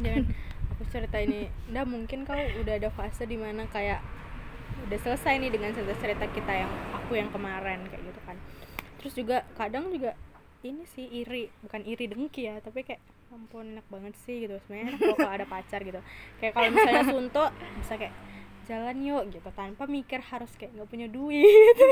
jangan 0.00 0.24
aku 0.72 0.82
cerita 0.88 1.16
ini 1.20 1.48
udah 1.72 1.84
mungkin 1.84 2.24
kau 2.28 2.36
udah 2.36 2.74
ada 2.76 2.90
fase 2.92 3.24
di 3.24 3.36
mana 3.40 3.64
kayak 3.68 4.00
udah 4.88 4.98
selesai 5.00 5.40
nih 5.40 5.50
dengan 5.52 5.70
cerita 5.76 5.94
cerita 6.00 6.24
kita 6.32 6.52
yang 6.64 6.72
aku 6.96 7.16
yang 7.16 7.28
kemarin 7.32 7.80
kayak 7.88 8.02
gitu 8.04 8.20
kan. 8.24 8.36
Terus 9.00 9.12
juga 9.16 9.36
kadang 9.58 9.92
juga 9.92 10.16
ini 10.62 10.84
sih 10.94 11.06
iri 11.10 11.50
bukan 11.66 11.82
iri 11.82 12.06
dengki 12.06 12.46
ya 12.46 12.62
tapi 12.62 12.86
kayak 12.86 13.02
ampun 13.32 13.74
enak 13.74 13.86
banget 13.88 14.14
sih 14.22 14.46
gitu. 14.46 14.56
Sebenarnya 14.66 14.94
kalau 15.00 15.30
ada 15.30 15.46
pacar 15.48 15.80
gitu. 15.82 16.00
Kayak 16.38 16.52
kalau 16.54 16.68
misalnya 16.70 17.04
suntuk 17.08 17.50
bisa 17.80 17.94
kayak 17.96 18.14
jalan 18.70 18.96
yuk 19.02 19.24
gitu 19.34 19.48
tanpa 19.58 19.84
mikir 19.90 20.22
harus 20.22 20.52
kayak 20.54 20.70
nggak 20.76 20.88
punya 20.88 21.08
duit. 21.10 21.76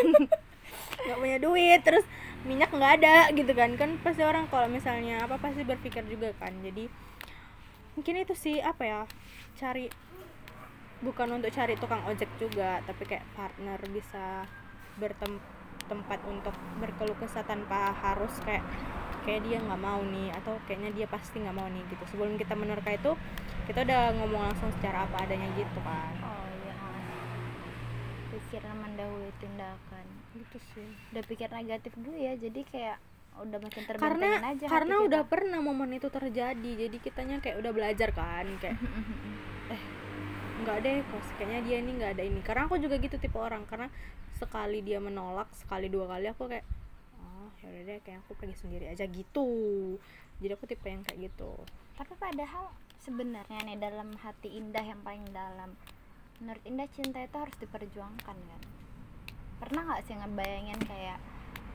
Nggak 1.02 1.18
punya 1.18 1.38
duit 1.42 1.80
terus 1.82 2.06
minyak 2.46 2.70
nggak 2.70 3.02
ada 3.02 3.16
gitu 3.34 3.50
kan. 3.58 3.74
Kan 3.74 3.98
pasti 4.06 4.22
orang 4.22 4.46
kalau 4.46 4.70
misalnya 4.70 5.26
apa 5.26 5.34
pasti 5.40 5.66
berpikir 5.66 6.06
juga 6.06 6.30
kan. 6.38 6.54
Jadi 6.62 6.86
mungkin 7.98 8.14
itu 8.22 8.34
sih 8.38 8.62
apa 8.62 8.82
ya 8.86 9.00
cari 9.58 9.90
bukan 11.00 11.40
untuk 11.40 11.50
cari 11.50 11.74
tukang 11.80 12.04
ojek 12.06 12.28
juga 12.36 12.84
tapi 12.84 13.08
kayak 13.08 13.24
partner 13.34 13.80
bisa 13.88 14.44
bertempat 15.90 16.22
untuk 16.30 16.54
berkeluh 16.78 17.18
kesah 17.18 17.42
tanpa 17.42 17.90
harus 17.90 18.30
kayak 18.46 18.62
kayak 19.26 19.42
dia 19.42 19.58
nggak 19.58 19.82
mau 19.82 19.98
nih 20.06 20.30
atau 20.38 20.54
kayaknya 20.70 20.94
dia 20.94 21.06
pasti 21.10 21.42
nggak 21.42 21.50
mau 21.50 21.66
nih 21.66 21.82
gitu. 21.90 22.06
Sebelum 22.14 22.38
kita 22.38 22.54
menerka 22.54 22.94
itu 22.94 23.18
kita 23.66 23.82
udah 23.82 24.14
ngomong 24.22 24.54
langsung 24.54 24.70
secara 24.78 25.10
apa 25.10 25.26
adanya 25.26 25.50
gitu 25.58 25.78
kan 25.82 26.14
oh 26.22 26.46
iya 26.62 26.74
pikiran 28.30 28.78
mendahului 28.78 29.34
tindakan. 29.42 30.06
Gitu 30.30 30.58
sih. 30.78 30.86
Udah 31.10 31.26
pikir 31.26 31.50
negatif 31.50 31.90
dulu 31.98 32.14
ya 32.14 32.38
jadi 32.38 32.62
kayak 32.70 32.98
udah 33.40 33.58
makin 33.58 33.82
karena 33.88 34.30
aja 34.52 34.64
karena 34.68 34.94
udah 35.06 35.22
pernah 35.24 35.58
momen 35.64 35.96
itu 35.96 36.12
terjadi 36.12 36.70
jadi 36.86 36.96
kitanya 37.00 37.38
kayak 37.40 37.62
udah 37.62 37.72
belajar 37.72 38.12
kan 38.12 38.44
kayak 38.60 38.76
eh 39.74 39.82
nggak 40.62 40.78
deh 40.84 40.96
kok 41.04 41.22
kayaknya 41.40 41.60
dia 41.66 41.76
ini 41.80 41.90
nggak 41.96 42.12
ada 42.18 42.22
ini. 42.24 42.40
Karena 42.44 42.68
aku 42.68 42.76
juga 42.76 42.96
gitu 43.00 43.16
tipe 43.16 43.36
orang 43.36 43.64
karena 43.66 43.88
sekali 44.36 44.80
dia 44.80 44.96
menolak 45.00 45.48
sekali 45.52 45.92
dua 45.92 46.08
kali 46.08 46.32
aku 46.32 46.48
kayak 46.48 46.64
oh 47.20 47.52
ya 47.60 47.66
udah 47.68 47.82
deh 47.84 47.98
kayak 48.00 48.18
aku 48.24 48.32
pergi 48.38 48.56
sendiri 48.56 48.86
aja 48.88 49.04
gitu. 49.08 49.48
Jadi 50.40 50.52
aku 50.56 50.64
tipe 50.68 50.86
yang 50.88 51.04
kayak 51.04 51.32
gitu. 51.32 51.52
Tapi 51.96 52.12
padahal 52.16 52.72
sebenarnya 53.00 53.64
nih 53.64 53.76
dalam 53.80 54.12
hati 54.20 54.56
indah 54.56 54.84
yang 54.84 55.00
paling 55.04 55.24
dalam 55.32 55.76
menurut 56.40 56.64
indah 56.64 56.88
cinta 56.96 57.20
itu 57.20 57.36
harus 57.36 57.56
diperjuangkan 57.60 58.36
kan? 58.36 58.62
Pernah 59.60 59.82
nggak 59.92 60.02
sih 60.08 60.16
ngebayangin 60.16 60.80
kayak 60.88 61.18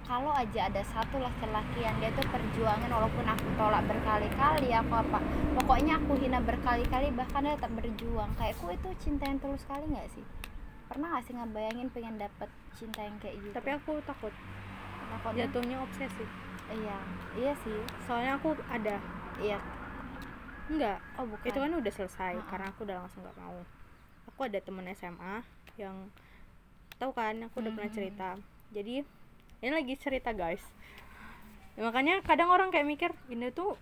kalau 0.06 0.30
aja 0.30 0.70
ada 0.70 0.82
satu 0.86 1.18
laki-laki 1.18 1.82
yang 1.82 1.98
dia 1.98 2.14
tuh 2.14 2.26
perjuangin 2.30 2.90
walaupun 2.94 3.26
aku 3.26 3.48
tolak 3.58 3.82
berkali-kali 3.90 4.70
aku 4.70 4.94
apa 4.94 5.20
pokoknya 5.58 5.98
aku 5.98 6.14
hina 6.22 6.40
berkali-kali 6.40 7.10
bahkan 7.12 7.42
dia 7.42 7.58
tetap 7.58 7.74
berjuang. 7.74 8.30
Kayak 8.38 8.54
aku 8.56 8.66
itu 8.72 8.90
cinta 9.02 9.26
yang 9.26 9.42
tulus 9.42 9.66
sekali 9.66 9.86
nggak 9.90 10.10
sih? 10.14 10.26
Pernah 10.86 11.08
nggak 11.10 11.24
sih 11.26 11.34
ngebayangin 11.34 11.88
pengen 11.90 12.16
dapet 12.22 12.50
cinta 12.78 13.02
yang 13.02 13.18
kayak 13.18 13.36
gitu? 13.42 13.54
Tapi 13.58 13.70
aku 13.74 13.92
takut. 14.06 14.34
Takutnya? 15.10 15.50
Jatuhnya 15.50 15.78
obsesi 15.82 16.26
iya 16.66 16.98
iya 17.38 17.54
sih. 17.62 17.78
Soalnya 18.06 18.38
aku 18.38 18.58
ada. 18.70 18.98
Iya. 19.38 19.58
Enggak 20.70 20.98
oh 21.18 21.26
bukan. 21.30 21.46
Itu 21.50 21.60
kan 21.62 21.72
udah 21.74 21.94
selesai 21.94 22.34
Ha-ha. 22.38 22.50
karena 22.50 22.66
aku 22.70 22.80
udah 22.86 22.98
langsung 23.02 23.22
nggak 23.26 23.38
mau. 23.42 23.58
Aku 24.30 24.40
ada 24.46 24.60
temen 24.62 24.86
SMA 24.94 25.42
yang 25.82 26.10
tahu 26.98 27.12
kan 27.14 27.38
aku 27.42 27.62
udah 27.62 27.72
pernah 27.74 27.90
Mhm. 27.90 27.98
cerita. 27.98 28.30
Jadi 28.70 29.06
ini 29.66 29.74
lagi 29.74 29.98
cerita 29.98 30.30
guys. 30.30 30.62
Ya, 31.74 31.82
makanya 31.82 32.22
kadang 32.22 32.54
orang 32.54 32.70
kayak 32.70 32.86
mikir 32.86 33.10
ini 33.28 33.50
tuh 33.50 33.74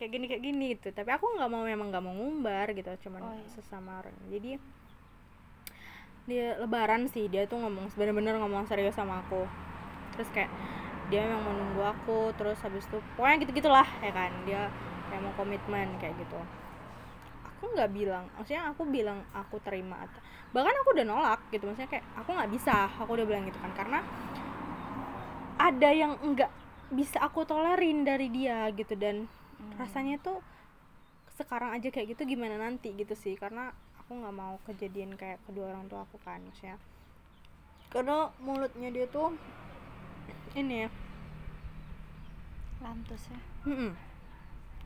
kayak 0.00 0.10
gini 0.10 0.24
kayak 0.24 0.40
gini 0.42 0.64
gitu. 0.72 0.88
Tapi 0.88 1.12
aku 1.12 1.36
nggak 1.36 1.50
mau 1.52 1.68
memang 1.68 1.92
nggak 1.92 2.00
mau 2.00 2.16
ngumbar 2.16 2.72
gitu 2.72 2.88
cuman 3.04 3.20
Oh, 3.20 3.36
iya. 3.36 3.44
sesama 3.52 4.00
orang. 4.00 4.16
Jadi 4.32 4.56
dia 6.28 6.56
lebaran 6.60 7.08
sih 7.08 7.28
dia 7.28 7.44
tuh 7.44 7.60
ngomong 7.60 7.92
bener-bener 7.92 8.40
ngomong 8.40 8.64
serius 8.64 8.96
sama 8.96 9.20
aku. 9.20 9.44
Terus 10.16 10.28
kayak 10.32 10.48
dia 11.12 11.24
memang 11.28 11.44
mau 11.44 11.54
nunggu 11.56 11.82
aku 11.84 12.18
terus 12.36 12.56
habis 12.64 12.84
itu 12.88 12.96
pokoknya 13.16 13.36
gitu 13.44 13.52
gitulah 13.60 13.88
ya 14.00 14.12
kan. 14.16 14.32
Dia 14.48 14.72
kayak 15.12 15.28
mau 15.28 15.32
komitmen 15.36 15.92
kayak 16.00 16.16
gitu. 16.16 16.40
Aku 17.52 17.68
nggak 17.76 17.92
bilang 17.92 18.24
maksudnya 18.32 18.72
aku 18.72 18.88
bilang 18.88 19.20
aku 19.36 19.60
terima 19.60 20.08
bahkan 20.48 20.72
aku 20.80 20.96
udah 20.96 21.04
nolak 21.04 21.40
gitu 21.52 21.68
maksudnya 21.68 21.92
kayak 21.92 22.04
aku 22.16 22.32
nggak 22.32 22.48
bisa 22.56 22.88
aku 22.96 23.12
udah 23.12 23.26
bilang 23.28 23.44
gitu 23.44 23.60
kan. 23.60 23.72
Karena 23.76 24.00
ada 25.58 25.90
yang 25.90 26.16
enggak 26.22 26.48
bisa 26.88 27.20
aku 27.20 27.44
tolerin 27.44 28.02
dari 28.02 28.30
dia 28.30 28.70
gitu 28.72 28.96
dan 28.96 29.28
Hmm. 29.58 29.74
rasanya 29.74 30.22
tuh 30.22 30.38
sekarang 31.34 31.74
aja 31.74 31.90
kayak 31.90 32.14
gitu 32.14 32.22
gimana 32.24 32.54
nanti 32.56 32.94
gitu 32.94 33.12
sih 33.12 33.34
karena 33.34 33.74
aku 33.98 34.14
nggak 34.14 34.30
mau 34.30 34.54
kejadian 34.64 35.18
kayak 35.18 35.42
kedua 35.44 35.74
orang 35.74 35.90
tua 35.90 36.06
aku 36.06 36.14
kan 36.22 36.38
maksudnya. 36.40 36.78
Karena 37.90 38.30
mulutnya 38.38 38.88
dia 38.88 39.04
tuh 39.04 39.34
ini 40.54 40.86
ya. 40.86 40.88
Lantus 42.78 43.22
ya. 43.26 43.40
Mm-mm. 43.66 43.92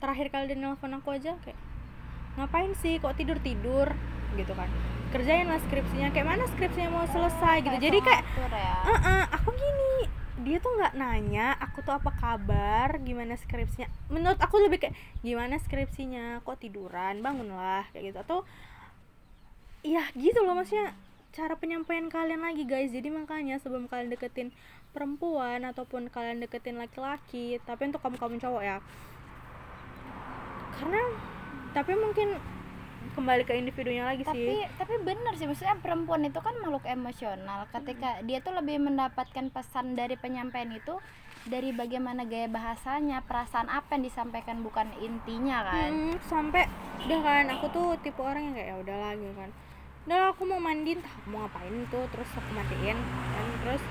terakhir 0.00 0.34
kali 0.34 0.50
dia 0.50 0.58
nelfon 0.58 0.96
aku 0.96 1.14
aja 1.14 1.36
kayak 1.44 1.60
ngapain 2.34 2.72
sih? 2.80 2.96
Kok 2.98 3.14
tidur 3.14 3.38
tidur? 3.38 3.92
Gitu 4.34 4.50
kan. 4.50 4.66
Kerjain 5.12 5.46
lah 5.46 5.60
skripsinya. 5.62 6.10
Kayak 6.10 6.26
mana 6.26 6.44
skripsinya? 6.48 6.90
Mau 6.90 7.06
selesai? 7.06 7.60
Gitu. 7.60 7.70
Kayak 7.70 7.84
jadi 7.84 7.98
kayak 8.00 8.22
ya. 8.50 8.76
"Eh, 8.82 8.98
eh, 8.98 9.22
aku 9.30 9.48
gini 9.52 9.92
dia 10.42 10.58
tuh 10.58 10.74
nggak 10.74 10.94
nanya 10.98 11.54
aku 11.58 11.80
tuh 11.86 11.94
apa 11.94 12.10
kabar 12.12 12.98
gimana 13.00 13.38
skripsinya. 13.38 13.88
Menurut 14.10 14.38
aku 14.42 14.58
lebih 14.60 14.82
kayak 14.82 14.94
gimana 15.22 15.56
skripsinya? 15.62 16.42
Kok 16.42 16.58
tiduran? 16.58 17.22
Bangunlah 17.22 17.86
kayak 17.94 18.12
gitu. 18.12 18.18
Atau 18.20 18.38
iya 19.82 20.06
gitu 20.14 20.42
loh 20.42 20.54
maksudnya 20.54 20.94
cara 21.32 21.56
penyampaian 21.56 22.10
kalian 22.10 22.42
lagi 22.44 22.68
guys. 22.68 22.90
Jadi 22.92 23.08
makanya 23.08 23.62
sebelum 23.62 23.86
kalian 23.88 24.12
deketin 24.12 24.52
perempuan 24.92 25.64
ataupun 25.64 26.12
kalian 26.12 26.44
deketin 26.44 26.76
laki-laki 26.76 27.56
tapi 27.64 27.88
untuk 27.88 28.04
kamu 28.04 28.16
kamu 28.20 28.36
cowok 28.42 28.62
ya. 28.62 28.78
Karena 30.76 31.00
tapi 31.72 31.92
mungkin 31.96 32.36
kembali 33.12 33.42
ke 33.44 33.52
individunya 33.58 34.08
lagi 34.08 34.24
tapi 34.24 34.62
sih. 34.62 34.64
tapi 34.80 34.94
bener 35.04 35.32
sih 35.36 35.44
maksudnya 35.44 35.76
perempuan 35.78 36.24
itu 36.24 36.40
kan 36.40 36.54
makhluk 36.62 36.84
emosional. 36.88 37.68
Ketika 37.68 38.22
dia 38.24 38.40
tuh 38.40 38.56
lebih 38.56 38.80
mendapatkan 38.80 39.52
pesan 39.52 39.94
dari 39.98 40.16
penyampaian 40.16 40.72
itu 40.72 40.96
dari 41.42 41.74
bagaimana 41.74 42.22
gaya 42.22 42.46
bahasanya 42.46 43.26
perasaan 43.26 43.66
apa 43.66 43.98
yang 43.98 44.06
disampaikan 44.06 44.62
bukan 44.62 44.86
intinya 45.02 45.66
kan. 45.66 45.90
Hmm, 45.90 46.14
sampai 46.30 46.70
udah 47.02 47.20
kan 47.20 47.44
aku 47.50 47.66
tuh 47.74 47.86
tipe 48.00 48.22
orang 48.22 48.50
yang 48.50 48.54
kayak 48.54 48.68
ya 48.70 48.76
udahlah 48.78 49.12
gitu 49.18 49.34
kan. 49.34 49.50
Udah 50.02 50.16
lah, 50.18 50.28
aku 50.34 50.42
mau 50.46 50.58
mandi 50.58 50.98
entah 50.98 51.12
aku 51.14 51.26
mau 51.30 51.46
ngapain 51.46 51.74
tuh 51.90 52.04
terus 52.10 52.30
aku 52.34 52.50
matiin 52.54 52.98
kan. 52.98 53.46
Terus 53.66 53.82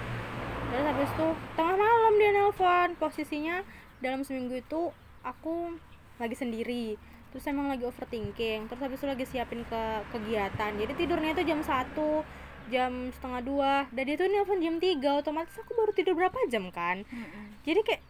terus 0.71 0.85
habis 0.87 1.11
itu 1.11 1.27
tengah 1.59 1.75
malam 1.75 2.13
dia 2.15 2.31
nelpon 2.31 2.89
posisinya 2.95 3.55
dalam 3.99 4.23
seminggu 4.23 4.63
itu 4.63 4.95
aku 5.21 5.75
lagi 6.17 6.35
sendiri 6.37 6.95
terus 7.31 7.47
emang 7.47 7.71
lagi 7.71 7.87
overthinking 7.87 8.67
terus 8.67 8.81
habis 8.83 8.99
itu 8.99 9.07
lagi 9.07 9.25
siapin 9.25 9.63
ke 9.65 9.81
kegiatan. 10.11 10.71
Jadi 10.75 10.93
tidurnya 10.99 11.31
itu 11.33 11.43
jam 11.47 11.59
1 11.63 12.23
jam 12.69 12.91
setengah 13.15 13.41
dua. 13.41 13.73
Dan 13.89 14.03
dia 14.07 14.15
tuh 14.19 14.27
nelpon 14.29 14.59
jam 14.59 14.75
3 14.77 15.19
otomatis 15.23 15.55
aku 15.57 15.71
baru 15.75 15.91
tidur 15.95 16.13
berapa 16.15 16.35
jam 16.51 16.69
kan? 16.69 17.07
Jadi 17.63 17.81
kayak 17.83 18.03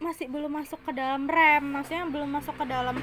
masih 0.00 0.32
belum 0.32 0.48
masuk 0.48 0.80
ke 0.80 0.96
dalam 0.96 1.28
rem 1.28 1.60
maksudnya 1.76 2.08
belum 2.08 2.32
masuk 2.32 2.56
ke 2.56 2.64
dalam 2.64 2.96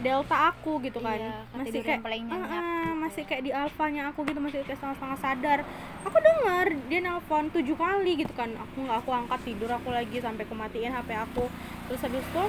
delta 0.00 0.52
aku 0.52 0.80
gitu 0.84 1.00
kan. 1.00 1.16
Iya, 1.16 1.36
masih 1.56 1.80
kayak 1.80 2.00
paling 2.04 2.22
"Ah, 2.28 2.36
nyenyak 2.36 2.50
ah," 2.50 2.60
gitu. 2.60 3.00
masih 3.04 3.22
ya. 3.24 3.28
kayak 3.28 3.42
di 3.44 3.52
alfanya 3.52 4.02
aku 4.12 4.20
gitu 4.28 4.40
masih 4.40 4.58
kayak 4.64 4.78
setengah-setengah 4.80 5.18
sadar. 5.20 5.58
Aku 6.04 6.16
dengar 6.20 6.66
dia 6.88 7.00
nelpon 7.00 7.44
tujuh 7.52 7.76
kali 7.76 8.12
gitu 8.20 8.32
kan. 8.36 8.52
Aku 8.52 8.84
nggak 8.84 8.98
aku 9.00 9.10
angkat 9.12 9.40
tidur 9.44 9.70
aku 9.72 9.88
lagi 9.92 10.20
sampai 10.20 10.44
kematiin 10.44 10.92
hp 10.92 11.08
aku. 11.08 11.48
Terus 11.88 12.00
habis 12.04 12.24
itu 12.24 12.44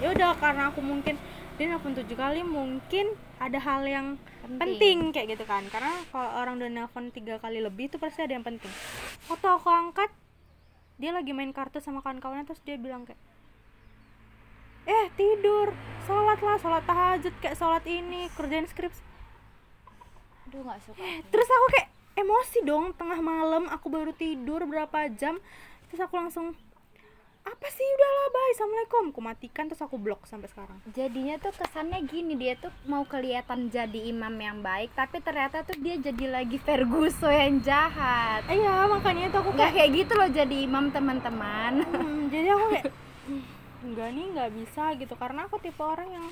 ya 0.00 0.12
udah 0.12 0.36
karena 0.36 0.68
aku 0.68 0.80
mungkin 0.84 1.16
dia 1.56 1.72
nelpon 1.72 1.96
tujuh 1.96 2.16
kali 2.20 2.44
mungkin 2.44 3.16
ada 3.40 3.56
hal 3.56 3.88
yang 3.88 4.20
penting. 4.44 5.12
kayak 5.12 5.36
gitu 5.36 5.44
kan. 5.48 5.64
Karena 5.72 5.92
kalau 6.12 6.30
orang 6.36 6.60
udah 6.60 6.70
nelpon 6.70 7.08
tiga 7.08 7.40
kali 7.40 7.64
lebih 7.64 7.88
itu 7.88 7.96
pasti 7.96 8.20
ada 8.20 8.36
yang 8.36 8.44
penting. 8.44 8.68
Waktu 9.32 9.46
aku 9.48 9.68
angkat 9.72 10.12
dia 11.00 11.12
lagi 11.12 11.32
main 11.32 11.52
kartu 11.52 11.80
sama 11.80 12.00
kawan-kawannya 12.04 12.48
terus 12.48 12.60
dia 12.64 12.80
bilang 12.80 13.04
kayak 13.04 13.20
eh 14.86 15.06
tidur 15.18 15.74
sholat 16.06 16.38
lah 16.40 16.56
sholat 16.62 16.84
tahajud 16.86 17.34
kayak 17.42 17.56
sholat 17.56 17.84
ini 17.88 18.28
kerjain 18.36 18.68
skripsi. 18.68 19.02
Aduh 20.46 20.62
nggak 20.62 20.80
suka 20.84 21.00
aku. 21.00 21.26
terus 21.32 21.48
aku 21.50 21.66
kayak 21.74 21.88
emosi 22.16 22.58
dong 22.64 22.84
tengah 22.96 23.20
malam 23.20 23.68
aku 23.68 23.92
baru 23.92 24.12
tidur 24.16 24.64
berapa 24.64 25.10
jam 25.16 25.36
terus 25.90 26.00
aku 26.00 26.16
langsung 26.16 26.56
apa 27.46 27.66
sih? 27.68 27.86
Udahlah 27.86 28.26
bye. 28.28 28.50
Assalamualaikum. 28.52 29.04
Aku 29.08 29.20
matikan 29.22 29.64
terus 29.66 29.78
aku 29.80 29.96
blok 29.96 30.26
sampai 30.26 30.50
sekarang. 30.50 30.78
Jadinya 30.90 31.38
tuh 31.38 31.54
kesannya 31.54 32.02
gini 32.04 32.34
dia 32.34 32.54
tuh 32.54 32.74
mau 32.84 33.06
kelihatan 33.06 33.70
jadi 33.70 34.10
imam 34.10 34.34
yang 34.36 34.58
baik 34.60 34.90
tapi 34.92 35.18
ternyata 35.20 35.62
tuh 35.62 35.78
dia 35.78 35.94
jadi 35.96 36.26
lagi 36.32 36.58
Ferguson 36.58 37.30
yang 37.30 37.56
jahat. 37.62 38.42
Iya 38.46 38.90
makanya 38.90 39.30
itu 39.30 39.36
aku 39.36 39.50
nggak 39.52 39.62
kayak 39.64 39.74
kayak 39.78 39.90
gitu 39.94 40.12
loh 40.12 40.28
jadi 40.28 40.56
imam 40.60 40.84
teman-teman. 40.90 41.72
Hmm, 41.86 42.20
jadi 42.28 42.48
aku 42.50 42.64
kayak 42.68 42.86
"Hmm, 43.26 43.42
enggak 43.84 44.08
nih 44.10 44.26
nggak 44.34 44.50
bisa 44.52 44.84
gitu. 44.96 45.14
Karena 45.14 45.40
aku 45.46 45.56
tipe 45.56 45.80
orang 45.80 46.08
yang 46.10 46.26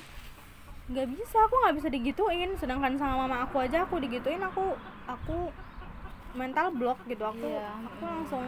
nggak 0.84 1.08
bisa. 1.08 1.36
Aku 1.46 1.54
nggak 1.62 1.76
bisa 1.78 1.88
digituin. 1.88 2.50
Sedangkan 2.58 2.98
sama 2.98 3.24
mama 3.24 3.46
aku 3.46 3.62
aja 3.62 3.86
aku 3.86 4.02
digituin 4.02 4.42
aku 4.42 4.74
aku 5.06 5.54
mental 6.34 6.74
block 6.74 6.98
gitu. 7.06 7.22
Aku 7.22 7.46
Iya. 7.46 7.70
aku 7.86 8.02
langsung 8.02 8.44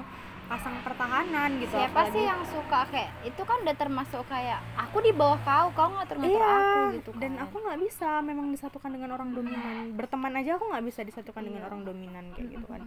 pasang 0.46 0.78
pertahanan 0.80 1.58
gitu 1.58 1.74
siapa 1.74 1.90
apalagi- 1.92 2.14
sih 2.14 2.24
yang 2.24 2.42
suka 2.46 2.80
kayak 2.86 3.10
itu 3.22 3.42
kan 3.42 3.58
udah 3.60 3.74
termasuk 3.74 4.22
kayak 4.26 4.62
aku 4.76 4.98
di 5.00 5.10
bawah 5.10 5.38
kau 5.42 5.66
kau 5.72 5.90
ngatur-ngatur 5.92 6.38
iya 6.38 6.54
aku 6.54 6.80
gitu 6.94 7.10
kan. 7.10 7.20
dan 7.20 7.32
aku 7.40 7.56
nggak 7.58 7.78
bisa 7.80 8.08
memang 8.20 8.46
disatukan 8.48 8.90
dengan 8.90 9.10
orang 9.12 9.30
dominan. 9.32 9.92
Berteman 9.92 10.32
aja 10.34 10.54
aku 10.54 10.64
nggak 10.66 10.84
bisa 10.84 11.00
disatukan 11.02 11.42
dengan 11.42 11.60
Iya. 11.60 11.68
orang 11.68 11.80
dominan 11.82 12.24
kayak 12.32 12.48
gitu 12.48 12.66
kan. 12.66 12.82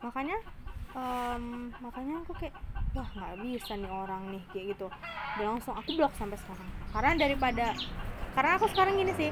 Makanya 0.00 0.36
em, 0.90 1.44
makanya 1.78 2.14
aku 2.20 2.32
kayak 2.36 2.54
wah 2.90 3.08
nggak 3.08 3.34
bisa 3.40 3.72
nih 3.74 3.88
orang 3.88 4.22
nih 4.28 4.42
kayak 4.50 4.66
gitu. 4.70 4.86
Udah 5.36 5.46
langsung 5.48 5.74
aku 5.74 5.90
blok 5.94 6.12
sampai 6.14 6.36
sekarang. 6.36 6.68
Karena 6.90 7.12
daripada 7.16 7.66
karena 8.34 8.50
aku 8.56 8.66
sekarang 8.70 8.94
gini 8.96 9.12
sih 9.18 9.30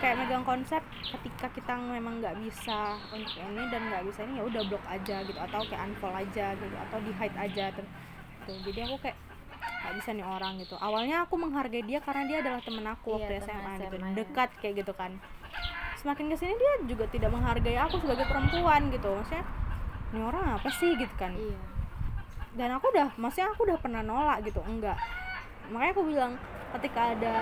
kayak 0.00 0.18
megang 0.18 0.42
konsep 0.42 0.82
ketika 1.14 1.46
kita 1.54 1.72
memang 1.78 2.18
nggak 2.18 2.34
bisa 2.42 2.98
untuk 3.14 3.38
ini 3.38 3.62
dan 3.70 3.86
nggak 3.86 4.02
bisa 4.08 4.26
ini 4.26 4.42
ya 4.42 4.44
udah 4.48 4.62
blok 4.66 4.84
aja 4.90 5.16
gitu 5.22 5.38
atau 5.38 5.60
kayak 5.68 5.82
unfollow 5.94 6.18
aja 6.18 6.46
gitu 6.58 6.76
atau 6.88 6.98
di 7.04 7.12
hide 7.14 7.38
aja 7.38 7.64
terus 7.70 7.90
tuh 8.42 8.58
jadi 8.66 8.90
aku 8.90 8.98
kayak 8.98 9.14
nggak 9.82 9.94
bisa 9.98 10.10
nih 10.14 10.26
orang 10.26 10.52
gitu. 10.62 10.74
Awalnya 10.78 11.26
aku 11.26 11.34
menghargai 11.38 11.82
dia 11.86 11.98
karena 12.02 12.22
dia 12.26 12.38
adalah 12.42 12.60
temen 12.62 12.86
aku 12.86 13.14
Iya, 13.14 13.16
waktu 13.18 13.34
teman 13.34 13.46
SMA, 13.46 13.72
gitu 13.78 13.96
SMA, 13.98 14.08
ya. 14.10 14.14
dekat 14.14 14.50
kayak 14.62 14.74
gitu 14.82 14.92
kan. 14.94 15.12
Semakin 15.98 16.24
ke 16.30 16.36
sini 16.38 16.54
dia 16.58 16.72
juga 16.86 17.04
tidak 17.10 17.30
menghargai 17.30 17.78
aku 17.78 17.98
sebagai 18.02 18.26
perempuan 18.26 18.90
gitu. 18.90 19.10
Maksudnya 19.10 19.44
ini 20.14 20.20
orang 20.22 20.44
apa 20.58 20.68
sih? 20.70 20.90
gitu 20.98 21.14
kan. 21.18 21.32
Iya. 21.34 21.58
Dan 22.52 22.68
aku 22.78 22.84
udah 22.94 23.08
maksudnya 23.18 23.48
aku 23.54 23.60
udah 23.70 23.78
pernah 23.78 24.02
nolak 24.06 24.38
gitu 24.46 24.60
enggak. 24.66 24.98
Makanya 25.70 25.92
aku 25.94 26.02
bilang 26.06 26.32
ketika 26.78 27.00
ada 27.14 27.34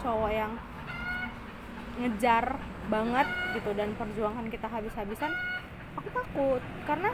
cowok 0.00 0.30
yang 0.32 0.52
ngejar 2.00 2.56
banget 2.88 3.28
gitu 3.54 3.70
dan 3.76 3.94
perjuangan 3.94 4.46
kita 4.48 4.66
habis-habisan 4.66 5.30
aku 5.94 6.08
takut. 6.10 6.62
Karena 6.88 7.10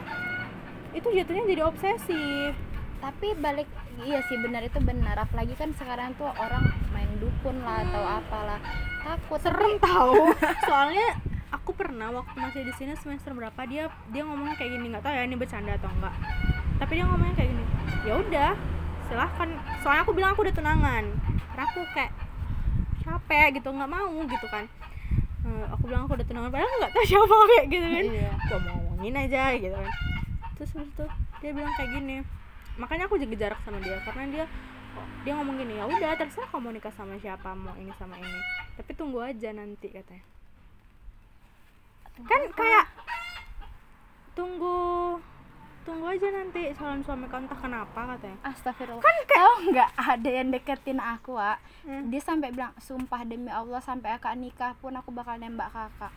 itu 0.95 1.07
jatuhnya 1.13 1.43
jadi 1.45 1.61
obsesi 1.67 2.51
tapi 2.97 3.37
balik 3.37 3.69
iya 4.01 4.25
sih 4.25 4.39
benar 4.41 4.65
itu 4.65 4.79
benar. 4.81 5.21
Apalagi 5.21 5.53
kan 5.53 5.69
sekarang 5.77 6.17
tuh 6.17 6.31
orang 6.33 6.65
main 6.95 7.11
dukun 7.21 7.61
lah 7.61 7.85
atau 7.85 8.03
apalah. 8.03 8.59
Takut 9.05 9.39
serem 9.43 9.77
tahu 9.77 10.33
soalnya 10.67 11.19
aku 11.53 11.71
pernah 11.77 12.11
waktu 12.11 12.35
masih 12.39 12.61
di 12.67 12.73
sini 12.75 12.93
semester 12.97 13.31
berapa 13.31 13.61
dia 13.69 13.91
dia 14.09 14.23
ngomongnya 14.25 14.57
kayak 14.57 14.71
gini. 14.79 14.85
Nggak 14.89 15.03
tahu 15.05 15.13
ya 15.13 15.23
ini 15.27 15.35
bercanda 15.37 15.77
atau 15.77 15.91
enggak 15.91 16.15
tapi 16.77 17.01
dia 17.01 17.05
ngomongnya 17.09 17.35
kayak 17.35 17.49
gini 17.53 17.65
ya 18.05 18.13
udah 18.21 18.51
silahkan. 19.07 19.49
Soalnya 19.81 20.01
aku 20.03 20.13
bilang 20.13 20.31
aku 20.35 20.41
udah 20.45 20.55
tunangan. 20.55 21.03
Karena 21.53 21.63
aku 21.67 21.81
kayak 21.95 22.11
capek 23.07 23.47
gitu 23.63 23.69
nggak 23.71 23.87
mau 23.87 24.11
gitu 24.27 24.47
kan. 24.51 24.67
Eh, 25.47 25.65
aku 25.71 25.87
bilang 25.87 26.03
aku 26.03 26.19
udah 26.19 26.27
tunangan 26.27 26.51
padahal 26.51 26.75
nggak 26.83 26.91
tahu 26.91 27.05
siapa 27.07 27.35
kayak 27.55 27.65
gitu 27.71 27.87
kan. 27.87 28.05
Iya. 28.11 28.31
gua 28.35 28.59
mau 28.59 28.77
ngomongin 28.83 29.15
aja 29.15 29.41
gitu 29.55 29.75
kan. 29.75 29.93
Terus 30.59 30.69
habis 30.75 30.91
itu 30.91 31.05
dia 31.39 31.51
bilang 31.53 31.73
kayak 31.77 31.91
gini 31.95 32.17
makanya 32.77 33.09
aku 33.09 33.17
jaga 33.17 33.35
jarak 33.37 33.59
sama 33.65 33.81
dia 33.81 33.97
karena 34.05 34.23
dia 34.29 34.45
dia 35.25 35.33
ngomong 35.37 35.57
gini 35.61 35.77
ya 35.77 35.85
udah 35.85 36.13
terserah 36.17 36.49
kamu 36.49 36.77
nikah 36.77 36.93
sama 36.93 37.17
siapa 37.21 37.53
mau 37.53 37.73
ini 37.77 37.93
sama 37.97 38.17
ini 38.17 38.41
tapi 38.77 38.91
tunggu 38.93 39.21
aja 39.21 39.49
nanti 39.53 39.89
katanya. 39.89 40.25
Kan 42.25 42.41
kayak 42.53 42.85
tunggu 44.33 44.77
tunggu 45.87 46.03
aja 46.05 46.27
nanti 46.27 46.67
calon 46.75 46.99
suami 46.99 47.25
kau 47.25 47.39
entah 47.39 47.55
kenapa 47.55 47.99
katanya. 48.11 48.37
Astagfirullah. 48.43 48.99
Kan 48.99 49.17
tahu 49.25 49.51
nggak 49.71 49.89
ada 49.95 50.29
yang 50.29 50.49
deketin 50.51 50.99
aku 50.99 51.39
Wak? 51.39 51.63
Hmm. 51.87 52.11
dia 52.11 52.19
sampai 52.19 52.51
bilang 52.51 52.75
sumpah 52.77 53.23
demi 53.23 53.47
Allah 53.47 53.79
sampai 53.79 54.11
akak 54.11 54.35
nikah 54.35 54.75
pun 54.77 54.91
aku 54.91 55.15
bakal 55.15 55.39
nembak 55.39 55.71
kakak. 55.71 56.11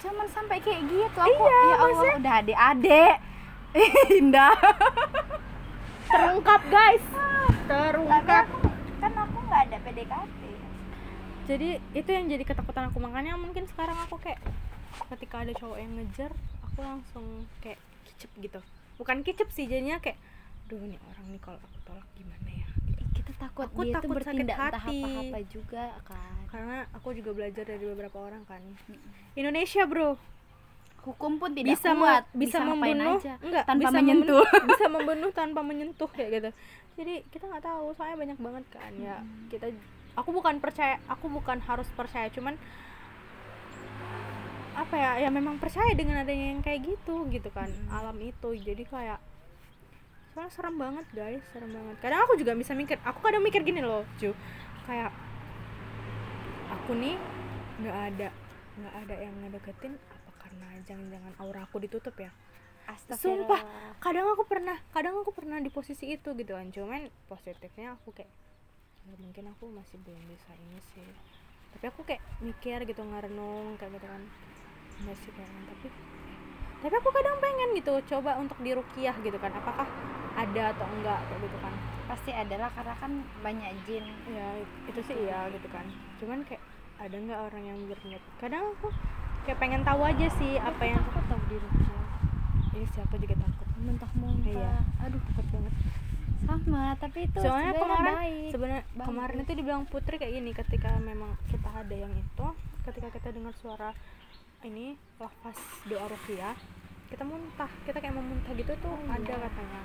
Cuman 0.00 0.24
sampai 0.32 0.56
kayak 0.58 0.88
gitu 0.88 1.18
aku 1.20 1.28
Iya, 1.36 1.52
ya 1.52 1.76
Allah 1.76 1.76
maksudnya- 1.92 2.16
udah 2.16 2.34
adik-adik. 2.40 3.14
Indah. 4.18 4.56
Terungkap 6.08 6.60
guys. 6.66 7.04
Tapi 7.04 7.60
terungkap. 7.68 8.44
Aku 8.48 8.58
kan 8.98 9.12
aku 9.14 9.36
nggak 9.44 9.62
ada 9.68 9.76
PDKT 9.84 10.40
jadi 11.44 11.82
itu 11.92 12.06
yang 12.06 12.30
jadi 12.30 12.44
ketakutan 12.46 12.88
aku. 12.88 13.02
Makanya 13.02 13.34
mungkin 13.34 13.66
sekarang 13.66 13.98
aku 13.98 14.16
kayak 14.16 14.38
ketika 15.10 15.42
ada 15.42 15.52
cowok 15.52 15.76
yang 15.76 15.92
ngejar 15.98 16.30
aku 16.62 16.78
langsung 16.80 17.24
kayak 17.58 17.76
kicep 18.06 18.30
gitu 18.38 18.60
bukan 19.00 19.24
kicep 19.24 19.48
sih 19.48 19.64
jadinya 19.64 19.96
kayak 19.96 20.20
duh 20.68 20.78
nih 20.78 21.00
orang 21.00 21.26
nih 21.26 21.40
kalau 21.40 21.56
aku 21.58 21.78
tolak 21.82 22.04
gimana 22.12 22.46
ya? 22.46 22.68
Kita 23.10 23.32
takut 23.34 23.66
Aku 23.66 23.80
dia 23.82 23.94
takut 23.96 24.14
tuh 24.14 24.22
sakit 24.22 24.44
entah 24.44 24.58
hati. 24.76 25.00
apa-apa 25.02 25.38
juga 25.48 25.84
kan. 26.04 26.40
Karena 26.46 26.76
aku 26.92 27.08
juga 27.10 27.30
belajar 27.32 27.64
dari 27.64 27.82
beberapa 27.82 28.18
orang 28.20 28.44
kan. 28.44 28.60
Indonesia 29.32 29.82
bro. 29.84 30.14
Hukum 31.00 31.40
pun 31.40 31.56
tidak 31.56 31.72
bisa 31.72 31.96
kuat 31.96 32.28
bisa, 32.36 32.60
ngapain 32.60 32.92
membunuh 32.92 33.16
aja. 33.16 33.34
enggak 33.40 33.64
tanpa 33.64 33.80
bisa 33.82 33.98
menyentuh. 33.98 34.44
membunuh- 34.44 34.68
bisa 34.70 34.84
membunuh 34.86 35.30
tanpa 35.32 35.60
menyentuh 35.64 36.10
kayak 36.12 36.28
gitu. 36.30 36.50
Jadi 36.94 37.14
kita 37.32 37.44
nggak 37.48 37.64
tahu 37.64 37.84
soalnya 37.96 38.16
banyak 38.20 38.38
banget 38.38 38.64
kan 38.68 38.92
ya. 38.94 39.16
Kita 39.48 39.72
aku 40.12 40.28
bukan 40.30 40.60
percaya 40.60 41.00
aku 41.08 41.26
bukan 41.26 41.56
harus 41.64 41.88
percaya 41.90 42.28
cuman 42.28 42.60
apa 44.80 44.96
ya 44.96 45.12
ya 45.20 45.28
memang 45.28 45.60
percaya 45.60 45.92
dengan 45.92 46.24
adanya 46.24 46.56
yang 46.56 46.64
kayak 46.64 46.80
gitu 46.88 47.28
gitu 47.28 47.52
kan 47.52 47.68
Mm. 47.68 47.92
alam 47.92 48.16
itu. 48.16 48.48
Jadi 48.56 48.88
kayak 48.88 49.20
soalnya 50.32 50.50
serem 50.56 50.76
banget 50.80 51.06
guys 51.12 51.44
serem 51.52 51.68
banget. 51.68 51.96
Kadang 52.00 52.24
aku 52.24 52.40
juga 52.40 52.56
bisa 52.56 52.72
mikir 52.72 52.96
aku 53.04 53.20
kadang 53.20 53.44
mikir 53.44 53.60
gini 53.60 53.84
loh 53.84 54.08
Ju. 54.16 54.32
Kayak 54.88 55.12
aku 56.72 56.96
nih 56.96 57.20
nggak 57.84 57.96
ada 58.12 58.28
nggak 58.80 58.94
ada 59.04 59.14
yang 59.20 59.34
ngedeketin 59.44 59.92
apa 60.08 60.30
karena 60.40 60.66
jangan-jangan 60.88 61.32
aura 61.44 61.60
aku 61.68 61.76
ditutup 61.76 62.16
ya? 62.16 62.32
Sumpah, 63.20 63.60
kadang 64.02 64.26
aku 64.32 64.42
pernah 64.48 64.80
kadang 64.90 65.14
aku 65.20 65.30
pernah 65.30 65.60
di 65.60 65.68
posisi 65.68 66.08
itu 66.10 66.32
gitu 66.32 66.56
kan. 66.56 66.72
Cuman 66.72 67.06
positifnya 67.28 68.00
aku 68.00 68.16
kayak 68.16 68.32
ya 69.06 69.14
mungkin 69.20 69.44
aku 69.52 69.68
masih 69.70 70.00
belum 70.02 70.24
bisa 70.24 70.50
ini 70.56 70.80
sih. 70.96 71.10
Tapi 71.76 71.84
aku 71.86 72.00
kayak 72.02 72.24
mikir 72.42 72.82
gitu 72.88 73.04
ngerenung 73.04 73.76
kayak 73.76 74.00
gitu 74.00 74.08
kan 74.08 74.24
enggak 75.00 75.16
sih 75.24 75.30
kayaknya 75.32 75.62
tapi 75.72 75.86
tapi 76.80 76.94
aku 76.96 77.10
kadang 77.12 77.36
pengen 77.44 77.68
gitu 77.76 77.92
coba 78.16 78.40
untuk 78.40 78.56
dirukiah 78.64 79.12
gitu 79.20 79.36
kan. 79.36 79.52
Apakah 79.52 79.84
ada 80.32 80.72
atau 80.72 80.86
enggak 80.88 81.20
kayak 81.28 81.40
gitu 81.44 81.58
kan? 81.60 81.74
Pasti 82.08 82.30
adalah 82.32 82.72
karena 82.72 82.94
kan 82.96 83.12
banyak 83.44 83.70
jin. 83.84 84.04
Ya 84.32 84.46
itu 84.88 85.00
sih 85.04 85.16
iya 85.28 85.52
gitu 85.52 85.68
kan. 85.68 85.84
Cuman 86.16 86.40
kayak 86.48 86.64
ada 86.96 87.16
nggak 87.16 87.40
orang 87.52 87.62
yang 87.68 87.78
berniat? 87.84 88.22
Kadang 88.40 88.72
aku 88.76 88.88
kayak 89.44 89.60
pengen 89.60 89.84
tahu 89.84 90.00
aja 90.08 90.26
sih 90.40 90.56
apa 90.56 90.82
yang 90.88 91.00
takut 91.04 91.24
tau 91.28 91.40
di 91.52 91.56
Rukia 91.60 92.00
ini 92.80 92.86
siapa 92.96 93.14
juga 93.20 93.36
takut. 93.36 93.68
Muntah-muntah. 93.80 94.48
Iya. 94.48 94.72
aduh 95.04 95.20
takut 95.20 95.46
banget. 95.52 95.74
Sama 96.40 96.84
tapi 96.96 97.18
itu 97.28 97.38
soalnya 97.44 97.72
sebenarnya 97.76 97.84
kemarin 97.84 98.16
sebenarnya 98.48 98.84
kemarin 98.96 99.38
itu 99.44 99.52
dibilang 99.52 99.84
putri 99.84 100.16
kayak 100.16 100.32
gini 100.40 100.50
ketika 100.56 100.96
memang 100.96 101.36
kita 101.52 101.68
ada 101.68 101.92
yang 101.94 102.12
itu 102.16 102.46
ketika 102.88 103.08
kita 103.12 103.28
dengar 103.36 103.52
suara 103.60 103.92
ini 104.64 104.96
lafaz 105.16 105.56
doa 105.88 106.04
ruqyah 106.08 106.56
kita 107.10 107.26
muntah. 107.26 107.66
Kita 107.82 107.98
kayak 107.98 108.14
mau 108.14 108.22
muntah 108.22 108.54
gitu 108.54 108.70
tuh 108.78 108.94
Oh, 108.94 109.10
ada 109.10 109.34
iya. 109.34 109.42
katanya. 109.50 109.80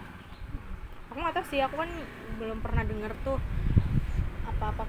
Aku 1.09 1.17
nggak 1.17 1.33
tahu 1.33 1.45
sih 1.49 1.59
aku 1.65 1.75
kan 1.81 1.91
belum 2.37 2.61
pernah 2.61 2.85
denger 2.85 3.11
tuh 3.25 3.41
apa-apa. 4.45 4.85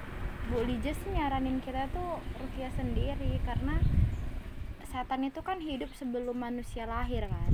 Bu 0.47 0.61
Lija 0.63 0.93
sih 0.93 1.09
nyaranin 1.11 1.59
kita 1.65 1.89
tuh 1.91 2.21
rukiah 2.37 2.71
sendiri 2.77 3.41
karena 3.43 3.81
setan 4.87 5.27
itu 5.27 5.43
kan 5.43 5.59
hidup 5.59 5.91
sebelum 5.97 6.39
manusia 6.39 6.87
lahir 6.87 7.27
kan 7.27 7.51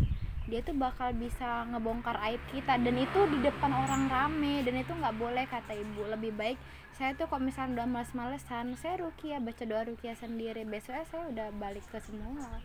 dia 0.49 0.59
tuh 0.59 0.75
bakal 0.75 1.15
bisa 1.15 1.63
ngebongkar 1.71 2.19
aib 2.31 2.41
kita. 2.51 2.75
Dan 2.79 2.99
itu 2.99 3.19
di 3.31 3.39
depan 3.43 3.71
orang 3.71 4.11
rame 4.11 4.63
dan 4.63 4.75
itu 4.79 4.91
nggak 4.91 5.15
boleh 5.15 5.45
kata 5.47 5.73
ibu. 5.75 6.03
Lebih 6.07 6.33
baik 6.35 6.57
saya 6.93 7.17
tuh 7.17 7.25
kalau 7.25 7.41
misalnya 7.41 7.81
udah 7.81 7.87
males-malesan 7.89 8.77
saya 8.77 9.01
rukiah 9.01 9.41
baca 9.41 9.63
doa 9.65 9.83
rukiah 9.87 10.15
sendiri. 10.19 10.67
Besoknya 10.67 11.05
saya 11.09 11.23
udah 11.31 11.47
balik 11.57 11.85
ke 11.89 11.97
semula 12.03 12.61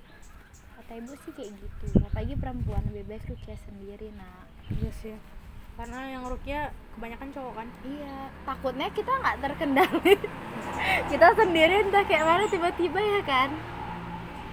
kata 0.88 1.04
ibu 1.04 1.12
sih 1.20 1.32
kayak 1.36 1.52
gitu. 1.52 1.84
Apalagi 2.00 2.34
perempuan 2.40 2.80
lebih 2.88 3.04
baik 3.12 3.24
rukiah 3.28 3.60
sendiri 3.60 4.08
nah 4.16 4.48
iya 4.72 4.90
sih. 5.04 5.12
Karena 5.76 6.10
yang 6.10 6.24
ruqyah 6.26 6.74
kebanyakan 6.96 7.28
cowok 7.30 7.54
kan? 7.54 7.68
Iya, 7.86 8.16
takutnya 8.42 8.88
kita 8.90 9.12
nggak 9.14 9.38
terkendali. 9.46 10.14
kita 11.12 11.26
sendiri 11.38 11.74
entah 11.86 12.02
kayak 12.02 12.24
mana 12.26 12.44
tiba-tiba 12.50 12.98
ya 12.98 13.20
kan. 13.22 13.50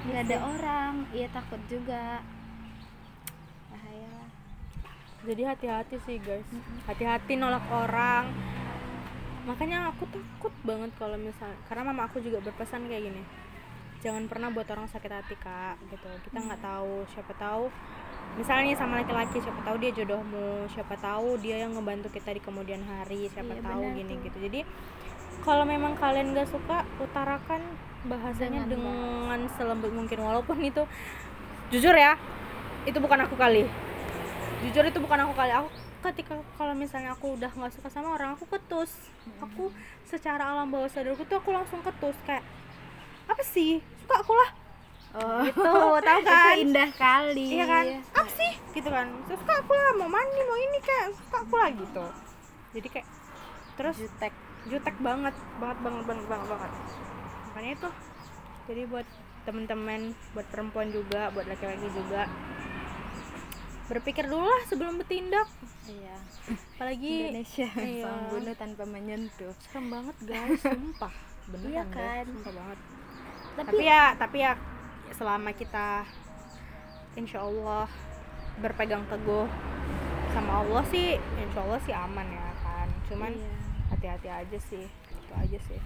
Nggak 0.05 0.21
ada 0.27 0.37
orang, 0.43 0.93
iya 1.15 1.25
takut 1.33 1.57
juga. 1.65 2.21
Jadi 5.25 5.41
hati-hati 5.41 5.95
sih 6.05 6.21
guys. 6.21 6.45
Hati-hati 6.85 7.33
nolak 7.35 7.65
orang. 7.73 8.29
Makanya 9.49 9.89
aku 9.93 10.05
takut 10.09 10.53
banget 10.61 10.93
kalau 10.97 11.17
misal 11.17 11.49
karena 11.69 11.83
mama 11.85 12.05
aku 12.05 12.21
juga 12.21 12.41
berpesan 12.45 12.85
kayak 12.85 13.09
gini. 13.09 13.23
Jangan 14.05 14.29
pernah 14.29 14.53
buat 14.53 14.69
orang 14.69 14.85
sakit 14.85 15.11
hati 15.11 15.35
kak. 15.41 15.81
Gitu. 15.89 16.09
Kita 16.29 16.37
nggak 16.37 16.61
tahu. 16.61 17.05
Siapa 17.09 17.33
tahu 17.41 17.65
misalnya 18.35 18.73
nih 18.73 18.77
sama 18.77 18.99
laki-laki 18.99 19.37
siapa 19.41 19.61
tahu 19.65 19.77
dia 19.81 19.91
jodohmu. 19.93 20.69
Siapa 20.69 20.95
tahu 21.01 21.41
dia 21.41 21.65
yang 21.65 21.73
ngebantu 21.73 22.13
kita 22.13 22.29
di 22.29 22.41
kemudian 22.41 22.85
hari. 22.85 23.25
Siapa 23.33 23.57
Iya, 23.57 23.65
tahu 23.65 23.81
gini 23.97 24.13
tuh. 24.17 24.23
gitu. 24.29 24.37
Jadi 24.45 24.59
kalau 25.41 25.65
memang 25.65 25.93
kalian 25.97 26.33
gak 26.33 26.49
suka 26.49 26.85
utarakan 26.97 27.61
bahasanya 28.05 28.69
Dengan 28.69 28.77
dengan 28.77 29.39
selembut 29.57 29.89
mungkin. 29.89 30.21
Walaupun 30.21 30.57
itu 30.61 30.85
jujur 31.73 31.97
ya 31.97 32.13
itu 32.85 32.97
bukan 33.01 33.25
aku 33.25 33.33
kali 33.33 33.65
jujur 34.65 34.83
itu 34.89 34.97
bukan 34.97 35.19
aku 35.29 35.33
kali. 35.37 35.51
Aku 35.53 35.69
ketika 36.09 36.33
kalau 36.57 36.73
misalnya 36.73 37.13
aku 37.13 37.37
udah 37.37 37.51
nggak 37.53 37.73
suka 37.77 37.89
sama 37.93 38.17
orang 38.17 38.33
aku 38.33 38.49
ketus. 38.49 38.97
Aku 39.41 39.69
secara 40.09 40.41
alam 40.57 40.73
bawah 40.73 40.89
sadarku 40.89 41.21
tuh 41.29 41.37
aku 41.37 41.53
langsung 41.53 41.85
ketus 41.85 42.17
kayak 42.25 42.41
apa 43.29 43.43
sih? 43.45 43.77
Suka 44.01 44.15
aku 44.25 44.33
lah. 44.33 44.49
Oh, 45.15 45.41
gitu 45.47 45.63
tahu 46.09 46.19
itu 46.19 46.27
kan? 46.27 46.55
indah 46.59 46.89
kali. 46.97 47.45
iya 47.55 47.65
kan? 47.69 47.85
Apa 48.11 48.29
sih? 48.33 48.51
Gitu 48.73 48.89
kan. 48.89 49.07
Suka 49.29 49.53
aku 49.61 49.71
lah 49.77 49.93
mau 50.01 50.09
mandi 50.09 50.41
mau 50.49 50.57
ini 50.57 50.79
kayak 50.81 51.13
suka 51.13 51.37
aku 51.45 51.55
lah 51.61 51.69
gitu. 51.69 52.05
Jadi 52.73 52.87
kayak 52.89 53.07
terus 53.75 53.97
Jutek. 54.01 54.33
jutek 54.65 54.95
banget 54.97 55.35
banget 55.61 55.77
banget 55.85 56.03
banget 56.09 56.25
banget 56.25 56.47
banget. 56.49 56.71
Makanya 57.53 57.71
itu 57.77 57.89
jadi 58.65 58.81
buat 58.89 59.07
temen-temen 59.45 60.01
buat 60.33 60.47
perempuan 60.49 60.89
juga 60.89 61.29
buat 61.29 61.45
laki-laki 61.45 61.85
juga 61.93 62.25
berpikir 63.85 64.25
dulu 64.25 64.43
lah 64.43 64.63
sebelum 64.65 64.97
bertindak 64.97 65.45
Iya. 65.85 66.17
apalagi 66.75 67.13
Indonesia 67.29 67.69
iya. 67.77 68.03
membunuh 68.03 68.55
tanpa 68.55 68.83
menyentuh. 68.83 69.53
serem 69.61 69.85
banget 69.87 70.15
guys 70.23 70.57
sumpah 70.59 71.13
beneran 71.45 71.69
Iya 71.69 71.83
deh, 71.83 71.93
kan? 71.93 72.25
sumpah 72.27 72.53
banget 72.55 72.79
Tapi, 73.55 73.67
tapi 73.67 73.83
ya 73.83 74.03
tapi 74.17 74.37
ya 74.41 74.53
selama 75.11 75.49
kita 75.51 75.87
insya 77.13 77.39
Allah 77.39 77.85
berpegang 78.57 79.05
teguh 79.05 79.45
sama 80.31 80.59
Allah 80.59 80.83
sih 80.85 81.15
insya 81.37 81.59
Allah 81.61 81.79
sih 81.79 81.93
aman 81.93 82.27
ya 82.27 82.47
kan 82.59 82.87
cuman 83.05 83.31
Iya. 83.31 83.53
hati-hati 83.87 84.29
aja 84.29 84.57
sih 84.59 84.85
itu 84.89 85.33
aja 85.33 85.59
sih 85.61 85.79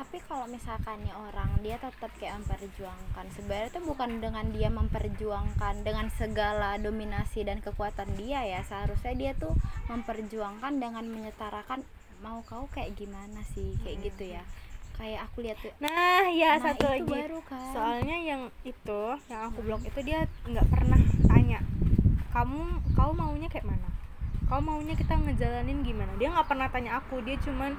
tapi 0.00 0.16
kalau 0.24 0.48
misalkan 0.48 0.96
nih 1.04 1.12
orang 1.12 1.60
dia 1.60 1.76
tetap 1.76 2.08
kayak 2.16 2.40
memperjuangkan. 2.40 3.24
Sebenarnya 3.36 3.68
itu 3.68 3.80
bukan 3.84 4.10
dengan 4.16 4.48
dia 4.48 4.72
memperjuangkan 4.72 5.84
dengan 5.84 6.08
segala 6.16 6.80
dominasi 6.80 7.44
dan 7.44 7.60
kekuatan 7.60 8.16
dia 8.16 8.40
ya. 8.48 8.64
Seharusnya 8.64 9.12
dia 9.12 9.32
tuh 9.36 9.52
memperjuangkan 9.92 10.80
dengan 10.80 11.04
menyetarakan 11.04 11.84
mau 12.24 12.40
kau 12.48 12.64
kayak 12.72 12.96
gimana 12.96 13.44
sih? 13.52 13.76
Kayak 13.84 13.96
Hmm. 14.00 14.06
gitu 14.08 14.24
ya. 14.40 14.42
Kayak 14.96 15.20
aku 15.28 15.36
lihat 15.44 15.58
tuh 15.60 15.72
nah 15.84 16.24
ya 16.32 16.56
nah, 16.56 16.72
satu 16.72 16.84
lagi. 16.88 17.04
baru 17.04 17.40
kan? 17.44 17.72
Soalnya 17.76 18.16
yang 18.24 18.42
itu 18.64 19.02
yang 19.28 19.40
aku 19.52 19.58
blok 19.60 19.84
itu 19.84 20.00
dia 20.00 20.24
nggak 20.48 20.66
pernah 20.72 21.00
tanya 21.28 21.60
kamu 22.32 22.60
kau 22.96 23.12
maunya 23.12 23.52
kayak 23.52 23.68
mana? 23.68 23.88
Kau 24.48 24.64
maunya 24.64 24.96
kita 24.96 25.12
ngejalanin 25.12 25.84
gimana? 25.84 26.12
Dia 26.16 26.32
nggak 26.32 26.48
pernah 26.48 26.72
tanya 26.72 27.00
aku 27.04 27.20
dia 27.20 27.36
cuman 27.36 27.76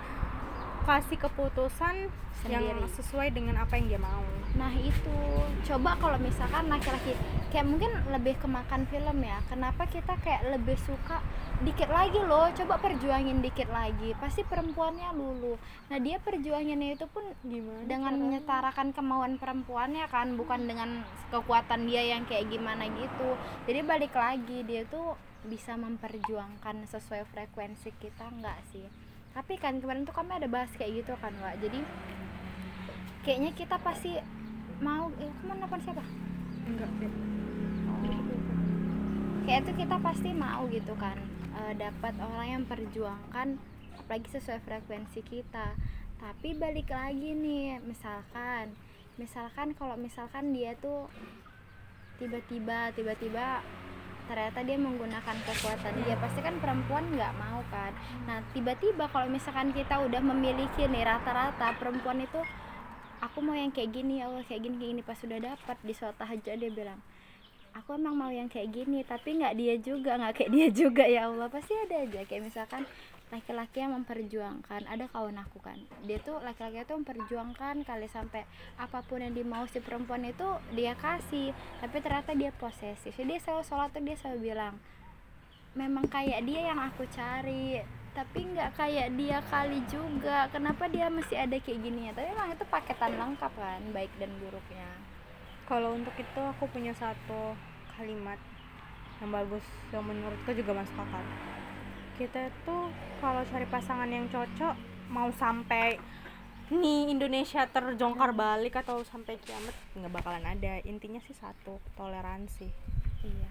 kasih 0.84 1.18
keputusan 1.18 2.10
yang 2.50 2.66
Sendiri. 2.66 2.94
sesuai 2.98 3.28
dengan 3.38 3.62
apa 3.62 3.78
yang 3.78 3.88
dia 3.96 4.02
mau 4.02 4.26
Nah 4.52 4.74
itu 4.76 5.16
coba 5.64 5.96
kalau 5.96 6.20
misalkan 6.20 6.68
laki-laki 6.68 7.16
kayak 7.56 7.68
mungkin 7.68 7.92
lebih 8.12 8.36
kemakan 8.44 8.84
film 8.92 9.24
ya. 9.24 9.40
Kenapa 9.48 9.88
kita 9.88 10.20
kayak 10.20 10.44
lebih 10.52 10.76
suka 10.84 11.24
dikit 11.64 11.88
lagi 11.88 12.20
loh. 12.20 12.52
Coba 12.52 12.76
perjuangin 12.84 13.40
dikit 13.40 13.72
lagi. 13.72 14.12
Pasti 14.20 14.44
perempuannya 14.44 15.16
lulu. 15.16 15.56
Nah 15.88 15.98
dia 16.04 16.20
perjuanginnya 16.20 17.00
itu 17.00 17.08
pun 17.08 17.24
gimana 17.48 17.88
dengan 17.88 18.14
menyetarakan 18.20 18.92
kemauan 18.92 19.40
perempuannya 19.40 20.08
kan, 20.12 20.36
bukan 20.36 20.68
dengan 20.68 21.08
kekuatan 21.32 21.88
dia 21.88 22.18
yang 22.18 22.28
kayak 22.28 22.52
gimana 22.52 22.92
gitu. 22.92 23.40
Jadi 23.68 23.80
balik 23.88 24.12
lagi 24.16 24.68
dia 24.68 24.84
tuh 24.84 25.16
bisa 25.48 25.74
memperjuangkan 25.80 26.86
sesuai 26.92 27.24
frekuensi 27.32 27.90
kita 27.98 28.30
enggak 28.30 28.60
sih? 28.76 29.01
Tapi 29.32 29.54
kan 29.56 29.80
kemarin 29.80 30.04
tuh 30.04 30.16
kami 30.16 30.36
ada 30.36 30.48
bahas 30.52 30.72
kayak 30.76 31.04
gitu 31.04 31.14
kan, 31.20 31.32
Wak. 31.40 31.60
Jadi 31.64 31.80
kayaknya 33.24 33.52
kita 33.56 33.76
pasti 33.80 34.20
mau 34.84 35.08
eh 35.22 35.32
kamu 35.42 35.54
nelfon 35.62 35.82
siapa? 35.84 36.04
Enggak 36.68 36.90
deh 37.00 37.14
kayak 39.52 39.68
itu 39.68 39.84
kita 39.84 40.00
pasti 40.00 40.30
mau 40.32 40.64
gitu 40.72 40.96
kan 40.96 41.20
eh, 41.60 41.74
dapat 41.76 42.16
orang 42.24 42.48
yang 42.48 42.64
perjuangkan 42.64 43.60
apalagi 44.00 44.28
sesuai 44.32 44.64
frekuensi 44.64 45.20
kita. 45.28 45.76
Tapi 46.22 46.56
balik 46.56 46.88
lagi 46.88 47.36
nih 47.36 47.84
misalkan 47.84 48.78
misalkan 49.20 49.76
kalau 49.76 50.00
misalkan 50.00 50.56
dia 50.56 50.72
tuh 50.80 51.12
tiba-tiba 52.16 52.96
tiba-tiba 52.96 53.60
ternyata 54.32 54.64
dia 54.64 54.80
menggunakan 54.80 55.36
kekuatan 55.44 55.94
dia. 56.08 56.16
Pasti 56.16 56.40
kan 56.40 56.56
perempuan 56.64 57.04
nggak 57.12 57.36
mau 57.36 57.60
kan. 57.68 57.92
Nah 58.24 58.40
tiba-tiba 58.56 59.12
kalau 59.12 59.28
misalkan 59.28 59.76
kita 59.76 60.00
udah 60.00 60.24
memiliki 60.24 60.88
nih 60.88 61.04
rata-rata 61.04 61.76
perempuan 61.76 62.24
itu 62.24 62.40
aku 63.20 63.44
mau 63.44 63.52
yang 63.52 63.76
kayak 63.76 63.92
gini 63.92 64.24
ya 64.24 64.32
Allah 64.32 64.48
kayak 64.48 64.64
gini 64.64 64.76
kayak 64.80 64.92
gini. 64.96 65.02
Pas 65.04 65.18
sudah 65.20 65.40
dapat 65.44 65.78
di 65.84 65.92
suatu 65.92 66.16
tahajud 66.24 66.56
dia 66.56 66.72
bilang 66.72 67.04
aku 67.72 67.96
emang 67.96 68.16
mau 68.16 68.32
yang 68.32 68.52
kayak 68.52 68.72
gini 68.72 69.04
tapi 69.04 69.40
nggak 69.40 69.56
dia 69.56 69.76
juga 69.80 70.20
nggak 70.20 70.34
kayak 70.40 70.52
dia 70.56 70.68
juga 70.72 71.04
ya 71.04 71.28
Allah. 71.28 71.52
Pasti 71.52 71.76
ada 71.76 72.08
aja 72.08 72.24
kayak 72.24 72.44
misalkan 72.48 72.88
laki-laki 73.32 73.80
yang 73.80 73.96
memperjuangkan. 73.96 74.86
Ada 74.86 75.08
kawan 75.08 75.40
aku 75.40 75.64
kan. 75.64 75.80
Dia 76.04 76.20
tuh 76.20 76.44
laki-laki 76.44 76.84
itu 76.84 76.94
memperjuangkan 76.94 77.88
kali 77.88 78.08
sampai 78.12 78.44
apa 78.76 79.00
pun 79.08 79.24
yang 79.24 79.32
dimau 79.32 79.64
si 79.72 79.80
perempuan 79.80 80.28
itu 80.28 80.46
dia 80.76 80.94
kasih. 81.00 81.56
Tapi 81.80 81.98
ternyata 82.04 82.36
dia 82.36 82.52
posesif. 82.52 83.16
Jadi 83.16 83.40
dia 83.40 83.40
selalu 83.40 83.64
sholat 83.64 83.90
tuh 83.96 84.04
dia 84.04 84.16
selalu 84.20 84.52
bilang 84.52 84.76
memang 85.72 86.04
kayak 86.12 86.44
dia 86.44 86.76
yang 86.76 86.80
aku 86.84 87.08
cari. 87.08 87.80
Tapi 88.12 88.40
nggak 88.52 88.76
kayak 88.76 89.08
dia 89.16 89.40
kali 89.48 89.80
juga. 89.88 90.52
Kenapa 90.52 90.92
dia 90.92 91.08
masih 91.08 91.40
ada 91.40 91.56
kayak 91.56 91.80
gini 91.80 92.12
ya? 92.12 92.12
Tapi 92.12 92.28
emang 92.36 92.52
itu 92.52 92.68
paketan 92.68 93.16
lengkap 93.16 93.54
kan 93.56 93.82
baik 93.96 94.12
dan 94.20 94.36
buruknya. 94.44 94.92
Kalau 95.72 95.96
untuk 95.96 96.12
itu 96.20 96.42
aku 96.44 96.68
punya 96.68 96.92
satu 96.92 97.56
kalimat 97.96 98.36
yang 99.24 99.32
bagus 99.32 99.64
yang 99.96 100.04
menurutku 100.04 100.52
juga 100.52 100.82
masuk 100.82 100.98
akal 100.98 101.24
kita 102.22 102.54
tuh 102.62 102.94
kalau 103.18 103.42
cari 103.50 103.66
pasangan 103.66 104.06
yang 104.06 104.30
cocok 104.30 104.78
mau 105.10 105.34
sampai 105.34 105.98
nih 106.70 107.10
Indonesia 107.10 107.66
terjongkar 107.66 108.38
balik 108.38 108.78
atau 108.78 109.02
sampai 109.02 109.42
kiamat 109.42 109.74
nggak 109.98 110.14
bakalan 110.14 110.46
ada. 110.46 110.78
Intinya 110.86 111.18
sih 111.26 111.34
satu 111.34 111.82
toleransi. 111.98 112.70
Iya. 113.26 113.50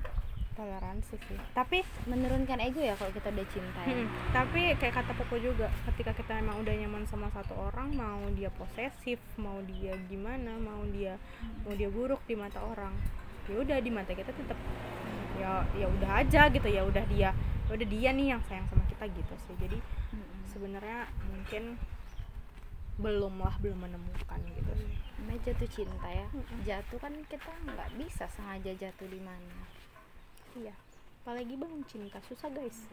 Toleransi 0.55 1.14
sih. 1.18 1.39
Tapi 1.51 1.83
menurunkan 2.07 2.62
ego 2.62 2.79
ya 2.79 2.95
kalau 2.95 3.11
kita 3.11 3.35
udah 3.35 3.47
cinta 3.51 3.81
ya. 3.91 3.91
Hmm, 3.91 4.07
tapi 4.31 4.62
kayak 4.79 5.03
kata 5.03 5.12
Popo 5.18 5.35
juga 5.43 5.66
ketika 5.91 6.14
kita 6.14 6.39
emang 6.39 6.62
udah 6.62 6.71
nyaman 6.71 7.05
sama 7.11 7.27
satu 7.35 7.59
orang 7.59 7.91
mau 7.91 8.23
dia 8.39 8.55
posesif 8.55 9.18
mau 9.35 9.59
dia 9.66 9.99
gimana 10.07 10.55
mau 10.62 10.87
dia 10.95 11.18
mau 11.66 11.75
dia 11.75 11.91
buruk 11.91 12.23
di 12.31 12.39
mata 12.39 12.62
orang 12.62 12.95
ya 13.51 13.57
udah 13.66 13.79
di 13.83 13.91
mata 13.91 14.14
kita 14.14 14.31
tetap 14.31 14.59
ya 15.43 15.64
ya 15.75 15.87
udah 15.91 16.11
aja 16.23 16.47
gitu 16.53 16.68
ya 16.71 16.87
udah 16.87 17.05
dia 17.11 17.35
udah 17.71 17.87
dia 17.87 18.11
nih 18.11 18.27
yang 18.35 18.43
sayang 18.51 18.66
sama 18.68 18.85
kita 18.91 19.05
gitu 19.11 19.35
sih. 19.47 19.55
Jadi 19.59 19.79
Mm-mm. 20.12 20.41
sebenarnya 20.51 21.07
mungkin 21.31 21.79
belum 23.01 23.41
lah 23.41 23.57
belum 23.62 23.79
menemukan 23.89 24.41
gitu 24.45 24.73
sih. 24.77 24.95
Namanya 25.23 25.41
jatuh 25.49 25.71
cinta 25.71 26.09
ya. 26.11 26.27
Mm-mm. 26.35 26.59
jatuh 26.66 26.99
kan 27.01 27.12
kita 27.31 27.51
nggak 27.64 27.89
bisa 27.97 28.25
sengaja 28.35 28.73
jatuh 28.77 29.09
di 29.09 29.21
mana. 29.23 29.59
Iya. 30.59 30.75
Apalagi 31.21 31.55
bangun 31.55 31.85
cinta 31.87 32.18
susah 32.27 32.49
guys. 32.51 32.89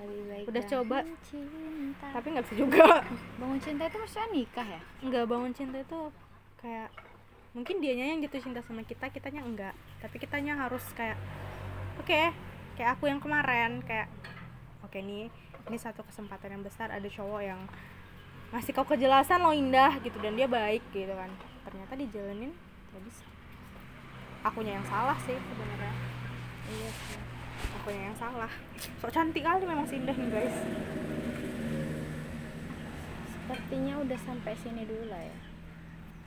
Lebih 0.00 0.22
baik 0.28 0.44
Udah 0.48 0.62
coba. 0.64 0.98
cinta. 1.24 2.06
Tapi 2.10 2.26
nggak 2.34 2.44
bisa 2.50 2.56
juga. 2.56 2.88
Bangun 3.38 3.60
cinta 3.62 3.82
itu 3.86 3.96
maksudnya 4.00 4.28
nikah 4.32 4.66
ya? 4.66 4.80
Nggak 5.04 5.24
bangun 5.28 5.52
cinta 5.54 5.76
itu 5.80 6.00
kayak 6.56 6.88
mungkin 7.56 7.80
dianya 7.80 8.12
yang 8.12 8.20
jatuh 8.20 8.42
cinta 8.44 8.60
sama 8.60 8.84
kita 8.84 9.08
kitanya 9.08 9.40
enggak 9.40 9.72
tapi 10.04 10.20
kitanya 10.20 10.60
harus 10.60 10.84
kayak 10.92 11.16
oke 11.96 12.12
kayak 12.76 13.00
aku 13.00 13.08
yang 13.08 13.18
kemarin 13.18 13.80
kayak 13.82 14.12
oke 14.84 14.94
nih 15.00 15.32
ini 15.66 15.78
satu 15.80 16.04
kesempatan 16.04 16.60
yang 16.60 16.62
besar 16.62 16.92
ada 16.92 17.08
cowok 17.08 17.42
yang 17.42 17.60
ngasih 18.54 18.70
kau 18.76 18.86
kejelasan 18.86 19.42
lo 19.42 19.50
indah 19.50 19.98
gitu 20.04 20.14
dan 20.22 20.38
dia 20.38 20.46
baik 20.46 20.84
gitu 20.94 21.10
kan. 21.10 21.32
Ternyata 21.66 21.98
dijalanin 21.98 22.54
ya 22.94 23.00
bisa. 23.02 23.24
Akunya 24.46 24.78
yang 24.78 24.86
salah 24.86 25.18
sih 25.26 25.34
sebenarnya. 25.34 25.94
Iya 26.70 26.90
sih 26.94 27.18
akunya 27.80 28.02
yang 28.12 28.18
salah. 28.18 28.52
Sok 29.00 29.10
cantik 29.10 29.42
kali 29.42 29.64
memang 29.66 29.86
si 29.88 29.98
indah 29.98 30.14
nih 30.14 30.28
guys. 30.30 30.56
Sepertinya 33.32 33.94
udah 34.02 34.18
sampai 34.22 34.54
sini 34.58 34.82
dulu 34.86 35.10
lah 35.10 35.22
ya. 35.22 35.38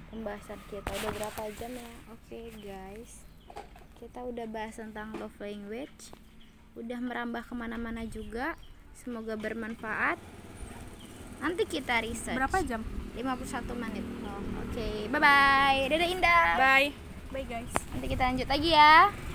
Pembahasan 0.09 0.59
kita 0.67 0.89
udah 0.89 1.11
berapa 1.13 1.41
jam 1.55 1.71
ya? 1.77 1.91
Oke 2.11 2.51
guys. 2.59 3.23
Kita 3.99 4.23
udah 4.23 4.47
bahas 4.47 4.79
tentang 4.79 5.15
love 5.19 5.35
language 5.39 6.15
udah 6.77 6.99
merambah 7.01 7.43
ke 7.45 7.53
mana-mana 7.55 8.05
juga. 8.05 8.53
Semoga 8.99 9.39
bermanfaat. 9.39 10.19
Nanti 11.39 11.63
kita 11.63 12.03
research. 12.03 12.35
Berapa 12.35 12.59
jam? 12.67 12.83
51 13.15 13.73
menit. 13.79 14.05
Oke. 14.67 15.07
Bye 15.09 15.21
bye 15.21 15.79
dadah 15.87 16.09
indah. 16.09 16.49
Bye. 16.59 16.89
Bye 17.31 17.45
guys. 17.47 17.71
Nanti 17.95 18.05
kita 18.11 18.23
lanjut 18.27 18.47
lagi 18.49 18.69
ya 18.75 19.28